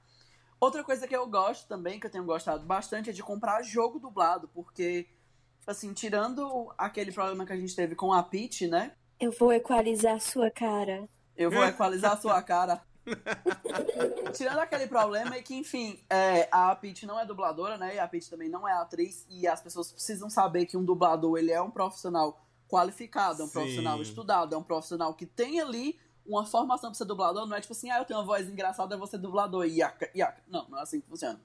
Outra 0.61 0.83
coisa 0.83 1.07
que 1.07 1.14
eu 1.14 1.27
gosto 1.27 1.68
também, 1.68 2.01
que 2.01 2.07
eu 2.07 2.11
tenho 2.11 2.25
gostado 2.25 2.64
bastante, 2.64 3.11
é 3.11 3.12
de 3.12 3.23
comprar 3.23 3.62
jogo 3.62 4.01
dublado, 4.01 4.49
porque, 4.49 5.07
assim, 5.66 5.92
tirando 5.92 6.73
aquele 6.77 7.12
problema 7.12 7.47
que 7.47 7.53
a 7.53 7.57
gente 7.57 7.77
teve 7.77 7.94
com 7.94 8.12
a 8.12 8.23
Peach, 8.23 8.66
né? 8.66 8.92
Eu 9.21 9.31
vou 9.31 9.53
equalizar 9.53 10.21
sua 10.21 10.51
cara. 10.51 11.09
Eu 11.37 11.51
vou 11.51 11.64
equalizar 11.64 12.12
a 12.12 12.16
sua 12.16 12.42
cara. 12.42 12.83
Tirando 14.35 14.59
aquele 14.59 14.87
problema 14.87 15.37
é 15.37 15.42
que, 15.42 15.55
enfim, 15.55 15.99
é, 16.11 16.49
a 16.51 16.75
Peach 16.75 17.07
não 17.07 17.18
é 17.18 17.25
dubladora, 17.25 17.79
né? 17.79 17.94
E 17.94 17.99
a 17.99 18.07
Peach 18.07 18.29
também 18.29 18.49
não 18.49 18.68
é 18.68 18.73
atriz. 18.73 19.25
E 19.31 19.47
as 19.47 19.61
pessoas 19.61 19.92
precisam 19.92 20.29
saber 20.29 20.66
que 20.66 20.77
um 20.77 20.85
dublador, 20.85 21.38
ele 21.38 21.53
é 21.53 21.61
um 21.61 21.71
profissional 21.71 22.38
qualificado, 22.68 23.42
é 23.42 23.44
um 23.44 23.48
Sim. 23.48 23.52
profissional 23.52 24.02
estudado, 24.02 24.54
é 24.54 24.59
um 24.59 24.62
profissional 24.62 25.14
que 25.14 25.26
tem 25.26 25.61
ali 25.61 25.98
uma 26.26 26.44
formação 26.44 26.90
pra 26.90 26.98
ser 26.98 27.07
dublador. 27.07 27.46
Não 27.46 27.57
é 27.57 27.61
tipo 27.61 27.72
assim, 27.72 27.90
ah, 27.90 27.98
eu 27.98 28.04
tenho 28.04 28.20
uma 28.20 28.26
voz 28.26 28.48
engraçada, 28.48 28.94
eu 28.94 28.98
vou 28.98 29.07
ser 29.07 29.18
dublador. 29.18 29.66
Iaca, 29.66 30.11
iaca. 30.14 30.42
Não, 30.46 30.68
não 30.68 30.78
é 30.78 30.83
assim 30.83 31.00
que 31.00 31.09
funciona. 31.09 31.40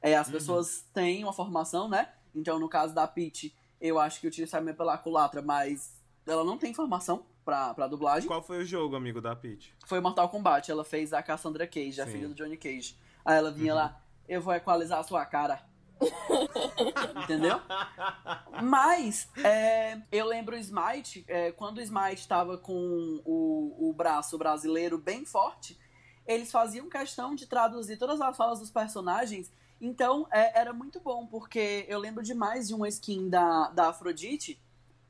É, 0.00 0.16
as 0.16 0.28
pessoas 0.28 0.84
têm 0.92 1.22
uma 1.24 1.32
formação, 1.32 1.88
né? 1.88 2.12
Então, 2.34 2.58
no 2.58 2.68
caso 2.68 2.94
da 2.94 3.06
Peach, 3.06 3.54
eu 3.80 3.98
acho 3.98 4.20
que 4.20 4.26
utiliza 4.26 4.58
também 4.58 4.74
pela 4.74 4.98
culatra, 4.98 5.40
mas 5.40 5.94
ela 6.26 6.44
não 6.44 6.58
tem 6.58 6.74
formação 6.74 7.24
pra, 7.44 7.72
pra 7.74 7.86
dublagem 7.86 8.28
Qual 8.28 8.42
foi 8.42 8.62
o 8.62 8.64
jogo, 8.64 8.94
amigo 8.96 9.20
da 9.20 9.34
Peach? 9.34 9.74
foi 9.86 10.00
Mortal 10.00 10.28
Kombat. 10.28 10.70
Ela 10.70 10.84
fez 10.84 11.12
a 11.12 11.22
Cassandra 11.22 11.66
Cage, 11.66 12.00
a 12.00 12.06
Sim. 12.06 12.12
filha 12.12 12.28
do 12.28 12.34
Johnny 12.34 12.56
Cage. 12.56 12.96
Aí 13.24 13.36
ela 13.36 13.50
vinha 13.50 13.74
lá, 13.74 14.02
eu 14.28 14.40
vou 14.40 14.52
equalizar 14.54 14.98
a 14.98 15.02
sua 15.02 15.24
cara. 15.24 15.62
Entendeu? 17.24 17.60
Mas, 18.62 19.28
é, 19.44 20.00
eu 20.10 20.26
lembro 20.26 20.56
o 20.56 20.58
Smite, 20.58 21.24
é, 21.28 21.52
quando 21.52 21.78
o 21.78 21.80
Smite 21.80 22.26
tava 22.26 22.58
com 22.58 23.20
o, 23.24 23.90
o 23.90 23.92
braço 23.92 24.36
brasileiro 24.38 24.98
bem 24.98 25.24
forte, 25.24 25.78
eles 26.26 26.50
faziam 26.50 26.88
questão 26.88 27.34
de 27.34 27.46
traduzir 27.46 27.96
todas 27.96 28.20
as 28.20 28.36
falas 28.36 28.60
dos 28.60 28.70
personagens. 28.70 29.50
Então, 29.80 30.26
é, 30.30 30.58
era 30.58 30.72
muito 30.72 31.00
bom, 31.00 31.26
porque 31.26 31.84
eu 31.88 31.98
lembro 31.98 32.22
demais 32.22 32.68
de 32.68 32.74
uma 32.74 32.88
skin 32.88 33.28
da, 33.28 33.68
da 33.70 33.88
Afrodite, 33.88 34.60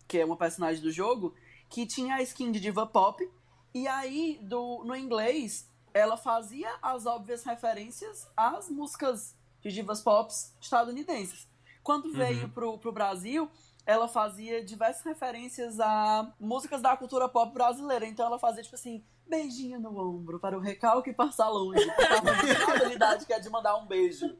que 0.08 0.18
é 0.18 0.24
uma 0.24 0.36
personagem 0.36 0.82
do 0.82 0.90
jogo, 0.90 1.34
que 1.68 1.86
tinha 1.86 2.16
a 2.16 2.22
skin 2.22 2.50
de 2.50 2.60
diva 2.60 2.86
pop, 2.86 3.28
e 3.74 3.86
aí, 3.88 4.38
do, 4.42 4.82
no 4.84 4.94
inglês, 4.94 5.68
ela 5.94 6.16
fazia 6.16 6.70
as 6.82 7.06
óbvias 7.06 7.44
referências 7.44 8.28
às 8.36 8.68
músicas 8.68 9.34
de 9.62 9.72
divas 9.72 10.00
pop 10.00 10.32
estadunidenses. 10.60 11.48
Quando 11.82 12.12
veio 12.12 12.48
pro, 12.50 12.78
pro 12.78 12.92
Brasil, 12.92 13.50
ela 13.86 14.06
fazia 14.08 14.62
diversas 14.64 15.02
referências 15.04 15.80
a 15.80 16.32
músicas 16.38 16.80
da 16.82 16.96
cultura 16.96 17.28
pop 17.28 17.52
brasileira. 17.52 18.06
Então 18.06 18.26
ela 18.26 18.38
fazia, 18.38 18.62
tipo 18.62 18.74
assim, 18.74 19.02
beijinho 19.28 19.80
no 19.80 19.96
ombro 19.98 20.38
para 20.38 20.56
o 20.56 20.60
recalque 20.60 21.12
passar 21.12 21.48
longe. 21.48 21.84
Uma 21.84 22.74
habilidade 22.74 23.24
que 23.26 23.32
é 23.32 23.40
de 23.40 23.48
mandar 23.50 23.76
um 23.76 23.86
beijo. 23.86 24.36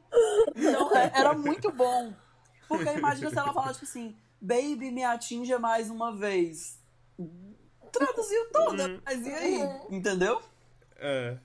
Então 0.55 0.95
é- 0.95 1.11
era 1.15 1.33
muito 1.33 1.71
bom. 1.71 2.13
Porque 2.67 2.89
imagina 2.93 3.29
se 3.29 3.37
ela 3.37 3.51
falasse, 3.53 3.79
tipo 3.79 3.85
assim, 3.85 4.15
baby, 4.39 4.91
me 4.91 5.03
atinja 5.03 5.59
mais 5.59 5.89
uma 5.89 6.15
vez. 6.15 6.79
Traduziu 7.91 8.51
toda, 8.51 9.01
mas 9.05 9.25
e 9.25 9.33
aí? 9.33 9.61
Entendeu? 9.89 10.41
É. 10.97 11.37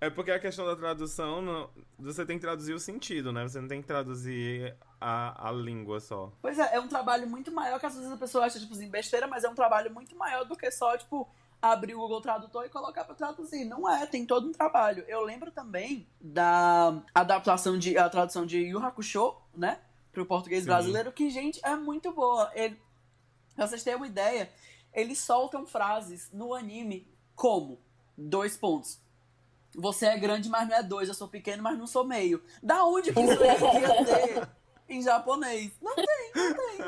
É 0.00 0.08
porque 0.08 0.30
a 0.30 0.38
questão 0.38 0.64
da 0.64 0.76
tradução, 0.76 1.42
não- 1.42 1.70
você 1.98 2.24
tem 2.24 2.36
que 2.38 2.42
traduzir 2.42 2.72
o 2.72 2.78
sentido, 2.78 3.32
né? 3.32 3.48
Você 3.48 3.60
não 3.60 3.66
tem 3.66 3.80
que 3.80 3.86
traduzir 3.88 4.76
a, 5.00 5.48
a 5.48 5.52
língua 5.52 5.98
só. 5.98 6.32
Pois 6.40 6.58
é, 6.58 6.76
é 6.76 6.80
um 6.80 6.86
trabalho 6.86 7.28
muito 7.28 7.50
maior 7.50 7.80
que 7.80 7.86
às 7.86 7.96
vezes 7.96 8.10
a 8.10 8.16
pessoa 8.16 8.44
acha, 8.44 8.60
tipo 8.60 8.72
assim, 8.74 8.88
besteira, 8.88 9.26
mas 9.26 9.42
é 9.42 9.48
um 9.48 9.54
trabalho 9.56 9.92
muito 9.92 10.14
maior 10.16 10.44
do 10.44 10.56
que 10.56 10.70
só, 10.70 10.96
tipo, 10.96 11.28
abrir 11.60 11.94
o 11.96 11.98
Google 11.98 12.20
Tradutor 12.20 12.64
e 12.64 12.68
colocar 12.68 13.04
pra 13.04 13.14
traduzir. 13.16 13.64
Não 13.64 13.88
é, 13.90 14.06
tem 14.06 14.24
todo 14.24 14.48
um 14.48 14.52
trabalho. 14.52 15.04
Eu 15.08 15.20
lembro 15.22 15.50
também 15.50 16.06
da 16.20 17.02
adaptação 17.12 17.76
de, 17.76 17.98
a 17.98 18.08
tradução 18.08 18.46
de 18.46 18.58
Yu 18.58 18.78
Hakusho, 18.78 19.34
né, 19.56 19.80
pro 20.12 20.24
português 20.24 20.62
Sim. 20.62 20.68
brasileiro, 20.68 21.10
que, 21.10 21.28
gente, 21.28 21.60
é 21.64 21.74
muito 21.74 22.12
boa. 22.12 22.52
Ele, 22.54 22.80
pra 23.56 23.66
vocês 23.66 23.82
terem 23.82 23.96
uma 23.96 24.06
ideia, 24.06 24.48
eles 24.92 25.18
soltam 25.18 25.66
frases 25.66 26.30
no 26.32 26.54
anime 26.54 27.12
como, 27.34 27.80
dois 28.16 28.56
pontos, 28.56 29.00
você 29.74 30.06
é 30.06 30.18
grande, 30.18 30.48
mas 30.48 30.68
não 30.68 30.76
é 30.76 30.82
dois, 30.82 31.08
eu 31.08 31.14
sou 31.14 31.28
pequeno, 31.28 31.62
mas 31.62 31.78
não 31.78 31.86
sou 31.86 32.04
meio. 32.04 32.42
Da 32.62 32.84
onde 32.84 33.12
que 33.12 33.20
isso 33.20 33.44
ia 33.44 33.54
ter 34.04 34.48
em 34.88 35.02
japonês? 35.02 35.72
Não 35.80 35.94
tem, 35.94 36.06
não 36.34 36.54
tem. 36.54 36.78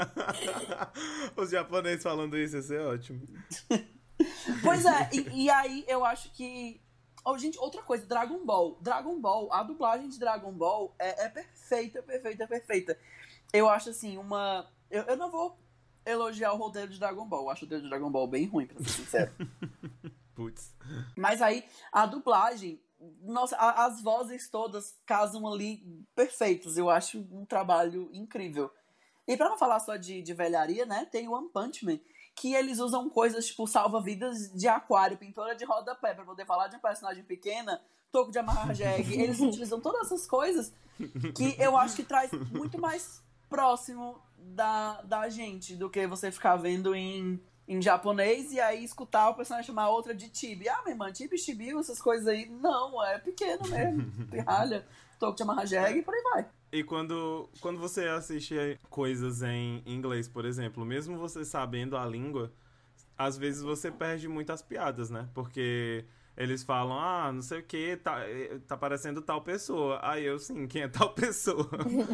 Os 1.37 1.51
japoneses 1.51 2.03
falando 2.03 2.39
isso 2.39 2.57
ia 2.57 2.63
ser 2.63 2.81
ótimo. 2.81 3.27
Pois 4.63 4.85
é, 4.85 5.09
e, 5.15 5.45
e 5.45 5.51
aí 5.51 5.83
eu 5.89 6.05
acho 6.05 6.31
que. 6.33 6.79
Oh, 7.25 7.39
gente, 7.39 7.59
outra 7.59 7.81
coisa, 7.81 8.05
Dragon 8.07 8.45
Ball. 8.45 8.79
Dragon 8.83 9.19
Ball, 9.19 9.51
a 9.51 9.63
dublagem 9.63 10.11
de 10.11 10.19
Dragon 10.19 10.53
Ball 10.53 10.95
é, 10.99 11.25
é 11.25 11.29
perfeita, 11.31 12.03
perfeita, 12.03 12.47
perfeita. 12.47 12.99
Eu 13.51 13.67
acho 13.67 13.89
assim, 13.89 14.19
uma. 14.19 14.71
Eu, 14.91 15.05
eu 15.05 15.17
não 15.17 15.31
vou 15.31 15.59
elogiar 16.05 16.53
o 16.53 16.59
roteiro 16.59 16.93
de 16.93 16.99
Dragon 16.99 17.27
Ball. 17.27 17.45
Eu 17.45 17.51
acho 17.51 17.63
o 17.63 17.65
roteiro 17.65 17.85
de 17.85 17.89
Dragon 17.89 18.11
Ball 18.11 18.27
bem 18.27 18.47
ruim, 18.47 18.67
pra 18.67 18.79
ser 18.85 18.91
sincero. 18.91 19.33
Putz. 20.45 20.75
Mas 21.17 21.43
aí, 21.43 21.65
a 21.93 22.07
dublagem, 22.07 22.81
nossa, 23.23 23.57
a- 23.57 23.85
as 23.87 24.01
vozes 24.03 24.49
todas 24.49 24.99
casam 25.07 25.47
ali 25.47 25.83
perfeitas. 26.15 26.77
Eu 26.77 26.89
acho 26.89 27.19
um 27.31 27.45
trabalho 27.45 28.09
incrível. 28.13 28.71
E 29.29 29.37
pra 29.37 29.49
não 29.49 29.59
falar 29.59 29.81
só 29.81 29.97
de, 29.97 30.23
de 30.23 30.35
velharia, 30.35 30.85
né, 30.87 31.05
tem 31.05 31.29
o 31.29 31.33
One 31.33 31.49
Punch 31.51 31.85
Man, 31.85 31.99
que 32.35 32.55
eles 32.55 32.79
usam 32.79 33.09
coisas 33.11 33.47
tipo 33.47 33.67
salva-vidas 33.67 34.51
de 34.53 34.67
aquário, 34.67 35.17
pintura 35.19 35.55
de 35.55 35.65
rodapé, 35.65 36.15
pra 36.15 36.25
poder 36.25 36.47
falar 36.47 36.69
de 36.69 36.77
uma 36.77 36.83
personagem 36.83 37.23
pequena, 37.23 37.81
toco 38.11 38.33
de 38.33 38.39
amarrar 38.39 38.75
jegue. 38.75 39.21
Eles 39.21 39.39
utilizam 39.41 39.81
todas 39.81 40.07
essas 40.07 40.27
coisas 40.27 40.73
que 41.37 41.55
eu 41.59 41.77
acho 41.77 41.97
que 41.97 42.03
traz 42.03 42.31
muito 42.51 42.79
mais 42.79 43.23
próximo 43.49 44.21
da, 44.39 45.01
da 45.03 45.29
gente 45.29 45.77
do 45.77 45.89
que 45.91 46.07
você 46.07 46.31
ficar 46.33 46.57
vendo 46.57 46.95
em, 46.95 47.41
em 47.71 47.81
japonês 47.81 48.53
e 48.53 48.59
aí 48.59 48.83
escutar 48.83 49.31
o 49.31 49.35
personagem 49.35 49.69
chamar 49.69 49.85
a 49.85 49.91
outra 49.91 50.13
de 50.13 50.29
Tibi. 50.29 50.69
Ah, 50.69 50.81
minha 50.83 50.95
irmã, 50.95 51.13
Tibi, 51.13 51.39
Chibi, 51.39 51.71
essas 51.79 52.03
coisas 52.03 52.27
aí. 52.27 52.47
Não, 52.47 53.01
é 53.05 53.17
pequeno 53.21 53.63
mesmo. 53.69 54.11
Pirralha, 54.29 54.85
toco 55.21 55.37
de 55.37 55.45
amarrar 55.45 55.69
jegue 55.69 56.01
e 56.01 56.03
por 56.03 56.13
aí 56.13 56.23
vai. 56.33 56.47
E 56.73 56.83
quando, 56.83 57.49
quando 57.61 57.79
você 57.79 58.09
assiste 58.09 58.77
coisas 58.91 59.43
em 59.43 59.85
inglês, 59.87 60.27
por 60.27 60.45
exemplo, 60.45 60.85
mesmo 60.85 61.17
você 61.17 61.45
sabendo 61.45 61.97
a 61.97 62.05
língua, 62.05 62.53
às 63.17 63.39
vezes 63.39 63.63
você 63.63 63.89
perde 63.89 64.27
muitas 64.27 64.61
piadas, 64.61 65.09
né? 65.09 65.29
Porque 65.33 66.05
eles 66.37 66.65
falam, 66.65 66.99
ah, 66.99 67.31
não 67.33 67.43
sei 67.43 67.61
o 67.61 67.63
que, 67.63 67.97
tá, 67.99 68.29
eh, 68.29 68.59
tá 68.67 68.77
parecendo 68.77 69.23
tal 69.23 69.43
pessoa. 69.43 70.01
Aí 70.03 70.25
eu, 70.25 70.41
sim, 70.41 70.67
quem 70.67 70.83
é 70.83 70.89
tal 70.89 71.11
pessoa? 71.15 71.71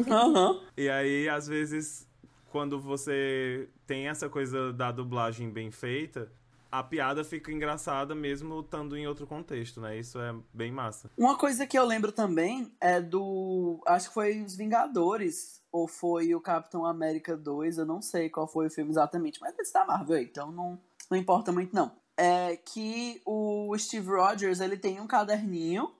Aham. 0.07 0.61
E 0.77 0.87
aí, 0.87 1.27
às 1.27 1.47
vezes, 1.47 2.06
quando 2.51 2.79
você 2.79 3.69
tem 3.85 4.07
essa 4.07 4.29
coisa 4.29 4.71
da 4.73 4.91
dublagem 4.91 5.49
bem 5.49 5.71
feita, 5.71 6.31
a 6.71 6.83
piada 6.83 7.23
fica 7.23 7.51
engraçada 7.51 8.13
mesmo 8.13 8.59
estando 8.59 8.97
em 8.97 9.07
outro 9.07 9.25
contexto, 9.25 9.79
né? 9.79 9.97
Isso 9.97 10.19
é 10.19 10.35
bem 10.53 10.71
massa. 10.71 11.09
Uma 11.17 11.37
coisa 11.37 11.65
que 11.65 11.77
eu 11.77 11.85
lembro 11.85 12.11
também 12.11 12.71
é 12.79 13.01
do. 13.01 13.81
Acho 13.85 14.09
que 14.09 14.13
foi 14.13 14.41
os 14.41 14.55
Vingadores. 14.55 15.57
Ou 15.71 15.87
foi 15.87 16.33
o 16.33 16.41
Capitão 16.41 16.85
América 16.85 17.35
2, 17.35 17.77
eu 17.77 17.85
não 17.85 18.01
sei 18.01 18.29
qual 18.29 18.47
foi 18.47 18.67
o 18.67 18.69
filme 18.69 18.89
exatamente, 18.89 19.39
mas 19.41 19.53
esse 19.59 19.73
da 19.73 19.85
Marvel 19.85 20.17
então 20.17 20.49
não, 20.49 20.79
não 21.11 21.17
importa 21.17 21.51
muito 21.51 21.75
não. 21.75 21.91
É 22.15 22.55
que 22.55 23.21
o 23.25 23.77
Steve 23.77 24.07
Rogers, 24.07 24.61
ele 24.61 24.77
tem 24.77 24.99
um 24.99 25.05
caderninho 25.05 25.91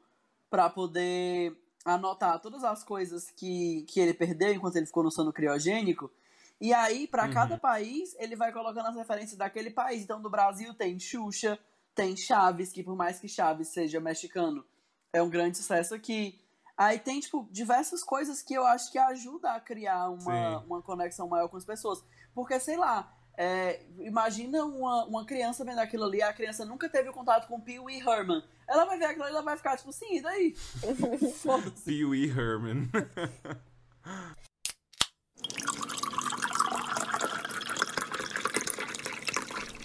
pra 0.50 0.70
poder 0.70 1.56
anotar 1.86 2.40
todas 2.40 2.64
as 2.64 2.84
coisas 2.84 3.30
que, 3.30 3.86
que 3.90 4.00
ele 4.00 4.14
perdeu 4.14 4.54
enquanto 4.54 4.78
ele 4.78 4.86
ficou 4.86 5.04
no 5.04 5.12
sono 5.12 5.34
criogênico. 5.34 6.10
E 6.60 6.74
aí, 6.74 7.08
pra 7.08 7.26
Uhum. 7.26 7.34
cada 7.34 7.58
país, 7.58 8.16
ele 8.18 8.36
vai 8.36 8.52
colocando 8.52 8.88
as 8.88 8.96
referências 8.96 9.38
daquele 9.38 9.70
país. 9.70 10.02
Então, 10.04 10.22
do 10.22 10.30
Brasil 10.30 10.74
tem 10.74 11.00
Xuxa, 11.00 11.58
tem 11.94 12.16
Chaves, 12.18 12.72
que 12.72 12.84
por 12.84 12.96
mais 12.96 13.20
que 13.20 13.28
Chaves 13.28 13.68
seja 13.70 14.00
mexicano, 14.00 14.66
é 15.14 15.22
um 15.22 15.30
grande 15.30 15.58
sucesso 15.58 15.94
aqui. 15.94 16.42
Aí 16.76 17.00
tem, 17.00 17.20
tipo, 17.20 17.48
diversas 17.52 18.04
coisas 18.04 18.42
que 18.42 18.54
eu 18.54 18.66
acho 18.66 18.92
que 18.92 18.98
ajuda 19.00 19.52
a 19.54 19.60
criar 19.60 20.10
uma, 20.10 20.60
Sim. 20.60 20.66
uma 20.68 20.82
conexão 20.82 21.28
maior 21.28 21.48
com 21.48 21.58
as 21.58 21.66
pessoas. 21.66 22.04
Porque, 22.36 22.60
sei 22.60 22.78
lá, 22.78 23.12
é, 23.36 23.84
imagina 24.00 24.64
uma, 24.66 25.06
uma 25.06 25.26
criança 25.26 25.64
vendo 25.66 25.80
aquilo 25.80 26.04
ali, 26.06 26.22
a 26.22 26.34
criança 26.34 26.66
nunca 26.66 26.88
teve 26.90 27.12
contato 27.12 27.48
com 27.48 27.60
Pee 27.62 27.80
Wee 27.80 28.00
Herman. 28.00 28.44
Ela 28.68 28.86
vai 28.86 28.98
ver 28.98 29.06
aquilo 29.06 29.24
ali 29.24 29.34
e 29.34 29.36
ela 29.36 29.44
vai 29.46 29.58
ficar, 29.58 29.78
tipo, 29.78 29.92
sim, 29.92 30.18
e 30.18 30.22
daí? 30.22 30.56
Pee 31.86 32.06
Wee 32.06 32.30
Herman. 32.30 32.90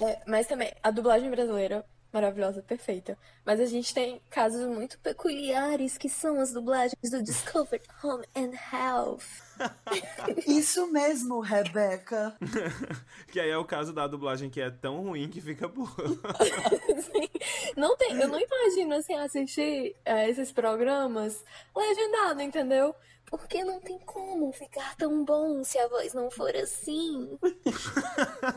É, 0.03 0.21
mas 0.27 0.47
também, 0.47 0.73
a 0.83 0.91
dublagem 0.91 1.31
brasileira, 1.31 1.85
maravilhosa, 2.13 2.63
perfeita. 2.63 3.17
Mas 3.45 3.61
a 3.61 3.67
gente 3.67 3.95
tem 3.95 4.21
casos 4.29 4.67
muito 4.67 4.99
peculiares, 4.99 5.97
que 5.97 6.09
são 6.09 6.41
as 6.41 6.53
dublagens 6.53 7.11
do 7.11 7.23
Discovery 7.23 7.83
Home 8.03 8.25
and 8.37 8.53
Health. 8.73 9.25
Isso 10.47 10.91
mesmo, 10.93 11.41
Rebeca. 11.41 12.37
que 13.31 13.41
aí 13.41 13.51
é 13.51 13.57
o 13.57 13.65
caso 13.65 13.93
da 13.93 14.07
dublagem 14.07 14.51
que 14.51 14.61
é 14.61 14.71
tão 14.71 15.03
ruim 15.03 15.29
que 15.29 15.41
fica 15.41 15.69
boa. 15.69 15.89
Não 17.77 17.97
tem, 17.97 18.13
eu 18.21 18.29
não 18.29 18.39
imagino 18.39 18.95
assim 18.95 19.15
assistir 19.15 19.97
é, 20.05 20.29
esses 20.29 20.53
programas 20.53 21.43
legendado, 21.75 22.43
entendeu? 22.43 22.95
Porque 23.33 23.65
não 23.65 23.81
tem 23.81 23.99
como 24.01 24.53
ficar 24.53 24.95
tão 24.97 25.25
bom 25.25 25.65
se 25.65 25.79
a 25.79 25.89
voz 25.89 26.13
não 26.13 26.31
for 26.31 26.55
assim. 26.55 27.39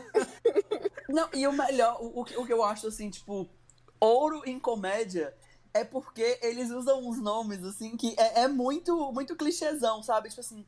Não, 1.08 1.28
e 1.32 1.46
o 1.46 1.52
melhor, 1.52 1.96
o, 2.00 2.20
o 2.20 2.24
que- 2.24 2.52
eu 2.52 2.62
acho 2.62 2.86
assim, 2.88 3.08
tipo, 3.08 3.48
ouro 3.98 4.42
em 4.44 4.58
comédia 4.60 5.34
é 5.72 5.82
porque 5.84 6.38
eles 6.42 6.70
usam 6.70 7.06
uns 7.08 7.18
nomes, 7.18 7.64
assim, 7.64 7.96
que 7.96 8.14
é, 8.18 8.42
é 8.42 8.48
muito, 8.48 9.10
muito 9.12 9.34
clichêzão, 9.36 10.02
sabe? 10.02 10.28
Tipo 10.28 10.40
assim, 10.40 10.64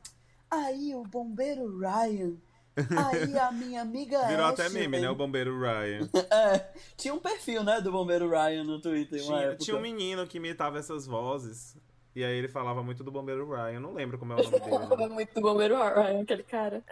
aí 0.49 0.95
o 0.95 1.03
bombeiro 1.03 1.77
Ryan, 1.77 2.35
aí 2.77 3.37
a 3.37 3.51
minha 3.51 3.81
amiga 3.81 4.25
Virou 4.27 4.45
até 4.45 4.69
meme, 4.69 4.99
né? 4.99 5.09
O 5.09 5.15
bombeiro 5.15 5.59
Ryan. 5.59 6.09
É, 6.31 6.73
tinha 6.97 7.13
um 7.13 7.19
perfil, 7.19 7.63
né, 7.63 7.79
do 7.81 7.91
bombeiro 7.91 8.29
Ryan 8.29 8.63
no 8.63 8.81
Twitter, 8.81 9.21
uma 9.23 9.37
Tinha, 9.37 9.47
época. 9.49 9.65
tinha 9.65 9.77
um 9.77 9.81
menino 9.81 10.25
que 10.25 10.37
imitava 10.37 10.79
essas 10.79 11.05
vozes. 11.05 11.75
E 12.19 12.23
aí 12.25 12.37
ele 12.37 12.49
falava 12.49 12.83
muito 12.83 13.01
do 13.01 13.09
bombeiro 13.11 13.49
Ryan. 13.49 13.75
Eu 13.75 13.79
não 13.79 13.93
lembro 13.93 14.19
como 14.19 14.33
é 14.33 14.35
o 14.35 14.39
nome 14.43 14.59
dele. 14.59 14.75
É 14.75 14.97
né? 14.97 15.07
muito 15.07 15.33
do 15.33 15.39
bombeiro 15.41 15.77
Ryan, 15.77 16.21
aquele 16.21 16.43
cara. 16.43 16.83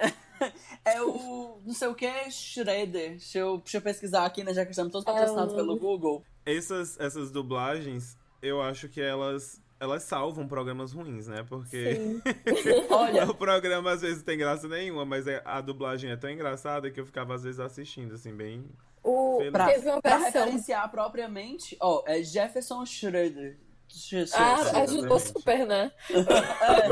É 0.86 1.02
o, 1.02 1.60
não 1.66 1.74
sei 1.74 1.90
o 1.90 1.94
que, 1.94 2.32
Shredder. 2.32 3.10
Deixa 3.10 3.40
eu, 3.40 3.58
deixa 3.58 3.78
eu 3.78 3.82
pesquisar 3.82 4.26
aqui, 4.26 4.42
né, 4.42 4.54
já 4.54 4.64
que 4.64 4.72
estamos 4.72 4.94
todos 4.94 5.06
É, 5.06 5.12
patrocinados 5.12 5.52
o- 5.54 5.56
pelo 5.58 5.78
Google. 5.78 6.24
Essas, 6.46 6.98
essas 6.98 7.30
dublagens, 7.30 8.18
eu 8.42 8.62
acho 8.62 8.88
que 8.88 9.02
elas, 9.02 9.62
elas 9.82 10.04
salvam 10.04 10.48
programas 10.48 10.94
ruins, 10.94 11.28
né? 11.28 11.44
Porque 11.50 11.96
Sim. 11.96 12.22
Olha, 12.90 13.26
o 13.30 13.36
programa 13.36 13.92
às 13.92 14.00
vezes 14.02 14.24
tem 14.24 14.38
graça 14.38 14.66
nenhuma, 14.70 15.04
mas 15.04 15.28
é- 15.28 15.42
a 15.44 15.60
dublagem 15.60 16.10
é 16.10 16.16
tão 16.16 16.30
engraçada 16.30 16.90
que 16.90 17.02
eu 17.02 17.06
ficava 17.06 17.36
às 17.36 17.44
vezes 17.44 17.60
assistindo, 17.60 18.16
assim, 18.16 18.34
bem. 18.34 18.64
O, 19.04 19.40
pra, 19.52 19.66
teve 19.68 19.90
uma 19.90 20.02
pra 20.02 20.16
referenciar 20.20 20.90
propriamente, 20.90 21.76
ó, 21.82 22.02
é 22.06 22.24
Jefferson 22.24 22.86
Schroeder. 22.86 23.58
Sch- 23.90 24.32
Ah, 24.34 24.82
ajudou 24.84 25.20
super, 25.20 25.66
né? 25.66 25.92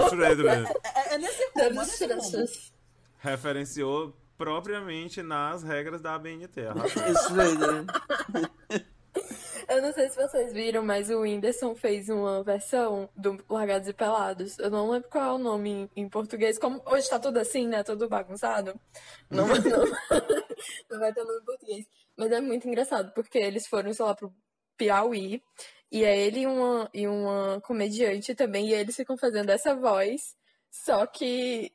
Shredder 0.10 0.68
é, 0.84 1.14
é 1.14 1.18
nesse 1.18 1.44
rumo, 1.56 1.82
é 1.82 1.84
nesse 1.86 2.06
rumo. 2.06 2.48
referenciou 3.20 4.14
propriamente 4.38 5.22
nas 5.22 5.64
regras 5.64 6.02
da 6.02 6.16
ABNT. 6.16 6.62
arrasou. 6.68 7.30
Schroeder. 7.30 7.86
Eu 9.68 9.82
não 9.82 9.92
sei 9.94 10.10
se 10.10 10.16
vocês 10.16 10.54
viram, 10.54 10.84
mas 10.84 11.10
o 11.10 11.22
Whindersson 11.22 11.74
fez 11.76 12.08
uma 12.10 12.44
versão 12.44 13.10
do 13.16 13.44
Largados 13.50 13.88
e 13.88 13.94
Pelados. 13.94 14.60
Eu 14.60 14.70
não 14.70 14.90
lembro 14.92 15.10
qual 15.10 15.24
é 15.24 15.34
o 15.34 15.38
nome 15.40 15.70
em, 15.96 16.04
em 16.04 16.10
português. 16.10 16.60
Como 16.60 16.82
hoje 16.86 17.10
tá 17.10 17.18
tudo 17.18 17.40
assim, 17.40 17.68
né? 17.68 17.82
Tudo 17.84 18.08
bagunçado. 18.08 18.80
Não, 19.30 19.48
não, 19.50 19.56
não 20.92 21.00
vai 21.00 21.12
ter 21.14 21.24
nome 21.24 21.40
em 21.40 21.46
português. 21.46 21.86
Mas 22.16 22.32
é 22.32 22.40
muito 22.40 22.68
engraçado, 22.68 23.12
porque 23.14 23.38
eles 23.40 23.66
foram, 23.68 23.92
sei 23.94 24.06
lá, 24.06 24.14
pro 24.16 24.32
Piauí. 24.78 25.42
E 25.92 26.04
é 26.04 26.18
ele 26.18 26.42
e 26.42 26.48
uma, 26.48 26.90
e 26.94 27.08
uma 27.08 27.62
comediante 27.62 28.36
também. 28.36 28.70
E 28.70 28.74
eles 28.74 28.96
ficam 28.96 29.18
fazendo 29.18 29.50
essa 29.50 29.76
voz. 29.76 30.36
Só 30.70 31.06
que 31.06 31.72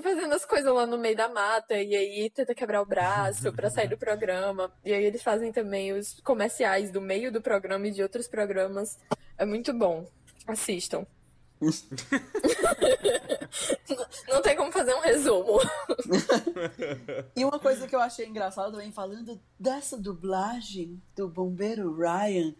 fazendo 0.00 0.34
as 0.34 0.44
coisas 0.44 0.72
lá 0.72 0.86
no 0.86 0.96
meio 0.96 1.16
da 1.16 1.28
mata 1.28 1.74
e 1.74 1.94
aí 1.94 2.30
tenta 2.30 2.54
quebrar 2.54 2.80
o 2.80 2.86
braço 2.86 3.52
pra 3.52 3.68
sair 3.70 3.88
do 3.88 3.98
programa. 3.98 4.72
E 4.84 4.92
aí 4.92 5.04
eles 5.04 5.22
fazem 5.22 5.52
também 5.52 5.92
os 5.92 6.20
comerciais 6.20 6.90
do 6.90 7.00
meio 7.00 7.30
do 7.32 7.42
programa 7.42 7.88
e 7.88 7.90
de 7.90 8.02
outros 8.02 8.28
programas. 8.28 8.98
É 9.36 9.44
muito 9.44 9.72
bom. 9.72 10.06
Assistam. 10.46 11.06
Não 14.28 14.42
tem 14.42 14.56
como 14.56 14.72
fazer 14.72 14.94
um 14.94 15.00
resumo. 15.00 15.58
E 17.36 17.44
uma 17.44 17.58
coisa 17.58 17.86
que 17.86 17.94
eu 17.94 18.00
achei 18.00 18.26
engraçada 18.26 18.70
também, 18.70 18.92
falando 18.92 19.40
dessa 19.58 19.96
dublagem 19.96 21.02
do 21.16 21.28
bombeiro 21.28 21.96
Ryan, 21.96 22.54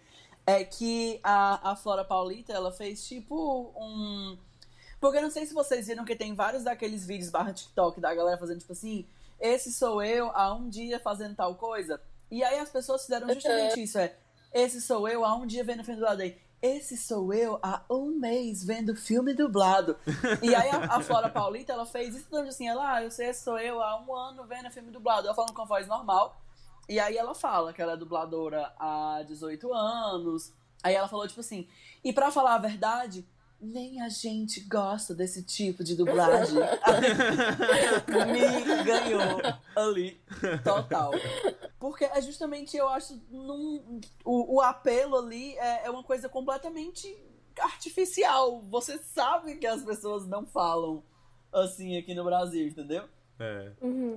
é 0.47 0.65
que 0.65 1.21
a, 1.23 1.73
a 1.73 1.77
Flora 1.77 2.05
Paulita, 2.05 2.53
ela 2.53 2.73
fez 2.73 3.07
tipo 3.07 3.73
um. 3.77 4.37
Porque 5.01 5.19
eu 5.19 5.23
não 5.23 5.31
sei 5.31 5.47
se 5.47 5.55
vocês 5.55 5.87
viram 5.87 6.05
que 6.05 6.17
tem 6.17 6.35
vários 6.35 6.65
daqueles 6.65 7.07
vídeos 7.07 7.31
barra 7.31 7.53
TikTok 7.53 8.01
da 8.01 8.15
galera 8.15 8.39
fazendo 8.39 8.61
tipo 8.61 8.73
assim, 8.73 9.07
esse 9.41 9.73
sou 9.73 10.03
eu 10.03 10.31
há 10.33 10.55
um 10.55 10.69
dia 10.69 11.01
fazendo 11.01 11.35
tal 11.35 11.55
coisa. 11.57 12.01
E 12.31 12.43
aí 12.43 12.59
as 12.59 12.71
pessoas 12.71 13.03
fizeram 13.03 13.33
justamente 13.33 13.83
isso, 13.83 13.99
é. 13.99 14.15
Esse 14.55 14.81
sou 14.81 15.09
eu 15.09 15.25
há 15.25 15.35
um 15.35 15.47
dia 15.47 15.65
vendo 15.65 15.83
filme 15.83 16.01
dublado 16.01 16.23
aí. 16.23 16.39
Esse 16.63 16.97
sou 16.97 17.35
eu 17.35 17.59
há 17.61 17.83
um 17.91 18.21
mês 18.21 18.63
vendo 18.65 18.95
filme 18.95 19.35
dublado. 19.35 19.97
E 20.41 20.55
aí 20.55 20.71
a, 20.71 20.97
a 20.97 21.01
Flora 21.01 21.29
Paulita, 21.29 21.73
ela 21.73 21.85
fez 21.85 22.15
isso 22.15 22.37
assim, 22.37 22.69
ela, 22.69 22.95
ah, 22.95 23.03
eu 23.03 23.11
sei, 23.11 23.31
esse 23.31 23.43
sou 23.43 23.59
eu 23.59 23.83
há 23.83 24.01
um 24.01 24.15
ano 24.15 24.45
vendo 24.45 24.71
filme 24.71 24.93
dublado. 24.93 25.27
Ela 25.27 25.35
falando 25.35 25.53
com 25.53 25.63
a 25.63 25.65
voz 25.65 25.89
normal. 25.89 26.41
E 26.89 27.01
aí 27.01 27.17
ela 27.17 27.35
fala 27.35 27.73
que 27.73 27.83
ela 27.83 27.95
é 27.95 27.97
dubladora 27.97 28.73
há 28.79 29.25
18 29.27 29.75
anos. 29.75 30.53
Aí 30.85 30.95
ela 30.95 31.09
falou, 31.09 31.27
tipo 31.27 31.41
assim, 31.41 31.67
e 32.05 32.13
pra 32.13 32.31
falar 32.31 32.55
a 32.55 32.59
verdade, 32.59 33.27
nem 33.61 34.01
a 34.01 34.09
gente 34.09 34.61
gosta 34.61 35.15
desse 35.15 35.43
tipo 35.43 35.83
de 35.83 35.97
dublagem. 35.97 36.59
Me 38.33 38.85
ganhou 38.85 39.41
ali, 39.75 40.21
total. 40.63 41.13
Porque 41.83 42.05
é 42.05 42.23
justamente, 42.23 42.77
eu 42.77 42.89
acho, 42.89 43.21
num, 43.29 44.01
o, 44.25 44.55
o 44.55 44.61
apelo 44.61 45.17
ali 45.17 45.59
é, 45.59 45.87
é 45.87 45.91
uma 45.91 46.05
coisa 46.05 46.29
completamente 46.29 47.13
artificial. 47.59 48.63
Você 48.71 48.99
sabe 48.99 49.57
que 49.57 49.67
as 49.67 49.83
pessoas 49.83 50.25
não 50.25 50.47
falam 50.47 51.03
assim 51.53 51.99
aqui 51.99 52.15
no 52.15 52.23
Brasil, 52.23 52.69
entendeu? 52.69 53.09
É. 53.37 53.73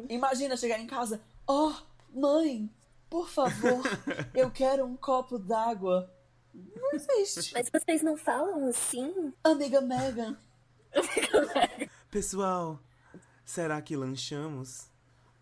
Imagina 0.10 0.56
chegar 0.56 0.78
em 0.78 0.86
casa, 0.86 1.20
oh, 1.48 1.74
mãe, 2.14 2.70
por 3.10 3.28
favor, 3.28 3.82
eu 4.36 4.52
quero 4.52 4.86
um 4.86 4.96
copo 4.96 5.40
d'água. 5.40 6.14
Não 6.54 6.92
existe. 6.94 7.52
Mas 7.56 7.68
vocês 7.68 8.04
não 8.04 8.16
falam 8.16 8.68
assim? 8.68 9.34
Amiga 9.44 9.82
Megan, 9.82 10.38
Pessoal, 12.12 12.80
será 13.44 13.82
que 13.82 13.96
lanchamos? 13.96 14.88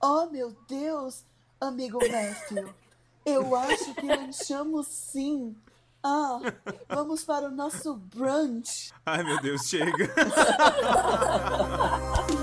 oh 0.02 0.26
meu 0.28 0.52
Deus, 0.68 1.26
amigo 1.64 2.00
Matthew, 2.00 2.74
eu 3.26 3.56
acho 3.56 3.96
que 3.96 4.06
lanchamos 4.06 4.88
sim. 4.88 5.56
Ah, 6.04 6.40
vamos 6.90 7.24
para 7.24 7.48
o 7.48 7.52
nosso 7.52 7.96
brunch. 7.96 8.92
Ai, 9.06 9.24
meu 9.24 9.42
Deus, 9.42 9.70
chega. 9.70 10.14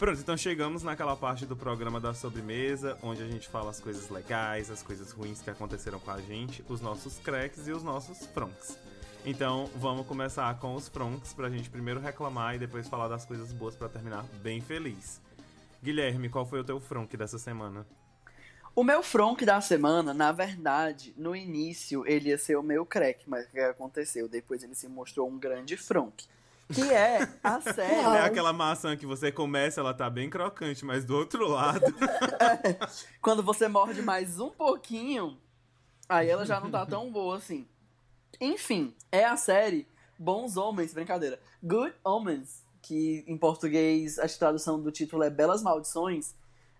Pronto, 0.00 0.18
então 0.18 0.34
chegamos 0.34 0.82
naquela 0.82 1.14
parte 1.14 1.44
do 1.44 1.54
programa 1.54 2.00
da 2.00 2.14
sobremesa, 2.14 2.96
onde 3.02 3.22
a 3.22 3.26
gente 3.26 3.46
fala 3.46 3.68
as 3.68 3.80
coisas 3.80 4.08
legais, 4.08 4.70
as 4.70 4.82
coisas 4.82 5.12
ruins 5.12 5.42
que 5.42 5.50
aconteceram 5.50 6.00
com 6.00 6.10
a 6.10 6.18
gente, 6.22 6.64
os 6.70 6.80
nossos 6.80 7.18
cracks 7.18 7.68
e 7.68 7.70
os 7.70 7.82
nossos 7.82 8.24
fronks. 8.28 8.78
Então, 9.26 9.68
vamos 9.76 10.06
começar 10.06 10.58
com 10.58 10.74
os 10.74 10.88
fronks 10.88 11.34
pra 11.34 11.50
gente 11.50 11.68
primeiro 11.68 12.00
reclamar 12.00 12.54
e 12.54 12.58
depois 12.58 12.88
falar 12.88 13.08
das 13.08 13.26
coisas 13.26 13.52
boas 13.52 13.76
pra 13.76 13.90
terminar 13.90 14.24
bem 14.42 14.62
feliz. 14.62 15.20
Guilherme, 15.82 16.30
qual 16.30 16.46
foi 16.46 16.60
o 16.60 16.64
teu 16.64 16.80
fronk 16.80 17.14
dessa 17.14 17.38
semana? 17.38 17.86
O 18.74 18.82
meu 18.82 19.02
fronk 19.02 19.44
da 19.44 19.60
semana, 19.60 20.14
na 20.14 20.32
verdade, 20.32 21.12
no 21.14 21.36
início 21.36 22.06
ele 22.06 22.30
ia 22.30 22.38
ser 22.38 22.56
o 22.56 22.62
meu 22.62 22.86
crack, 22.86 23.28
mas 23.28 23.44
o 23.44 23.50
que 23.50 23.60
aconteceu? 23.60 24.30
Depois 24.30 24.62
ele 24.62 24.74
se 24.74 24.88
mostrou 24.88 25.28
um 25.28 25.38
grande 25.38 25.76
fronk. 25.76 26.24
Que 26.72 26.92
é 26.92 27.28
a 27.42 27.60
série. 27.72 28.16
É 28.16 28.20
aquela 28.20 28.52
maçã 28.52 28.96
que 28.96 29.06
você 29.06 29.32
começa, 29.32 29.80
ela 29.80 29.92
tá 29.92 30.08
bem 30.08 30.30
crocante, 30.30 30.84
mas 30.84 31.04
do 31.04 31.16
outro 31.16 31.48
lado. 31.48 31.84
Quando 33.20 33.42
você 33.42 33.68
morde 33.68 34.02
mais 34.02 34.38
um 34.38 34.50
pouquinho, 34.50 35.38
aí 36.08 36.28
ela 36.28 36.46
já 36.46 36.60
não 36.60 36.70
tá 36.70 36.86
tão 36.86 37.10
boa 37.10 37.36
assim. 37.36 37.66
Enfim, 38.40 38.94
é 39.10 39.24
a 39.24 39.36
série 39.36 39.86
Bons 40.18 40.56
Homens, 40.56 40.94
brincadeira. 40.94 41.40
Good 41.62 41.94
Omens, 42.04 42.64
que 42.80 43.24
em 43.26 43.36
português 43.36 44.18
a 44.18 44.28
tradução 44.28 44.80
do 44.80 44.92
título 44.92 45.22
é 45.22 45.30
Belas 45.30 45.62
Maldições, 45.62 46.34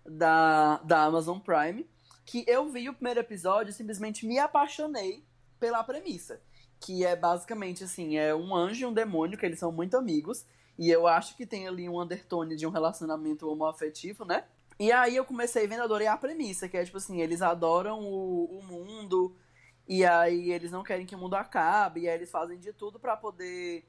da, 0.05 0.77
da 0.77 1.03
Amazon 1.03 1.39
Prime. 1.39 1.87
Que 2.25 2.45
eu 2.47 2.69
vi 2.69 2.87
o 2.87 2.93
primeiro 2.93 3.19
episódio 3.19 3.71
e 3.71 3.73
simplesmente 3.73 4.25
me 4.25 4.39
apaixonei 4.39 5.23
pela 5.59 5.83
premissa. 5.83 6.39
Que 6.81 7.05
é 7.05 7.15
basicamente 7.15 7.85
assim: 7.85 8.17
é 8.17 8.35
um 8.35 8.53
anjo 8.53 8.81
e 8.81 8.85
um 8.85 8.93
demônio, 8.93 9.37
que 9.37 9.45
eles 9.45 9.59
são 9.59 9.71
muito 9.71 9.95
amigos. 9.95 10.45
E 10.77 10.89
eu 10.89 11.07
acho 11.07 11.37
que 11.37 11.45
tem 11.45 11.67
ali 11.67 11.87
um 11.87 12.01
undertone 12.01 12.55
de 12.57 12.67
um 12.67 12.71
relacionamento 12.71 13.47
homoafetivo, 13.47 14.25
né? 14.25 14.45
E 14.79 14.91
aí 14.91 15.15
eu 15.15 15.23
comecei 15.23 15.67
vendo, 15.67 15.83
adorei 15.83 16.07
a 16.07 16.17
premissa, 16.17 16.67
que 16.67 16.75
é 16.75 16.83
tipo 16.83 16.97
assim, 16.97 17.21
eles 17.21 17.41
adoram 17.41 17.99
o, 18.01 18.45
o 18.45 18.63
mundo, 18.63 19.37
e 19.87 20.03
aí 20.03 20.51
eles 20.51 20.71
não 20.71 20.81
querem 20.83 21.05
que 21.05 21.13
o 21.13 21.19
mundo 21.19 21.35
acabe, 21.35 22.01
e 22.01 22.09
aí 22.09 22.15
eles 22.15 22.31
fazem 22.31 22.57
de 22.57 22.73
tudo 22.73 22.99
pra 22.99 23.15
poder 23.15 23.85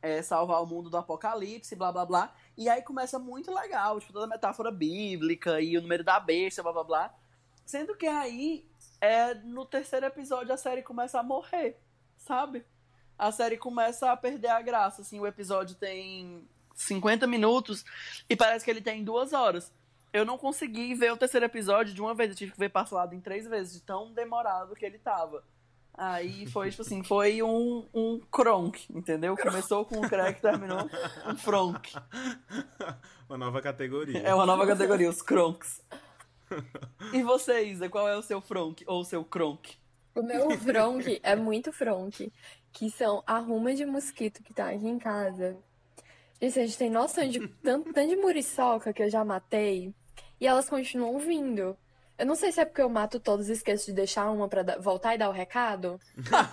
é, 0.00 0.22
salvar 0.22 0.62
o 0.62 0.66
mundo 0.66 0.88
do 0.88 0.96
apocalipse, 0.96 1.74
blá 1.74 1.90
blá 1.90 2.06
blá. 2.06 2.34
E 2.56 2.68
aí 2.68 2.82
começa 2.82 3.18
muito 3.18 3.52
legal, 3.52 3.98
tipo, 3.98 4.12
toda 4.12 4.26
a 4.26 4.28
metáfora 4.28 4.70
bíblica 4.70 5.60
e 5.60 5.76
o 5.76 5.82
número 5.82 6.04
da 6.04 6.20
besta, 6.20 6.62
blá 6.62 6.72
blá 6.72 6.84
blá. 6.84 7.14
Sendo 7.66 7.96
que 7.96 8.06
aí, 8.06 8.70
é, 9.00 9.34
no 9.34 9.66
terceiro 9.66 10.06
episódio, 10.06 10.54
a 10.54 10.56
série 10.56 10.82
começa 10.82 11.18
a 11.18 11.22
morrer, 11.22 11.80
sabe? 12.18 12.64
A 13.18 13.32
série 13.32 13.56
começa 13.56 14.12
a 14.12 14.16
perder 14.16 14.48
a 14.48 14.62
graça, 14.62 15.02
assim, 15.02 15.18
o 15.18 15.26
episódio 15.26 15.74
tem 15.74 16.46
50 16.74 17.26
minutos 17.26 17.84
e 18.28 18.36
parece 18.36 18.64
que 18.64 18.70
ele 18.70 18.80
tem 18.80 19.02
duas 19.02 19.32
horas. 19.32 19.72
Eu 20.12 20.24
não 20.24 20.38
consegui 20.38 20.94
ver 20.94 21.12
o 21.12 21.16
terceiro 21.16 21.46
episódio 21.46 21.92
de 21.92 22.00
uma 22.00 22.14
vez, 22.14 22.30
eu 22.30 22.36
tive 22.36 22.52
que 22.52 22.58
ver 22.58 22.70
parcelado 22.70 23.14
em 23.14 23.20
três 23.20 23.46
vezes, 23.46 23.74
de 23.74 23.80
tão 23.80 24.12
demorado 24.12 24.74
que 24.74 24.86
ele 24.86 24.98
tava. 24.98 25.44
Aí 25.98 26.46
foi, 26.46 26.70
tipo 26.70 26.82
assim, 26.82 27.02
foi 27.02 27.42
um, 27.42 27.84
um 27.92 28.20
cronk, 28.30 28.86
entendeu? 28.88 29.36
Começou 29.36 29.84
com 29.84 29.98
um 29.98 30.08
crack, 30.08 30.40
terminou 30.40 30.88
um 31.26 31.36
fronk. 31.36 31.92
Uma 33.28 33.36
nova 33.36 33.60
categoria. 33.60 34.20
É 34.20 34.32
uma 34.32 34.46
nova 34.46 34.64
categoria, 34.64 35.10
os 35.10 35.20
cronks. 35.20 35.82
E 37.12 37.22
você, 37.22 37.64
Isa, 37.64 37.88
qual 37.88 38.08
é 38.08 38.16
o 38.16 38.22
seu 38.22 38.40
fronk 38.40 38.84
ou 38.86 39.00
o 39.00 39.04
seu 39.04 39.24
cronk? 39.24 39.76
O 40.18 40.22
meu 40.22 40.50
fronk 40.58 41.20
é 41.22 41.36
muito 41.36 41.72
fronk, 41.72 42.32
que 42.72 42.90
são 42.90 43.22
arrumas 43.24 43.76
de 43.76 43.86
mosquito 43.86 44.42
que 44.42 44.52
tá 44.52 44.70
aqui 44.70 44.88
em 44.88 44.98
casa. 44.98 45.56
Gente, 46.42 46.58
a 46.58 46.66
gente 46.66 46.76
tem 46.76 46.90
noção 46.90 47.28
de 47.28 47.46
tanto, 47.62 47.92
tanto 47.92 48.08
de 48.08 48.16
muriçoca 48.16 48.92
que 48.92 49.02
eu 49.02 49.08
já 49.08 49.24
matei 49.24 49.94
e 50.40 50.46
elas 50.46 50.68
continuam 50.68 51.20
vindo. 51.20 51.78
Eu 52.18 52.26
não 52.26 52.34
sei 52.34 52.50
se 52.50 52.60
é 52.60 52.64
porque 52.64 52.82
eu 52.82 52.88
mato 52.88 53.20
todos 53.20 53.48
e 53.48 53.52
esqueço 53.52 53.86
de 53.86 53.92
deixar 53.92 54.28
uma 54.28 54.48
pra 54.48 54.64
voltar 54.80 55.14
e 55.14 55.18
dar 55.18 55.28
o 55.28 55.32
recado. 55.32 56.00
Tá 56.28 56.50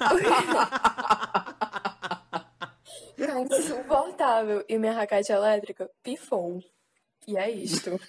insuportável. 3.57 4.63
E 4.69 4.77
minha 4.77 4.93
raquete 4.93 5.31
elétrica 5.31 5.89
pifou. 6.03 6.59
E 7.27 7.35
é 7.35 7.49
isto. 7.49 7.99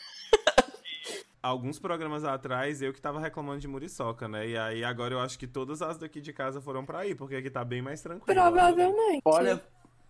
Alguns 1.46 1.78
programas 1.78 2.24
atrás, 2.24 2.82
eu 2.82 2.92
que 2.92 3.00
tava 3.00 3.20
reclamando 3.20 3.60
de 3.60 3.68
muriçoca, 3.68 4.26
né? 4.26 4.48
E 4.48 4.58
aí 4.58 4.82
agora 4.84 5.14
eu 5.14 5.20
acho 5.20 5.38
que 5.38 5.46
todas 5.46 5.80
as 5.80 5.96
daqui 5.96 6.20
de 6.20 6.32
casa 6.32 6.60
foram 6.60 6.84
pra 6.84 6.98
aí, 7.00 7.14
porque 7.14 7.36
aqui 7.36 7.48
tá 7.48 7.64
bem 7.64 7.80
mais 7.80 8.00
tranquilo. 8.02 8.40
Provavelmente. 8.40 9.22
Olha, 9.24 9.62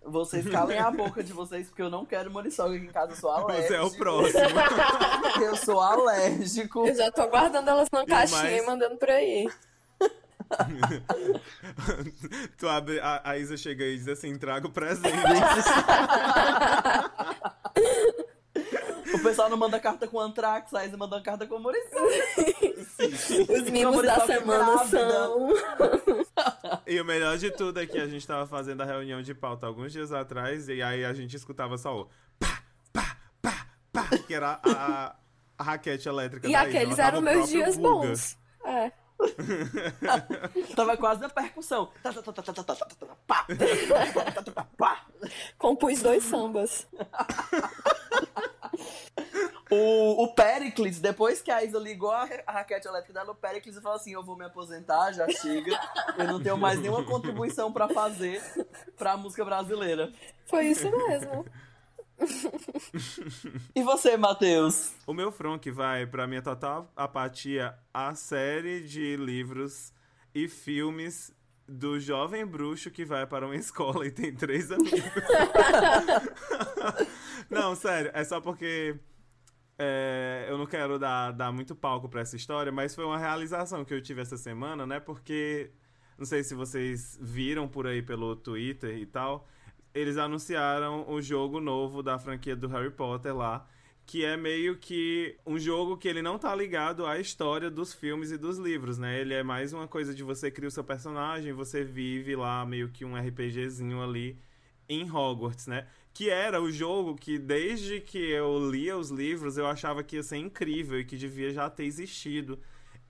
Vocês 0.03 0.49
calem 0.49 0.79
a 0.79 0.91
boca 0.91 1.23
de 1.23 1.35
vocês, 1.35 1.67
porque 1.69 1.83
eu 1.83 1.91
não 1.91 2.07
quero 2.07 2.31
moriçoga 2.31 2.75
aqui 2.77 2.87
em 2.87 2.91
casa, 2.91 3.13
eu 3.13 3.17
sou 3.17 3.31
alérgico. 3.31 3.69
Você 3.69 3.75
é 3.75 3.83
o 3.83 3.91
próximo. 3.91 4.41
Eu 5.43 5.57
sou 5.57 5.81
alérgico. 5.81 6.87
Eu 6.87 6.95
já 6.95 7.11
tô 7.11 7.27
guardando 7.29 7.69
elas 7.69 7.89
numa 7.93 8.07
caixinha 8.07 8.43
mais- 8.43 8.63
e 8.63 8.67
mandando 8.67 8.97
por 8.97 9.11
aí. 9.11 9.47
tu 12.57 12.69
abre, 12.69 13.01
a, 13.01 13.21
a 13.25 13.37
Isa 13.37 13.57
chega 13.57 13.85
e 13.85 13.99
diz 13.99 14.07
assim: 14.09 14.39
traga 14.39 14.67
o 14.67 14.71
presente. 14.71 15.13
pessoal 19.29 19.51
não 19.51 19.57
manda 19.57 19.81
carta 19.81 20.07
com 20.07 20.21
Antrax, 20.21 20.73
aí 20.75 20.89
você 20.89 20.97
manda 20.97 21.17
uma 21.17 21.23
carta 21.23 21.47
com 21.47 21.59
Morição. 21.59 22.07
Os 23.49 23.71
mimos 23.71 24.03
da 24.03 24.21
semana 24.27 24.85
são. 24.87 25.49
e 26.87 27.01
o 27.01 27.05
melhor 27.05 27.37
de 27.37 27.51
tudo 27.51 27.81
é 27.81 27.87
que 27.87 27.99
a 27.99 28.07
gente 28.07 28.27
tava 28.27 28.47
fazendo 28.47 28.83
a 28.83 28.85
reunião 28.85 29.23
de 29.23 29.35
pauta 29.35 29.67
alguns 29.67 29.93
dias 29.93 30.13
atrás, 30.13 30.69
e 30.69 30.83
aí 30.83 31.05
a 31.05 31.13
gente 31.13 31.37
escutava 31.37 31.77
só 31.77 32.03
o 32.03 32.09
pá, 32.39 32.63
pá, 32.93 33.17
pá, 33.43 33.67
pá, 33.93 34.09
que 34.27 34.35
era 34.35 34.61
a, 34.63 35.17
a 35.59 35.63
raquete 35.63 36.09
elétrica. 36.09 36.49
E 36.49 36.53
daí, 36.53 36.69
aqueles 36.69 36.99
eram 36.99 37.21
meus 37.21 37.49
dias 37.49 37.77
bons. 37.77 38.39
É. 38.65 38.93
Tava 40.77 40.97
quase 40.97 41.23
na 41.23 41.29
percussão. 41.29 41.91
Compus 45.59 46.03
dois 46.03 46.23
sambas. 46.25 46.87
O, 49.69 50.23
o 50.25 50.29
Pericles, 50.29 51.01
depois 51.01 51.43
que 51.43 51.51
a 51.51 51.65
Isa 51.65 51.79
ligou 51.79 52.13
a, 52.13 52.29
a 52.47 52.53
raquete 52.53 52.87
elétrica 52.87 53.13
dela, 53.13 53.33
o 53.33 53.35
Pericles 53.35 53.77
falou 53.81 53.97
assim: 53.97 54.13
Eu 54.13 54.23
vou 54.23 54.37
me 54.37 54.45
aposentar, 54.45 55.13
já 55.13 55.29
chega. 55.29 55.79
Eu 56.17 56.25
não 56.27 56.41
tenho 56.41 56.57
mais 56.57 56.79
nenhuma 56.79 57.05
contribuição 57.05 57.73
pra 57.73 57.89
fazer 57.89 58.41
pra 58.97 59.17
música 59.17 59.45
brasileira. 59.45 60.13
Foi 60.47 60.67
isso 60.67 60.91
mesmo. 60.91 61.45
E 63.75 63.83
você, 63.83 64.17
Matheus? 64.17 64.95
O 65.07 65.13
meu 65.13 65.31
fronk 65.31 65.71
vai 65.71 66.07
pra 66.07 66.27
minha 66.27 66.41
total 66.41 66.91
apatia 66.97 67.75
a 67.93 68.15
série 68.15 68.81
de 68.81 69.17
livros 69.17 69.93
e 70.35 70.49
filmes 70.49 71.33
do 71.69 71.99
jovem 71.99 72.47
bruxo 72.47 72.91
que 72.91 73.05
vai 73.05 73.27
para 73.27 73.47
uma 73.47 73.55
escola 73.57 74.07
e 74.07 74.11
tem 74.11 74.35
três 74.35 74.71
amigos. 74.71 75.01
não, 77.51 77.75
sério, 77.75 78.11
é 78.15 78.25
só 78.25 78.41
porque 78.41 78.97
é, 79.79 80.47
eu 80.49 80.57
não 80.57 80.67
quero 80.67 80.99
dar, 80.99 81.33
dar 81.33 81.53
muito 81.53 81.75
palco 81.75 82.09
pra 82.09 82.21
essa 82.21 82.37
história, 82.37 82.73
mas 82.73 82.95
foi 82.95 83.05
uma 83.05 83.19
realização 83.19 83.85
que 83.85 83.93
eu 83.93 84.01
tive 84.01 84.23
essa 84.23 84.37
semana, 84.37 84.87
né? 84.87 85.01
Porque 85.01 85.71
não 86.17 86.25
sei 86.25 86.43
se 86.43 86.55
vocês 86.55 87.19
viram 87.21 87.69
por 87.69 87.87
aí 87.87 88.03
pelo 88.03 88.37
Twitter 88.37 88.97
e 88.97 89.05
tal, 89.05 89.47
eles 89.93 90.17
anunciaram 90.17 91.09
o 91.09 91.21
jogo 91.21 91.61
novo 91.61 92.03
da 92.03 92.19
franquia 92.19 92.57
do 92.57 92.69
Harry 92.69 92.91
Potter 92.91 93.37
lá, 93.37 93.67
que 94.07 94.25
é 94.25 94.37
meio 94.37 94.77
que 94.77 95.37
um 95.45 95.59
jogo 95.59 95.97
que 95.97 96.07
ele 96.07 96.23
não 96.23 96.39
tá 96.39 96.55
ligado 96.55 97.05
à 97.05 97.19
história 97.19 97.69
dos 97.69 97.93
filmes 97.93 98.31
e 98.31 98.39
dos 98.39 98.57
livros, 98.57 98.99
né? 98.99 99.21
Ele 99.21 99.35
é 99.35 99.43
mais 99.43 99.73
uma 99.73 99.89
coisa 99.89 100.15
de 100.15 100.23
você 100.23 100.49
criar 100.49 100.69
o 100.69 100.71
seu 100.71 100.85
personagem, 100.85 101.53
você 101.53 101.83
vive 101.83 102.37
lá 102.37 102.65
meio 102.65 102.89
que 102.89 103.05
um 103.05 103.17
RPGzinho 103.17 104.01
ali 104.01 104.39
em 104.89 105.11
Hogwarts, 105.11 105.67
né? 105.67 105.89
Que 106.15 106.31
era 106.31 106.63
o 106.63 106.71
jogo 106.71 107.17
que 107.17 107.37
desde 107.37 108.01
que 108.01 108.19
eu 108.31 108.71
lia 108.71 108.97
os 108.97 109.11
livros 109.11 109.59
eu 109.59 109.67
achava 109.67 110.05
que 110.05 110.15
ia 110.15 110.23
ser 110.23 110.37
incrível 110.37 111.01
e 111.01 111.05
que 111.05 111.17
devia 111.17 111.51
já 111.51 111.69
ter 111.69 111.85
existido 111.85 112.61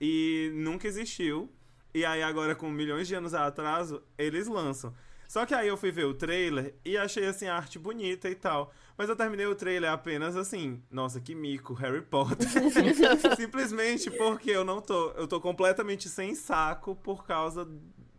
e 0.01 0.51
nunca 0.55 0.87
existiu. 0.87 1.47
E 1.93 2.03
aí 2.03 2.23
agora 2.23 2.55
com 2.55 2.71
milhões 2.71 3.07
de 3.07 3.13
anos 3.13 3.35
atraso, 3.35 4.01
eles 4.17 4.47
lançam. 4.47 4.91
Só 5.27 5.45
que 5.45 5.53
aí 5.53 5.67
eu 5.67 5.75
fui 5.77 5.91
ver 5.91 6.05
o 6.05 6.13
trailer 6.13 6.75
e 6.85 6.97
achei 6.97 7.25
assim 7.25 7.47
a 7.47 7.55
arte 7.55 7.77
bonita 7.77 8.29
e 8.29 8.35
tal. 8.35 8.71
Mas 8.97 9.09
eu 9.09 9.15
terminei 9.15 9.45
o 9.45 9.53
trailer 9.55 9.91
apenas 9.91 10.35
assim, 10.35 10.81
nossa, 10.89 11.19
que 11.19 11.35
mico, 11.35 11.73
Harry 11.73 12.01
Potter. 12.01 12.47
Simplesmente 13.35 14.09
porque 14.11 14.49
eu 14.51 14.63
não 14.63 14.81
tô, 14.81 15.11
eu 15.11 15.27
tô 15.27 15.39
completamente 15.39 16.09
sem 16.09 16.33
saco 16.33 16.95
por 16.95 17.25
causa 17.25 17.67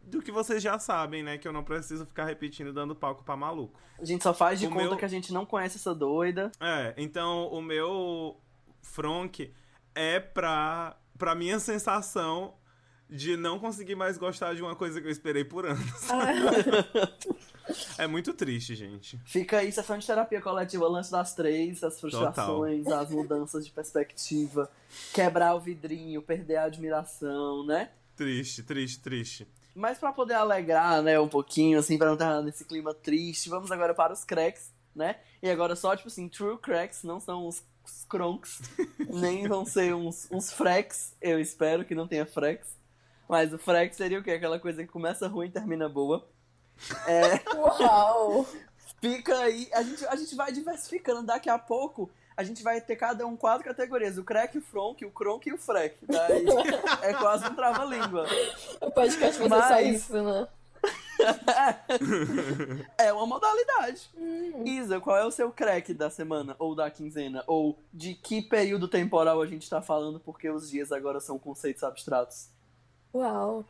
do 0.05 0.23
que 0.23 0.31
vocês 0.33 0.63
já 0.63 0.79
sabem, 0.79 1.23
né, 1.23 1.37
que 1.37 1.47
eu 1.47 1.53
não 1.53 1.63
preciso 1.65 2.07
ficar 2.07 2.25
repetindo 2.25 2.73
dando 2.73 2.95
palco 2.95 3.23
pra 3.25 3.37
maluco. 3.37 3.79
A 3.99 4.05
gente 4.05 4.23
só 4.23 4.33
faz 4.33 4.59
de 4.61 4.67
O 4.67 4.71
conta 4.71 4.85
meu- 4.85 4.97
que 4.97 5.05
a 5.05 5.09
gente 5.09 5.33
não 5.33 5.45
conhece 5.45 5.77
essa 5.77 5.95
doida. 5.95 6.51
É, 6.61 6.95
então 6.97 7.49
o 7.49 7.61
meu 7.61 8.41
fronk 8.83 9.53
é 9.95 10.19
pra, 10.21 10.97
pra 11.19 11.35
minha 11.35 11.59
sensação 11.59 12.55
de 13.09 13.37
não 13.37 13.59
conseguir 13.59 13.95
mais 13.95 14.19
gostar 14.19 14.55
de 14.55 14.63
uma 14.63 14.77
coisa 14.77 15.01
que 15.01 15.07
eu 15.07 15.11
esperei 15.11 15.45
por 15.45 15.67
anos. 15.67 16.09
É 17.99 18.07
muito 18.07 18.33
triste, 18.33 18.75
gente. 18.75 19.21
Fica 19.27 19.59
aí, 19.59 19.71
sessão 19.71 19.99
de 19.99 20.07
terapia 20.07 20.41
coletiva, 20.41 20.89
lance 20.89 21.11
das 21.11 21.35
três, 21.35 21.85
as 21.85 22.01
frustrações, 22.01 22.87
as 22.87 23.11
mudanças 23.11 23.65
de 23.65 23.71
perspectiva, 23.71 24.71
quebrar 25.13 25.55
o 25.55 25.61
vidrinho, 25.61 26.23
perder 26.23 26.57
a 26.57 26.65
admiração, 26.65 27.67
né? 27.67 27.91
Triste, 28.17 28.63
triste, 28.63 29.01
triste. 29.01 29.49
Mas 29.75 29.99
pra 29.99 30.13
poder 30.13 30.35
alegrar, 30.35 31.03
né, 31.03 31.21
um 31.21 31.29
pouquinho, 31.29 31.79
assim, 31.79 31.99
pra 31.99 32.07
não 32.07 32.15
estar 32.15 32.43
nesse 32.43 32.65
clima 32.65 32.95
triste, 32.95 33.49
vamos 33.49 33.71
agora 33.71 33.95
para 33.95 34.13
os 34.13 34.25
cracks, 34.25 34.73
né? 34.95 35.17
E 35.43 35.51
agora 35.51 35.77
só, 35.77 35.95
tipo 35.95 36.09
assim, 36.09 36.29
true 36.29 36.59
cracks, 36.59 37.03
não 37.03 37.21
são 37.21 37.47
os, 37.47 37.63
os 37.85 38.05
cronks, 38.09 38.61
nem 39.09 39.47
vão 39.47 39.65
ser 39.65 39.95
uns, 39.95 40.27
uns 40.33 40.53
eu 41.21 41.39
espero 41.39 41.85
que 41.85 41.95
não 41.95 42.09
tenha 42.09 42.27
freaks. 42.27 42.78
Mas 43.29 43.53
o 43.53 43.59
freak 43.59 43.95
seria 43.95 44.19
o 44.19 44.23
quê? 44.23 44.33
Aquela 44.33 44.59
coisa 44.59 44.83
que 44.83 44.91
começa 44.91 45.29
ruim 45.29 45.49
e 45.49 45.51
termina 45.53 45.89
boa. 45.89 46.27
É, 47.07 47.41
Uau! 47.55 48.47
fica 49.01 49.37
aí, 49.39 49.69
a 49.73 49.83
gente, 49.83 50.07
a 50.07 50.17
gente 50.17 50.35
vai 50.35 50.51
diversificando, 50.53 51.23
daqui 51.27 51.51
a 51.51 51.59
pouco 51.59 52.11
a 52.37 52.45
gente 52.45 52.63
vai 52.63 52.81
ter 52.81 52.95
cada 52.95 53.27
um 53.27 53.37
quatro 53.37 53.65
categorias, 53.65 54.17
o 54.17 54.23
crack, 54.23 54.57
o 54.57 54.63
fronk, 54.63 55.05
o 55.05 55.11
cronk 55.11 55.49
e 55.49 55.53
o 55.53 55.59
freak. 55.59 55.97
Daí 56.07 56.47
é 57.03 57.13
quase 57.15 57.45
um 57.49 57.55
trava-língua. 57.55 58.27
O 58.81 58.91
podcast 58.93 59.41
vai 59.41 59.61
ser 59.61 59.67
só 59.67 59.75
Mas- 59.75 59.97
isso, 59.97 60.23
né? 60.23 60.49
É 62.97 63.13
uma 63.13 63.27
modalidade. 63.27 64.09
Hum. 64.17 64.63
Isa, 64.65 65.01
qual 65.01 65.17
é 65.17 65.25
o 65.25 65.33
seu 65.33 65.51
crack 65.51 65.93
da 65.93 66.09
semana 66.11 66.55
ou 66.61 66.77
da 66.77 66.89
quinzena? 66.91 67.43
Ou 67.49 67.77
de 67.93 68.15
que 68.15 68.41
período 68.41 68.87
temporal 68.87 69.43
a 69.43 69.47
gente 69.47 69.69
tá 69.69 69.83
falando 69.83 70.21
porque 70.21 70.49
os 70.49 70.71
dias 70.71 70.93
agora 70.93 71.19
são 71.21 71.39
conceitos 71.39 71.83
abstratos? 71.83 72.49
Uau! 73.13 73.65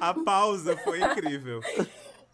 A 0.00 0.14
pausa 0.24 0.76
foi 0.78 1.00
incrível. 1.00 1.60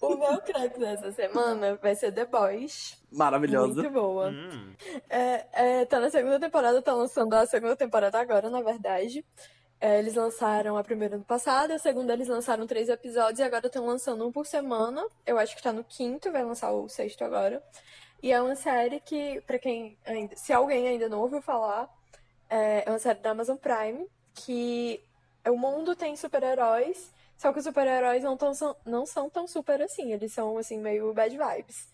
O 0.01 0.17
meu 0.17 0.41
crack 0.41 0.79
dessa 0.79 1.13
semana 1.13 1.77
vai 1.77 1.95
ser 1.95 2.13
The 2.13 2.25
Boys. 2.25 2.99
Maravilhosa. 3.11 3.83
Muito 3.83 3.91
boa. 3.91 4.31
Hum, 4.31 4.75
É, 5.09 5.47
é, 5.53 5.85
tá 5.85 6.01
na 6.01 6.11
segunda 6.11 6.41
temporada, 6.41 6.83
tá 6.83 6.93
lançando 6.93 7.33
a 7.35 7.47
segunda 7.47 7.77
temporada 7.77 8.19
agora, 8.19 8.51
na 8.51 8.61
verdade. 8.61 9.25
É, 9.81 9.99
eles 9.99 10.15
lançaram 10.15 10.77
a 10.77 10.85
primeira 10.85 11.17
ano 11.17 11.25
passado, 11.25 11.73
a 11.73 11.79
segunda 11.79 12.13
eles 12.13 12.29
lançaram 12.29 12.67
três 12.67 12.89
episódios 12.89 13.41
e 13.41 13.43
agora 13.43 13.67
estão 13.67 13.85
lançando 13.87 14.27
um 14.27 14.33
por 14.33 14.47
semana. 14.47 15.05
Eu 15.27 15.39
acho 15.39 15.57
que 15.57 15.63
tá 15.63 15.73
no 15.73 15.83
quinto, 15.85 16.31
vai 16.31 16.45
lançar 16.45 16.73
o 16.73 16.89
sexto 16.89 17.23
agora. 17.23 17.63
E 18.23 18.31
é 18.33 18.41
uma 18.41 18.55
série 18.55 19.01
que, 19.01 19.41
pra 19.43 19.59
quem 19.59 19.99
ainda, 20.07 20.37
se 20.37 20.53
alguém 20.53 20.87
ainda 20.87 21.09
não 21.09 21.21
ouviu 21.21 21.43
falar, 21.43 21.89
é, 22.49 22.85
é 22.87 22.91
uma 22.91 22.99
série 22.99 23.19
da 23.19 23.31
Amazon 23.31 23.57
Prime 23.57 24.07
que 24.35 25.03
o 25.49 25.57
mundo 25.57 25.97
tem 25.97 26.15
super-heróis, 26.17 27.11
só 27.37 27.53
que 27.53 27.59
os 27.59 27.65
super-heróis 27.65 28.23
não, 28.23 28.37
tão, 28.37 28.55
são- 28.55 28.77
não 28.87 29.05
são 29.05 29.29
tão 29.29 29.47
super 29.49 29.83
assim, 29.83 30.13
eles 30.13 30.33
são 30.33 30.57
assim 30.57 30.79
meio 30.79 31.13
bad 31.13 31.37
vibes. 31.37 31.89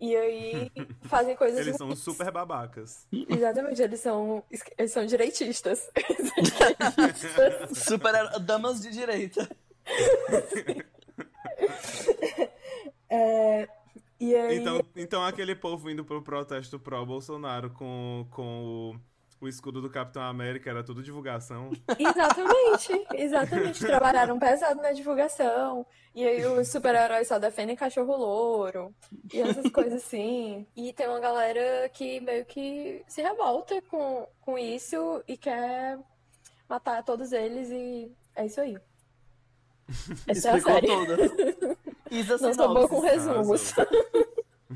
E 0.00 0.16
aí 0.16 0.72
fazem 1.04 1.36
coisas 1.36 1.60
eles 1.60 1.76
são 1.76 1.94
super 1.94 2.30
babacas. 2.30 3.06
Exatamente, 3.12 3.82
eles 3.82 4.00
são, 4.00 4.42
eles 4.78 4.90
são 4.92 5.04
direitistas. 5.04 5.88
Eles 6.08 6.30
são 6.30 6.90
direitistas. 6.96 7.78
Super 7.78 8.38
damas 8.40 8.80
de 8.80 8.90
direita. 8.90 9.48
É, 13.08 13.68
aí, 14.20 14.58
Então, 14.58 14.80
então 14.96 15.24
aquele 15.24 15.54
povo 15.54 15.90
indo 15.90 16.04
pro 16.04 16.22
protesto 16.22 16.78
pró-Bolsonaro 16.78 17.70
com, 17.70 18.26
com 18.30 18.94
o, 19.40 19.44
o 19.44 19.48
escudo 19.48 19.82
do 19.82 19.90
Capitão 19.90 20.22
América 20.22 20.70
era 20.70 20.82
tudo 20.84 21.02
divulgação. 21.02 21.70
exatamente, 21.98 23.06
exatamente. 23.14 23.80
Trabalharam 23.84 24.38
pesado 24.38 24.80
na 24.80 24.92
divulgação. 24.92 25.86
E 26.14 26.24
aí 26.26 26.46
os 26.46 26.68
super-heróis 26.68 27.26
só 27.26 27.38
defendem 27.38 27.74
cachorro 27.74 28.16
louro. 28.16 28.94
E 29.32 29.40
essas 29.40 29.70
coisas 29.70 29.94
assim. 30.04 30.64
E 30.76 30.92
tem 30.92 31.08
uma 31.08 31.20
galera 31.20 31.88
que 31.90 32.20
meio 32.20 32.44
que 32.46 33.02
se 33.08 33.20
revolta 33.20 33.82
com, 33.82 34.26
com 34.40 34.56
isso 34.56 35.22
e 35.26 35.36
quer 35.36 35.98
matar 36.68 37.02
todos 37.02 37.32
eles 37.32 37.68
e 37.70 38.10
é 38.36 38.46
isso 38.46 38.60
aí. 38.60 38.78
Essa 40.26 40.48
é 40.48 40.52
a 40.52 40.56
Explicou 40.56 40.72
série. 40.72 40.86
toda. 40.86 41.76
Isa 42.10 42.38
Não 42.38 42.54
sou 42.54 42.74
boa 42.74 42.88
com 42.88 43.00
resumos. 43.00 43.72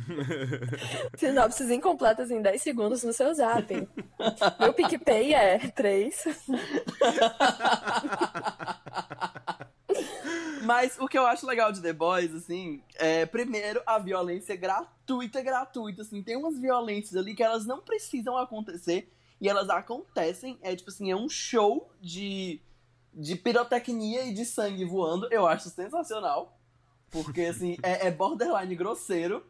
Sinopses 1.17 1.71
incompletas 1.71 2.31
em 2.31 2.41
10 2.41 2.63
segundos 2.63 3.03
no 3.03 3.13
seu 3.13 3.35
zap. 3.35 3.89
Meu 4.61 4.73
PicPay 4.73 5.35
é 5.35 5.59
3. 5.71 6.25
Mas 10.65 10.99
o 10.99 11.09
que 11.09 11.17
eu 11.17 11.27
acho 11.27 11.47
legal 11.47 11.73
de 11.73 11.81
The 11.81 11.95
Boys, 11.95 12.35
assim, 12.35 12.83
é, 12.97 13.25
primeiro, 13.25 13.83
a 13.87 13.99
violência 13.99 14.55
gratuita, 14.55 15.41
gratuita, 15.41 16.03
assim, 16.03 16.23
tem 16.23 16.37
umas 16.37 16.59
violências 16.59 17.17
ali 17.17 17.35
que 17.35 17.43
elas 17.43 17.65
não 17.65 17.81
precisam 17.81 18.37
acontecer 18.37 19.11
e 19.41 19.49
elas 19.49 19.71
acontecem, 19.71 20.59
é 20.61 20.77
tipo 20.77 20.91
assim, 20.91 21.11
é 21.11 21.17
um 21.17 21.29
show 21.29 21.91
de, 22.01 22.61
de 23.15 23.37
pirotecnia 23.37 24.25
e 24.25 24.35
de 24.35 24.45
sangue 24.45 24.85
voando, 24.85 25.27
eu 25.31 25.47
acho 25.47 25.71
sensacional, 25.71 26.58
porque, 27.11 27.43
assim, 27.43 27.77
é, 27.83 28.09
é 28.09 28.11
borderline 28.11 28.75
grosseiro 28.75 29.45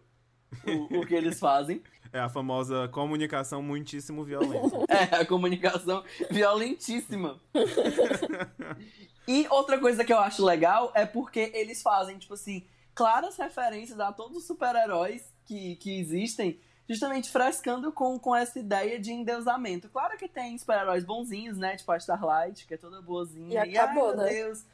o, 0.67 0.99
o 1.01 1.07
que 1.07 1.15
eles 1.15 1.39
fazem. 1.39 1.83
É 2.13 2.19
a 2.21 2.29
famosa 2.29 2.89
comunicação 2.89 3.63
muitíssimo 3.63 4.25
violenta. 4.25 4.79
É, 4.89 5.17
a 5.17 5.27
comunicação 5.27 6.03
violentíssima. 6.31 7.39
e 9.27 9.47
outra 9.51 9.79
coisa 9.79 10.05
que 10.05 10.13
eu 10.13 10.19
acho 10.19 10.45
legal 10.45 10.91
é 10.95 11.05
porque 11.05 11.53
eles 11.55 11.83
fazem, 11.83 12.19
tipo 12.19 12.35
assim, 12.35 12.65
claras 12.95 13.37
referências 13.37 14.01
a 14.01 14.13
todos 14.13 14.39
os 14.39 14.47
super-heróis 14.47 15.31
que, 15.45 15.77
que 15.77 16.01
existem, 16.01 16.59
justamente 16.89 17.31
frescando 17.31 17.93
com, 17.93 18.19
com 18.19 18.35
essa 18.35 18.59
ideia 18.59 18.99
de 18.99 19.13
endeusamento. 19.13 19.89
Claro 19.89 20.17
que 20.17 20.27
tem 20.27 20.57
super-heróis 20.57 21.05
bonzinhos, 21.05 21.59
né? 21.59 21.77
Tipo 21.77 21.93
a 21.93 21.97
Starlight, 21.99 22.67
que 22.67 22.75
é 22.75 22.79
toda 22.79 23.03
boazinha. 23.03 23.67
E 23.67 23.77
acabou, 23.77 24.11
ai, 24.11 24.17
meu 24.17 24.25
né? 24.25 24.31
Deus. 24.31 24.65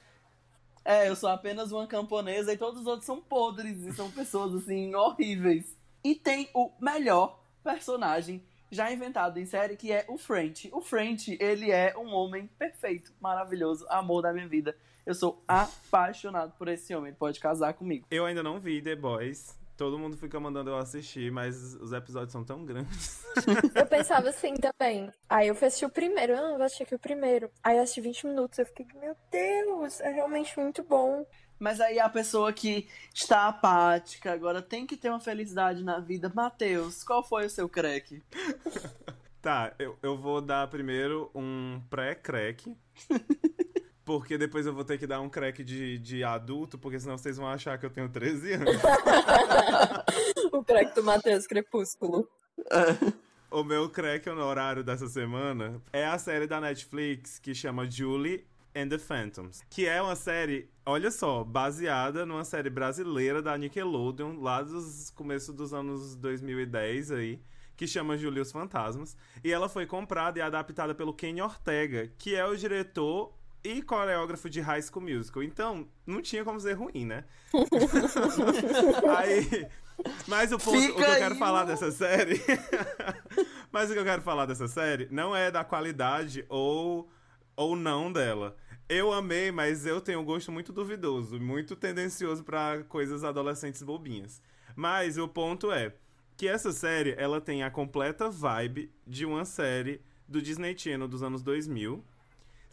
É, 0.84 1.08
eu 1.08 1.16
sou 1.16 1.30
apenas 1.30 1.72
uma 1.72 1.86
camponesa 1.86 2.52
e 2.52 2.58
todos 2.58 2.82
os 2.82 2.86
outros 2.86 3.06
são 3.06 3.20
podres 3.20 3.82
e 3.82 3.92
são 3.92 4.10
pessoas, 4.10 4.54
assim, 4.54 4.94
horríveis. 4.94 5.76
E 6.04 6.14
tem 6.14 6.50
o 6.52 6.70
melhor 6.78 7.42
personagem 7.62 8.44
já 8.70 8.92
inventado 8.92 9.38
em 9.38 9.46
série, 9.46 9.76
que 9.76 9.90
é 9.90 10.04
o 10.08 10.18
French. 10.18 10.68
O 10.72 10.82
French, 10.82 11.38
ele 11.40 11.70
é 11.70 11.96
um 11.96 12.12
homem 12.12 12.46
perfeito, 12.58 13.12
maravilhoso, 13.20 13.86
amor 13.88 14.20
da 14.20 14.32
minha 14.32 14.46
vida. 14.46 14.76
Eu 15.06 15.14
sou 15.14 15.42
apaixonado 15.48 16.52
por 16.58 16.68
esse 16.68 16.94
homem, 16.94 17.08
ele 17.08 17.16
pode 17.16 17.40
casar 17.40 17.72
comigo. 17.74 18.06
Eu 18.10 18.26
ainda 18.26 18.42
não 18.42 18.58
vi 18.58 18.82
The 18.82 18.96
Boys. 18.96 19.56
Todo 19.76 19.98
mundo 19.98 20.16
fica 20.16 20.38
mandando 20.38 20.70
eu 20.70 20.76
assistir, 20.76 21.32
mas 21.32 21.74
os 21.74 21.92
episódios 21.92 22.32
são 22.32 22.44
tão 22.44 22.64
grandes. 22.64 23.24
Eu 23.74 23.86
pensava 23.86 24.28
assim 24.28 24.54
também. 24.54 25.10
Aí 25.28 25.48
eu 25.48 25.54
fui 25.54 25.66
assistir 25.66 25.86
o 25.86 25.90
primeiro. 25.90 26.34
Ah, 26.34 26.50
eu 26.52 26.56
vou 26.56 26.62
assistir 26.62 26.84
aqui 26.84 26.94
o 26.94 26.98
primeiro. 26.98 27.50
Aí 27.62 27.76
eu 27.76 27.82
assisti 27.82 28.00
20 28.00 28.26
minutos. 28.28 28.58
Eu 28.58 28.66
fiquei, 28.66 28.86
meu 29.00 29.16
Deus, 29.30 30.00
é 30.00 30.10
realmente 30.12 30.58
muito 30.58 30.82
bom. 30.84 31.26
Mas 31.58 31.80
aí 31.80 31.98
a 31.98 32.08
pessoa 32.08 32.52
que 32.52 32.88
está 33.12 33.48
apática, 33.48 34.32
agora 34.32 34.62
tem 34.62 34.86
que 34.86 34.96
ter 34.96 35.08
uma 35.08 35.20
felicidade 35.20 35.82
na 35.82 35.98
vida. 35.98 36.30
Matheus, 36.32 37.02
qual 37.02 37.22
foi 37.22 37.46
o 37.46 37.50
seu 37.50 37.68
crack? 37.68 38.22
Tá, 39.44 39.74
eu, 39.78 39.98
eu 40.02 40.16
vou 40.16 40.40
dar 40.40 40.66
primeiro 40.68 41.30
um 41.34 41.78
pré-crack. 41.90 42.74
Porque 44.04 44.36
depois 44.36 44.66
eu 44.66 44.74
vou 44.74 44.84
ter 44.84 44.98
que 44.98 45.06
dar 45.06 45.20
um 45.20 45.30
crack 45.30 45.64
de, 45.64 45.98
de 45.98 46.22
adulto, 46.22 46.78
porque 46.78 47.00
senão 47.00 47.16
vocês 47.16 47.38
vão 47.38 47.48
achar 47.48 47.78
que 47.78 47.86
eu 47.86 47.90
tenho 47.90 48.08
13 48.08 48.52
anos. 48.54 48.76
o 50.52 50.62
crack 50.62 50.94
do 50.94 51.02
Matheus 51.02 51.46
Crepúsculo. 51.46 52.28
O 53.50 53.64
meu 53.64 53.88
crack 53.88 54.28
no 54.28 54.42
horário 54.42 54.84
dessa 54.84 55.08
semana 55.08 55.80
é 55.92 56.04
a 56.04 56.18
série 56.18 56.46
da 56.46 56.60
Netflix 56.60 57.38
que 57.38 57.54
chama 57.54 57.88
Julie 57.88 58.44
and 58.74 58.88
the 58.88 58.98
Phantoms. 58.98 59.62
Que 59.70 59.86
é 59.86 60.02
uma 60.02 60.16
série, 60.16 60.68
olha 60.84 61.10
só, 61.10 61.44
baseada 61.44 62.26
numa 62.26 62.44
série 62.44 62.68
brasileira 62.68 63.40
da 63.40 63.56
Nickelodeon, 63.56 64.40
lá 64.40 64.60
dos 64.60 65.10
começos 65.10 65.54
dos 65.54 65.72
anos 65.72 66.16
2010 66.16 67.12
aí. 67.12 67.40
Que 67.76 67.86
chama 67.86 68.18
Julie 68.18 68.38
e 68.38 68.42
os 68.42 68.52
Fantasmas. 68.52 69.16
E 69.42 69.52
ela 69.52 69.68
foi 69.68 69.86
comprada 69.86 70.38
e 70.38 70.42
adaptada 70.42 70.94
pelo 70.94 71.14
Kenny 71.14 71.40
Ortega, 71.40 72.12
que 72.18 72.34
é 72.34 72.44
o 72.44 72.56
diretor 72.56 73.32
e 73.64 73.82
coreógrafo 73.82 74.50
de 74.50 74.60
High 74.60 74.82
School 74.82 75.06
Musical. 75.06 75.42
Então, 75.42 75.88
não 76.06 76.20
tinha 76.20 76.44
como 76.44 76.60
ser 76.60 76.74
ruim, 76.74 77.06
né? 77.06 77.24
Aí. 79.18 79.66
Mas 80.28 80.52
o 80.52 80.58
ponto, 80.58 80.76
o 80.76 80.94
que 80.96 81.02
eu 81.02 81.06
quero 81.06 81.34
aí, 81.34 81.38
falar 81.38 81.64
mano. 81.64 81.70
dessa 81.70 81.90
série. 81.92 82.40
mas 83.72 83.88
o 83.88 83.92
que 83.94 83.98
eu 83.98 84.04
quero 84.04 84.22
falar 84.22 84.44
dessa 84.44 84.66
série 84.66 85.08
não 85.10 85.34
é 85.34 85.50
da 85.50 85.64
qualidade 85.64 86.44
ou, 86.48 87.08
ou 87.56 87.76
não 87.76 88.12
dela. 88.12 88.56
Eu 88.88 89.12
amei, 89.12 89.50
mas 89.50 89.86
eu 89.86 90.00
tenho 90.00 90.20
um 90.20 90.24
gosto 90.24 90.52
muito 90.52 90.72
duvidoso, 90.72 91.40
muito 91.40 91.74
tendencioso 91.76 92.42
pra 92.44 92.82
coisas 92.88 93.24
adolescentes 93.24 93.82
bobinhas. 93.82 94.42
Mas 94.76 95.16
o 95.16 95.28
ponto 95.28 95.70
é 95.70 95.94
que 96.36 96.48
essa 96.48 96.72
série, 96.72 97.14
ela 97.16 97.40
tem 97.40 97.62
a 97.62 97.70
completa 97.70 98.28
vibe 98.28 98.92
de 99.06 99.24
uma 99.24 99.44
série 99.44 100.02
do 100.28 100.42
Disney 100.42 100.76
Channel 100.76 101.06
dos 101.06 101.22
anos 101.22 101.42
2000, 101.42 102.04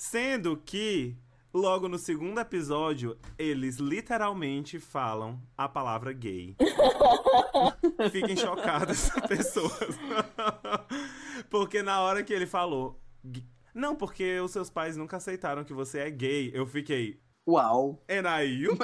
sendo 0.02 0.58
que 0.58 1.16
logo 1.54 1.88
no 1.88 2.00
segundo 2.00 2.40
episódio 2.40 3.16
eles 3.38 3.78
literalmente 3.78 4.80
falam 4.80 5.40
a 5.56 5.70
palavra 5.70 6.12
gay. 6.12 6.56
Fiquem 8.12 8.36
chocadas, 8.36 9.12
pessoas. 9.30 9.96
porque 11.52 11.84
na 11.84 12.02
hora 12.02 12.24
que 12.24 12.34
ele 12.34 12.48
falou. 12.48 13.00
Não, 13.76 13.96
porque 13.96 14.40
os 14.40 14.50
seus 14.50 14.72
pais 14.72 14.98
nunca 14.98 15.18
aceitaram 15.18 15.64
que 15.64 15.72
você 15.72 16.00
é 16.00 16.10
gay. 16.10 16.50
Eu 16.52 16.66
fiquei. 16.66 17.22
Uau. 17.48 18.04
Enail? 18.10 18.76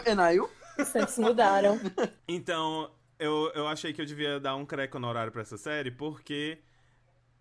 Os 0.77 0.89
tempos 0.89 1.17
mudaram. 1.17 1.79
Então, 2.27 2.91
eu, 3.17 3.51
eu 3.55 3.67
achei 3.67 3.91
que 3.91 3.99
eu 3.99 4.05
devia 4.05 4.39
dar 4.39 4.55
um 4.55 4.67
creco 4.67 4.99
no 4.99 5.07
horário 5.07 5.31
pra 5.31 5.41
essa 5.41 5.57
série, 5.57 5.89
porque. 5.89 6.59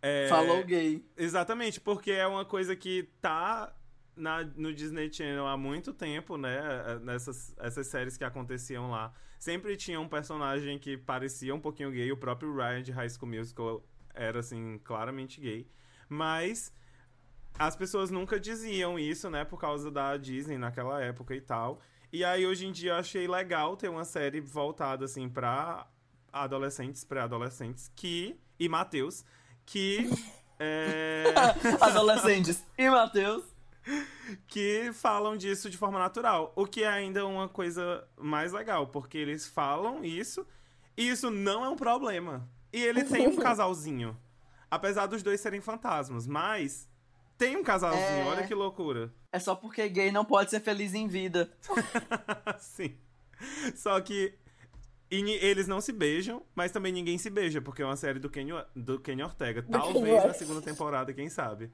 É, 0.06 0.28
Falou 0.28 0.64
gay. 0.64 1.04
Exatamente, 1.16 1.80
porque 1.80 2.12
é 2.12 2.26
uma 2.26 2.44
coisa 2.44 2.76
que 2.76 3.08
tá 3.20 3.74
na, 4.16 4.44
no 4.44 4.72
Disney 4.72 5.12
Channel 5.12 5.46
há 5.46 5.56
muito 5.56 5.92
tempo, 5.92 6.36
né? 6.36 6.98
Nessas 7.02 7.54
essas 7.58 7.86
séries 7.86 8.16
que 8.16 8.24
aconteciam 8.24 8.90
lá. 8.90 9.12
Sempre 9.38 9.76
tinha 9.76 10.00
um 10.00 10.08
personagem 10.08 10.78
que 10.78 10.96
parecia 10.96 11.54
um 11.54 11.60
pouquinho 11.60 11.90
gay. 11.90 12.10
O 12.10 12.16
próprio 12.16 12.54
Ryan 12.54 12.82
de 12.82 12.92
High 12.92 13.10
School 13.10 13.30
Musical 13.30 13.84
era, 14.14 14.40
assim, 14.40 14.80
claramente 14.82 15.40
gay. 15.40 15.68
Mas 16.08 16.72
as 17.58 17.76
pessoas 17.76 18.10
nunca 18.10 18.40
diziam 18.40 18.98
isso, 18.98 19.28
né? 19.28 19.44
Por 19.44 19.58
causa 19.58 19.90
da 19.90 20.16
Disney 20.16 20.56
naquela 20.56 21.02
época 21.02 21.34
e 21.34 21.40
tal. 21.40 21.80
E 22.12 22.24
aí, 22.24 22.46
hoje 22.46 22.66
em 22.66 22.72
dia, 22.72 22.92
eu 22.92 22.96
achei 22.96 23.28
legal 23.28 23.76
ter 23.76 23.88
uma 23.88 24.04
série 24.04 24.40
voltada, 24.40 25.04
assim, 25.04 25.28
pra 25.28 25.86
adolescentes, 26.32 27.04
pré-adolescentes, 27.04 27.90
que... 27.94 28.38
E 28.58 28.70
Matheus, 28.70 29.22
que... 29.66 30.08
é, 30.58 31.24
Adolescentes. 31.80 32.64
E 32.78 32.88
Matheus? 32.88 33.44
que 34.48 34.90
falam 34.92 35.36
disso 35.36 35.70
de 35.70 35.76
forma 35.76 35.98
natural. 35.98 36.52
O 36.56 36.66
que 36.66 36.82
é 36.82 36.88
ainda 36.88 37.24
uma 37.24 37.48
coisa 37.48 38.04
mais 38.16 38.52
legal, 38.52 38.88
porque 38.88 39.16
eles 39.16 39.46
falam 39.46 40.04
isso 40.04 40.44
e 40.96 41.08
isso 41.08 41.30
não 41.30 41.64
é 41.64 41.68
um 41.68 41.76
problema. 41.76 42.48
E 42.72 42.82
ele 42.82 43.04
tem 43.04 43.28
um 43.28 43.36
casalzinho. 43.38 44.16
Apesar 44.68 45.06
dos 45.06 45.22
dois 45.22 45.40
serem 45.40 45.60
fantasmas, 45.60 46.26
mas 46.26 46.88
tem 47.38 47.56
um 47.56 47.62
casalzinho, 47.62 48.02
É. 48.02 48.24
olha 48.24 48.46
que 48.46 48.54
loucura. 48.54 49.14
É 49.30 49.38
só 49.38 49.54
porque 49.54 49.88
gay 49.88 50.10
não 50.10 50.24
pode 50.24 50.50
ser 50.50 50.60
feliz 50.60 50.92
em 50.92 51.06
vida. 51.06 51.52
Sim. 52.58 52.96
Só 53.76 54.00
que 54.00 54.34
e 55.10 55.30
eles 55.30 55.68
não 55.68 55.80
se 55.80 55.92
beijam, 55.92 56.42
mas 56.54 56.72
também 56.72 56.92
ninguém 56.92 57.16
se 57.18 57.30
beija, 57.30 57.60
porque 57.60 57.82
é 57.82 57.84
uma 57.84 57.96
série 57.96 58.18
do 58.18 58.28
Kenny, 58.28 58.52
do 58.74 58.98
Kenny 58.98 59.22
Ortega. 59.22 59.62
Talvez 59.62 60.24
na 60.24 60.34
segunda 60.34 60.60
temporada, 60.60 61.12
quem 61.12 61.28
sabe. 61.28 61.70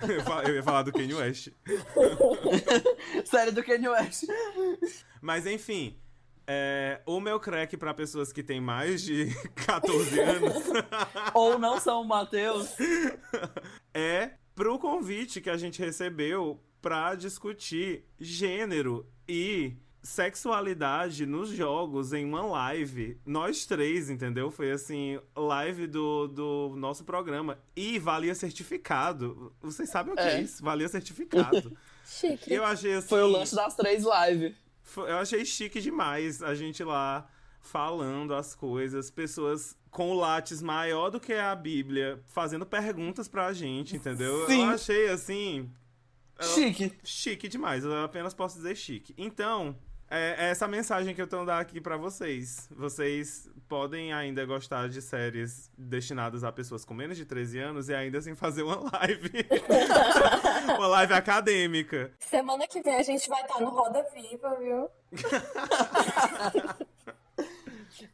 Eu 0.46 0.54
ia 0.54 0.62
falar 0.62 0.82
do 0.82 0.92
Kenny 0.92 1.12
West. 1.14 1.48
Série 3.24 3.50
do 3.50 3.62
Kanye 3.62 3.88
West. 3.88 4.24
Mas 5.20 5.46
enfim, 5.46 5.98
é, 6.46 7.02
o 7.04 7.20
meu 7.20 7.38
crack 7.38 7.76
pra 7.76 7.92
pessoas 7.92 8.32
que 8.32 8.42
têm 8.42 8.60
mais 8.60 9.02
de 9.02 9.26
14 9.66 10.18
anos 10.18 10.54
Ou 11.34 11.58
não 11.58 11.78
são 11.78 12.00
o 12.00 12.04
Matheus. 12.08 12.74
é 13.92 14.32
pro 14.54 14.78
convite 14.78 15.40
que 15.40 15.50
a 15.50 15.56
gente 15.56 15.80
recebeu 15.80 16.62
pra 16.80 17.14
discutir 17.14 18.06
gênero 18.18 19.06
e 19.28 19.76
sexualidade 20.02 21.26
nos 21.26 21.50
jogos 21.50 22.12
em 22.12 22.24
uma 22.24 22.42
live. 22.42 23.18
Nós 23.26 23.66
três, 23.66 24.08
entendeu? 24.10 24.50
Foi 24.50 24.70
assim, 24.70 25.18
live 25.36 25.86
do, 25.86 26.26
do 26.28 26.74
nosso 26.76 27.04
programa. 27.04 27.58
E 27.76 27.98
valia 27.98 28.34
certificado. 28.34 29.52
Vocês 29.60 29.90
sabem 29.90 30.12
o 30.12 30.16
que 30.16 30.22
é, 30.22 30.36
É. 30.36 30.40
isso? 30.42 30.62
Valia 30.62 30.88
certificado. 30.88 31.76
Chique. 32.06 32.52
Eu 32.52 32.64
achei 32.64 32.94
assim. 32.94 33.08
Foi 33.08 33.22
o 33.22 33.26
lanche 33.28 33.54
das 33.54 33.74
três 33.76 34.04
live. 34.04 34.54
Foi- 34.82 35.10
Eu 35.10 35.18
achei 35.18 35.44
chique 35.44 35.80
demais 35.80 36.42
a 36.42 36.54
gente 36.54 36.82
lá 36.82 37.28
falando 37.60 38.34
as 38.34 38.54
coisas, 38.54 39.10
pessoas 39.10 39.76
com 39.90 40.10
o 40.10 40.14
látis 40.14 40.60
maior 40.62 41.10
do 41.10 41.20
que 41.20 41.32
a 41.34 41.54
Bíblia, 41.54 42.20
fazendo 42.26 42.64
perguntas 42.66 43.28
pra 43.28 43.52
gente, 43.52 43.94
entendeu? 43.94 44.46
Sim. 44.46 44.62
Eu 44.64 44.70
achei 44.70 45.08
assim. 45.08 45.70
eu- 46.38 46.46
Chique. 46.48 46.92
Chique 47.04 47.48
demais, 47.48 47.84
eu 47.84 48.02
apenas 48.02 48.34
posso 48.34 48.56
dizer 48.56 48.74
chique. 48.76 49.14
Então, 49.16 49.76
é 50.10 50.46
é 50.46 50.50
essa 50.50 50.66
mensagem 50.66 51.14
que 51.14 51.22
eu 51.22 51.26
tô 51.26 51.44
dando 51.44 51.50
aqui 51.50 51.80
pra 51.80 51.96
vocês. 51.96 52.68
Vocês 52.76 53.48
podem 53.68 54.12
ainda 54.12 54.44
gostar 54.44 54.88
de 54.88 55.00
séries 55.00 55.70
destinadas 55.78 56.42
a 56.42 56.50
pessoas 56.50 56.84
com 56.84 56.92
menos 56.92 57.16
de 57.16 57.24
13 57.24 57.58
anos 57.58 57.88
e 57.88 57.94
ainda 57.94 58.18
assim 58.18 58.34
fazer 58.34 58.62
uma 58.62 58.80
live. 58.92 59.30
uma 60.76 60.86
live 60.88 61.12
acadêmica. 61.12 62.12
Semana 62.18 62.66
que 62.66 62.82
vem 62.82 62.96
a 62.96 63.02
gente 63.02 63.28
vai 63.28 63.42
estar 63.42 63.60
no 63.60 63.70
Roda 63.70 64.04
Viva, 64.12 64.56
viu? 64.58 64.88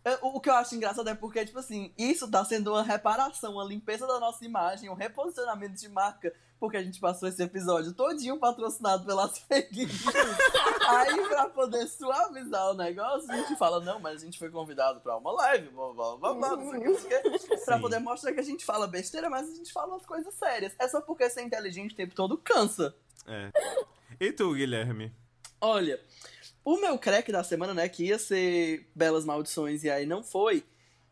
É, 0.05 0.19
O 0.23 0.41
que 0.41 0.49
eu 0.49 0.55
acho 0.55 0.75
engraçado 0.75 1.09
é 1.09 1.15
porque, 1.15 1.45
tipo 1.45 1.59
assim, 1.59 1.93
isso 1.97 2.31
tá 2.31 2.45
sendo 2.45 2.73
uma 2.73 2.83
reparação, 2.83 3.55
uma 3.55 3.65
limpeza 3.65 4.07
da 4.07 4.19
nossa 4.19 4.45
imagem, 4.45 4.89
um 4.89 4.95
reposicionamento 4.95 5.75
de 5.75 5.89
marca, 5.89 6.33
porque 6.59 6.77
a 6.77 6.83
gente 6.83 6.99
passou 6.99 7.29
esse 7.29 7.43
episódio 7.43 7.93
todinho 7.93 8.39
patrocinado 8.39 9.05
pelas 9.05 9.39
fake 9.47 9.87
news. 9.87 10.05
Aí, 10.89 11.29
pra 11.29 11.49
poder 11.49 11.87
suavizar 11.87 12.71
o 12.71 12.75
negócio, 12.75 13.31
a 13.31 13.37
gente 13.37 13.57
fala, 13.57 13.81
não, 13.81 14.01
mas 14.01 14.23
a 14.23 14.25
gente 14.25 14.39
foi 14.39 14.51
convidado 14.51 15.01
pra 15.01 15.17
uma 15.17 15.33
live, 15.33 15.69
blá, 15.69 15.93
blá, 15.93 16.17
blá, 16.17 16.35
blá, 16.35 16.57
não 16.57 16.71
sei 16.71 16.79
o 16.79 16.83
que, 16.83 16.89
não 17.29 17.39
sei 17.39 17.57
o 17.57 17.59
que, 17.59 17.65
pra 17.65 17.79
poder 17.79 17.99
mostrar 17.99 18.33
que 18.33 18.41
a 18.41 18.45
gente 18.45 18.65
fala 18.65 18.87
besteira, 18.87 19.29
mas 19.29 19.49
a 19.51 19.55
gente 19.55 19.73
fala 19.73 19.97
as 19.97 20.07
coisas 20.07 20.33
sérias. 20.35 20.75
É 20.79 20.89
só 20.89 21.01
porque 21.01 21.29
ser 21.29 21.43
inteligente 21.43 21.93
o 21.93 21.97
tempo 21.97 22.15
todo 22.15 22.39
cansa. 22.39 22.95
É. 23.27 23.51
E 24.21 24.33
tu, 24.33 24.55
Guilherme? 24.55 25.13
Olha, 25.61 26.01
o 26.67 26.81
meu 26.81 26.99
crack 26.99 27.31
da 27.31 27.45
semana, 27.45 27.73
né, 27.73 27.89
que 27.89 28.07
ia 28.07 28.19
ser 28.19 28.89
Belas 28.93 29.25
Maldições 29.25 29.85
e 29.85 29.89
aí 29.91 30.05
não 30.05 30.21
foi, 30.23 30.65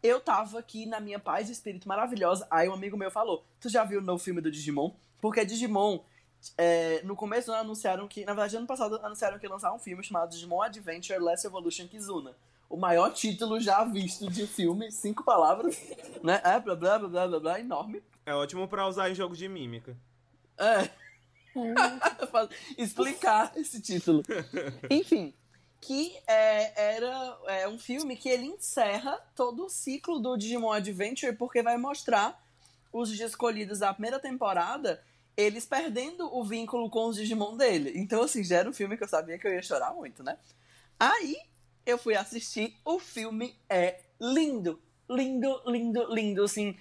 eu 0.03 0.19
tava 0.21 0.59
aqui 0.59 0.85
na 0.85 0.99
minha 0.99 1.21
paz 1.21 1.47
de 1.47 1.53
espírito 1.53 1.87
maravilhosa, 1.87 2.45
aí 2.51 2.69
um 2.69 2.75
amigo 2.75 2.97
meu 2.97 3.09
falou, 3.11 3.45
tu 3.61 3.69
já 3.69 3.85
viu 3.85 4.01
o 4.01 4.03
novo 4.03 4.23
filme 4.23 4.41
do 4.41 4.51
Digimon? 4.51 4.91
Porque 5.21 5.45
Digimon, 5.45 6.01
é, 6.59 7.01
no 7.05 7.15
começo 7.15 7.53
anunciaram 7.53 8.09
que, 8.09 8.25
na 8.25 8.35
verdade 8.35 8.57
ano 8.57 8.67
passado 8.67 8.97
anunciaram 8.97 9.39
que 9.39 9.47
ia 9.47 9.51
lançar 9.51 9.73
um 9.73 9.79
filme 9.79 10.03
chamado 10.03 10.31
Digimon 10.31 10.61
Adventure 10.61 11.21
Last 11.21 11.47
Evolution 11.47 11.87
Kizuna. 11.87 12.37
O 12.69 12.77
maior 12.77 13.13
título 13.13 13.61
já 13.61 13.85
visto 13.85 14.29
de 14.29 14.49
filme, 14.49 14.91
cinco 14.91 15.23
palavras, 15.23 15.81
né, 16.21 16.41
é, 16.45 16.59
blá 16.59 16.75
blá 16.75 16.99
blá 16.99 17.09
blá 17.09 17.27
blá, 17.29 17.41
blá 17.41 17.61
enorme. 17.61 18.03
É 18.27 18.35
ótimo 18.35 18.67
pra 18.67 18.89
usar 18.89 19.09
em 19.09 19.15
jogo 19.15 19.37
de 19.37 19.49
mímica. 19.49 19.97
É. 20.59 20.91
Fa- 22.27 22.49
Explicar 22.77 23.53
esse 23.55 23.81
título. 23.81 24.23
Enfim, 24.91 25.33
que 25.87 26.17
é, 26.27 26.95
era 26.97 27.39
é, 27.47 27.69
um 27.69 27.79
filme 27.79 28.17
que 28.17 28.29
ele 28.29 28.47
encerra 28.47 29.21
todo 29.37 29.67
o 29.67 29.69
ciclo 29.69 30.19
do 30.19 30.35
Digimon 30.35 30.73
Adventure, 30.73 31.37
porque 31.37 31.63
vai 31.63 31.77
mostrar 31.77 32.43
os 32.91 33.11
escolhidos 33.13 33.81
da 33.81 33.93
primeira 33.93 34.19
temporada, 34.19 35.03
eles 35.37 35.67
perdendo 35.67 36.35
o 36.35 36.43
vínculo 36.43 36.89
com 36.89 37.09
os 37.09 37.17
Digimon 37.17 37.57
dele. 37.57 37.93
Então, 37.97 38.23
assim, 38.23 38.43
já 38.43 38.59
era 38.59 38.71
um 38.71 38.73
filme 38.73 38.97
que 38.97 39.05
eu 39.05 39.09
sabia 39.09 39.39
que 39.39 39.47
eu 39.47 39.53
ia 39.53 39.61
chorar 39.61 39.93
muito, 39.93 40.23
né? 40.23 40.39
Aí, 40.99 41.37
eu 41.85 41.99
fui 41.99 42.17
assistir, 42.17 42.75
o 42.83 42.99
filme 42.99 43.55
é 43.69 44.01
lindo. 44.19 44.81
Lindo, 45.11 45.61
lindo, 45.67 46.15
lindo, 46.15 46.45
assim. 46.45 46.79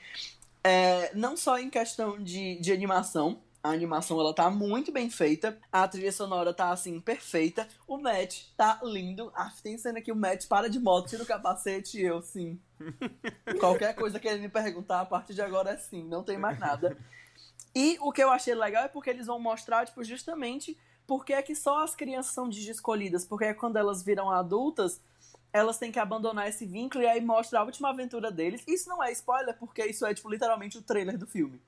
É, 0.63 1.13
não 1.13 1.35
só 1.35 1.59
em 1.59 1.69
questão 1.69 2.23
de, 2.23 2.55
de 2.61 2.71
animação, 2.71 3.41
a 3.63 3.69
animação 3.69 4.19
ela 4.19 4.33
tá 4.33 4.49
muito 4.49 4.91
bem 4.91 5.09
feita, 5.09 5.57
a 5.71 5.87
trilha 5.87 6.11
sonora 6.11 6.53
tá 6.53 6.69
assim 6.69 6.99
perfeita, 6.99 7.65
o 7.87 7.97
Matt 7.97 8.41
tá 8.57 8.81
lindo. 8.83 9.31
Ah, 9.33 9.51
tem 9.63 9.77
cena 9.77 10.01
que 10.01 10.11
o 10.11 10.15
Matt 10.15 10.47
para 10.47 10.69
de 10.69 10.79
moto, 10.79 11.07
tira 11.07 11.23
o 11.23 11.25
capacete 11.25 11.97
e 11.97 12.03
eu 12.03 12.21
sim. 12.21 12.59
Qualquer 13.61 13.95
coisa 13.95 14.19
que 14.19 14.27
ele 14.27 14.41
me 14.41 14.49
perguntar 14.49 14.99
a 14.99 15.05
partir 15.05 15.33
de 15.33 15.41
agora 15.41 15.71
é 15.71 15.77
sim, 15.77 16.03
não 16.03 16.23
tem 16.23 16.37
mais 16.37 16.59
nada. 16.59 16.97
E 17.73 17.97
o 18.01 18.11
que 18.11 18.21
eu 18.21 18.29
achei 18.29 18.53
legal 18.53 18.83
é 18.83 18.89
porque 18.89 19.09
eles 19.09 19.27
vão 19.27 19.39
mostrar, 19.39 19.85
tipo, 19.85 20.03
justamente 20.03 20.77
porque 21.07 21.33
é 21.33 21.41
que 21.41 21.55
só 21.55 21.83
as 21.83 21.95
crianças 21.95 22.33
são 22.33 22.49
escolhidas, 22.49 23.25
porque 23.25 23.45
é 23.45 23.53
quando 23.53 23.77
elas 23.77 24.03
viram 24.03 24.29
adultas, 24.29 25.01
elas 25.53 25.77
têm 25.77 25.91
que 25.91 25.99
abandonar 25.99 26.49
esse 26.49 26.65
vínculo 26.65 27.03
e 27.03 27.07
aí 27.07 27.21
mostra 27.21 27.59
a 27.59 27.63
última 27.63 27.89
aventura 27.89 28.29
deles. 28.29 28.61
Isso 28.67 28.89
não 28.89 29.01
é 29.01 29.11
spoiler, 29.13 29.55
porque 29.57 29.85
isso 29.85 30.05
é, 30.05 30.13
tipo, 30.13 30.29
literalmente 30.29 30.77
o 30.77 30.81
trailer 30.81 31.17
do 31.17 31.25
filme. 31.25 31.61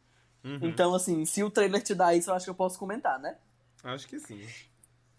Uhum. 0.46 0.60
Então, 0.62 0.94
assim, 0.94 1.26
se 1.26 1.44
o 1.44 1.50
trailer 1.50 1.82
te 1.82 1.96
dá 1.96 2.14
isso, 2.14 2.30
eu 2.30 2.36
acho 2.36 2.46
que 2.46 2.52
eu 2.52 2.56
posso 2.56 2.78
comentar, 2.78 3.20
né? 3.20 3.36
Acho 3.84 4.08
que 4.08 4.20
sim. 4.20 4.48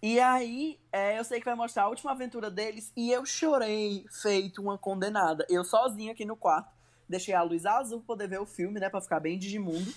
E 0.01 0.21
aí, 0.21 0.79
é, 0.93 1.19
eu 1.19 1.25
sei 1.25 1.41
que 1.41 1.45
vai 1.45 1.57
mostrar 1.57 1.83
a 1.83 1.89
última 1.89 2.13
aventura 2.13 2.49
deles 2.49 2.93
e 2.97 3.11
eu 3.11 3.27
chorei 3.27 4.07
feito 4.23 4.63
uma 4.63 4.79
condenada. 4.79 5.45
Eu 5.49 5.65
sozinha 5.65 6.13
aqui 6.13 6.25
no 6.25 6.37
quarto. 6.37 6.77
Deixei 7.09 7.35
a 7.35 7.43
luz 7.43 7.65
azul 7.65 7.99
pra 8.01 8.07
poder 8.09 8.29
ver 8.29 8.41
o 8.41 8.47
filme, 8.47 8.81
né? 8.81 8.89
Pra 8.89 9.01
ficar 9.01 9.21
bem 9.21 9.39
Digimundo. 9.39 9.93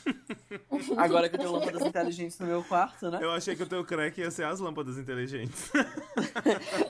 Agora 0.95 1.27
que 1.27 1.35
eu 1.35 1.39
tenho 1.39 1.51
lâmpadas 1.51 1.81
inteligentes 1.81 2.37
no 2.37 2.45
meu 2.45 2.63
quarto, 2.63 3.09
né? 3.09 3.19
Eu 3.19 3.31
achei 3.31 3.55
que 3.55 3.63
o 3.63 3.67
teu 3.67 3.83
crack 3.83 4.19
ia 4.19 4.29
ser 4.29 4.45
as 4.45 4.59
lâmpadas 4.59 4.97
inteligentes. 4.97 5.71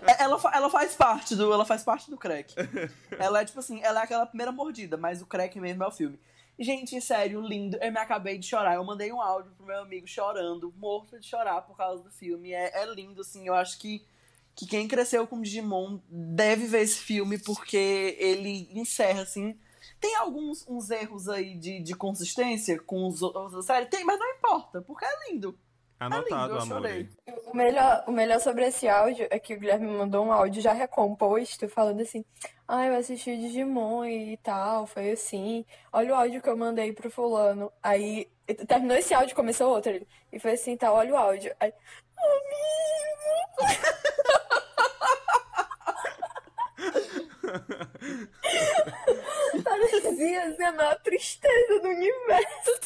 É, 0.06 0.24
Ela, 0.24 0.40
ela 0.54 0.70
faz 0.70 0.96
parte 0.96 1.36
do. 1.36 1.52
Ela 1.54 1.66
faz 1.66 1.84
parte 1.84 2.10
do 2.10 2.18
crack. 2.18 2.54
Ela 3.18 3.42
é 3.42 3.46
tipo 3.46 3.60
assim, 3.60 3.82
ela 3.82 4.02
é 4.02 4.04
aquela 4.04 4.26
primeira 4.26 4.52
mordida, 4.52 4.98
mas 4.98 5.22
o 5.22 5.26
crack 5.26 5.60
mesmo 5.60 5.84
é 5.84 5.88
o 5.88 5.92
filme. 5.92 6.20
Gente, 6.60 7.00
sério, 7.00 7.40
lindo. 7.40 7.78
Eu 7.78 7.90
me 7.90 8.00
acabei 8.00 8.38
de 8.38 8.46
chorar. 8.46 8.76
Eu 8.76 8.84
mandei 8.84 9.14
um 9.14 9.22
áudio 9.22 9.54
pro 9.56 9.66
meu 9.66 9.80
amigo 9.82 10.06
chorando, 10.06 10.74
morto 10.78 11.18
de 11.18 11.26
chorar 11.26 11.62
por 11.62 11.78
causa 11.78 12.04
do 12.04 12.12
filme. 12.12 12.52
É, 12.52 12.82
é 12.82 12.86
lindo, 12.94 13.22
assim. 13.22 13.48
Eu 13.48 13.54
acho 13.54 13.80
que, 13.80 14.06
que 14.54 14.68
quem 14.68 14.86
cresceu 14.86 15.26
com 15.26 15.42
Digimon 15.42 16.00
deve 16.10 16.68
ver 16.68 16.82
esse 16.82 17.00
filme, 17.00 17.40
porque 17.40 18.18
ele 18.20 18.70
encerra, 18.74 19.22
assim. 19.22 19.58
Tem 20.02 20.18
alguns 20.18 20.68
uns 20.68 20.90
erros 20.90 21.30
aí 21.30 21.56
de, 21.56 21.80
de 21.80 21.96
consistência 21.96 22.78
com 22.78 23.08
os 23.08 23.22
outros 23.22 23.54
da 23.54 23.62
série? 23.62 23.86
Tem, 23.86 24.04
mas 24.04 24.20
não 24.20 24.30
importa, 24.36 24.82
porque 24.82 25.06
é 25.06 25.32
lindo. 25.32 25.58
Anotado, 26.00 26.54
eu 26.54 26.62
amor. 26.62 26.82
chorei. 26.82 27.10
O 27.48 27.56
melhor, 27.58 28.04
o 28.08 28.12
melhor 28.12 28.40
sobre 28.40 28.66
esse 28.68 28.88
áudio 28.88 29.28
é 29.30 29.38
que 29.40 29.54
o 29.54 29.60
Guilherme 29.60 29.88
me 29.88 29.98
mandou 29.98 30.26
um 30.26 30.32
áudio 30.32 30.62
já 30.62 30.72
recomposto, 30.72 31.68
falando 31.68 32.02
assim: 32.02 32.24
Ah, 32.68 32.86
eu 32.86 32.96
assisti 32.96 33.36
Digimon 33.38 34.06
e 34.06 34.38
tal, 34.38 34.86
foi 34.88 35.12
assim. 35.12 35.66
Olha 35.92 36.14
o 36.14 36.16
áudio 36.16 36.42
que 36.42 36.50
eu 36.50 36.56
mandei 36.58 36.94
pro 36.94 37.12
fulano. 37.12 37.72
Aí 37.84 38.30
terminou 38.68 38.96
esse 38.98 39.14
áudio, 39.14 39.36
começou 39.36 39.70
outro. 39.74 39.92
ele- 39.92 40.08
E 40.32 40.40
foi 40.40 40.52
assim, 40.54 40.78
tá, 40.78 40.92
olha 40.92 41.14
o 41.14 41.18
áudio. 41.18 41.54
Aí, 41.60 41.74
amigo! 42.18 43.60
Parecia 49.64 50.44
assim, 50.46 50.64
a 50.64 50.72
maior 50.72 51.00
tristeza 51.02 51.80
do 51.82 51.88
universo. 51.90 52.80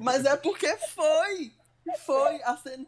Mas 0.00 0.24
é 0.24 0.36
porque 0.36 0.76
foi. 0.76 1.52
Foi 1.98 2.42
a 2.42 2.56
cena. 2.56 2.86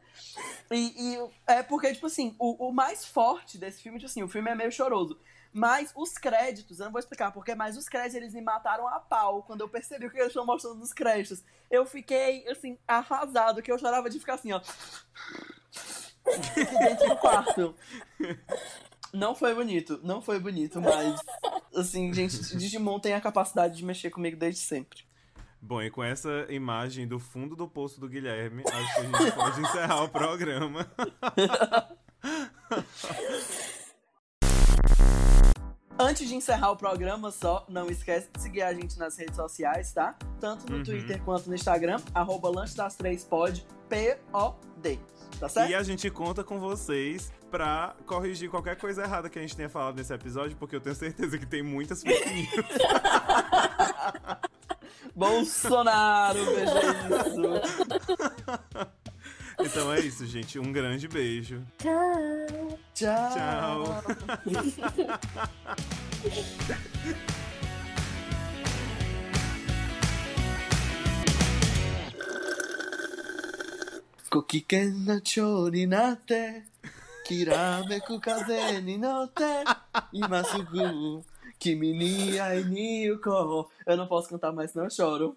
E, 0.71 1.15
e 1.15 1.31
é 1.47 1.63
porque, 1.63 1.93
tipo 1.93 2.07
assim, 2.07 2.35
o, 2.39 2.69
o 2.69 2.73
mais 2.73 3.05
forte 3.05 3.59
desse 3.59 3.83
filme, 3.83 3.99
tipo 3.99 4.11
assim, 4.11 4.23
o 4.23 4.29
filme 4.29 4.51
é 4.51 4.55
meio 4.55 4.73
choroso. 4.73 5.19
Mas 5.53 5.93
os 5.95 6.17
créditos, 6.17 6.79
eu 6.79 6.87
não 6.87 6.93
vou 6.93 6.99
explicar 6.99 7.31
porque, 7.31 7.55
mas 7.55 7.77
os 7.77 7.87
créditos 7.87 8.15
eles 8.15 8.33
me 8.33 8.41
mataram 8.41 8.89
a 8.89 8.99
pau 8.99 9.43
quando 9.43 9.61
eu 9.61 9.69
percebi 9.69 10.07
o 10.07 10.11
que 10.11 10.17
eles 10.17 10.29
estão 10.29 10.47
mostrando 10.47 10.77
nos 10.79 10.95
créditos. 10.95 11.45
Eu 11.71 11.85
fiquei, 11.85 12.49
assim, 12.49 12.79
arrasado, 12.89 13.61
que 13.61 13.71
eu 13.71 13.79
chorava 13.79 14.09
de 14.09 14.19
ficar 14.19 14.35
assim, 14.35 14.53
ó. 14.53 14.61
Dentro 16.57 17.09
do 17.09 17.17
quarto. 17.19 17.75
Não 19.13 19.35
foi 19.35 19.55
bonito, 19.55 20.01
não 20.03 20.23
foi 20.23 20.39
bonito, 20.41 20.81
mas, 20.81 21.21
assim, 21.77 22.15
gente, 22.15 22.57
Digimon 22.57 22.99
tem 22.99 23.13
a 23.13 23.21
capacidade 23.21 23.77
de 23.77 23.85
mexer 23.85 24.09
comigo 24.09 24.39
desde 24.39 24.61
sempre. 24.61 25.05
Bom, 25.65 25.81
e 25.81 25.89
com 25.91 26.03
essa 26.03 26.45
imagem 26.49 27.07
do 27.07 27.21
fundo 27.21 27.55
do 27.55 27.69
poço 27.69 28.01
do 28.01 28.09
Guilherme, 28.09 28.65
acho 28.67 28.95
que 28.95 29.01
a 29.01 29.05
gente 29.05 29.31
pode 29.33 29.61
encerrar 29.61 30.03
o 30.03 30.09
programa. 30.09 30.85
Antes 35.99 36.27
de 36.29 36.35
encerrar 36.35 36.73
o 36.73 36.77
programa, 36.77 37.31
só 37.31 37.65
não 37.69 37.89
esquece 37.89 38.29
de 38.35 38.43
seguir 38.43 38.63
a 38.63 38.75
gente 38.75 38.99
nas 38.99 39.17
redes 39.17 39.37
sociais, 39.37 39.93
tá? 39.93 40.17
Tanto 40.41 40.69
no 40.69 40.79
Uhum. 40.79 40.83
Twitter 40.83 41.23
quanto 41.23 41.49
no 41.49 41.55
Instagram, 41.55 42.01
arroba 42.13 42.51
lanche 42.51 42.75
das 42.77 42.97
três 42.97 43.23
pod, 43.25 43.65
P-O-D. 43.89 44.99
Tá 45.39 45.49
certo? 45.49 45.71
E 45.71 45.75
a 45.77 45.83
gente 45.85 46.11
conta 46.11 46.43
com 46.43 46.59
vocês 46.59 47.33
pra 47.53 47.95
corrigir 48.05 48.51
qualquer 48.51 48.75
coisa 48.77 49.03
errada 49.05 49.31
que 49.31 49.39
a 49.39 49.43
gente 49.43 49.55
tenha 49.57 49.69
falado 49.69 49.95
nesse 49.97 50.13
episódio, 50.13 50.57
porque 50.57 50.75
eu 50.75 50.81
tenho 50.81 50.97
certeza 50.97 51.39
que 51.39 51.47
tem 51.47 51.63
muitas 51.63 52.03
fake 52.03 52.29
news. 52.31 52.51
Bolsonaro, 55.15 56.45
veja 56.45 56.81
isso. 57.27 57.43
Então 59.61 59.93
é 59.93 60.01
isso, 60.01 60.27
gente. 60.27 60.59
Um 60.59 60.73
grande 60.73 61.07
beijo. 61.07 61.63
Tchau. 61.79 62.79
Tchau. 62.95 63.33
Tchau. 63.35 64.05
Kokiken 74.31 75.05
no 75.05 75.21
chou 75.23 75.71
ni 75.71 75.87
natte, 75.87 76.65
kirameku 77.27 78.19
kaze 78.19 78.81
ni 78.81 78.97
notte, 78.97 79.65
imasugu 80.11 81.23
kimi 81.63 81.93
ni 81.93 82.41
ai 82.41 82.65
ni 82.65 83.09
uko. 83.13 83.71
Eu 83.87 83.97
não 83.97 84.09
posso 84.09 84.29
cantar 84.29 84.53
mais, 84.53 84.75
eu 84.75 84.91
choro. 84.91 85.37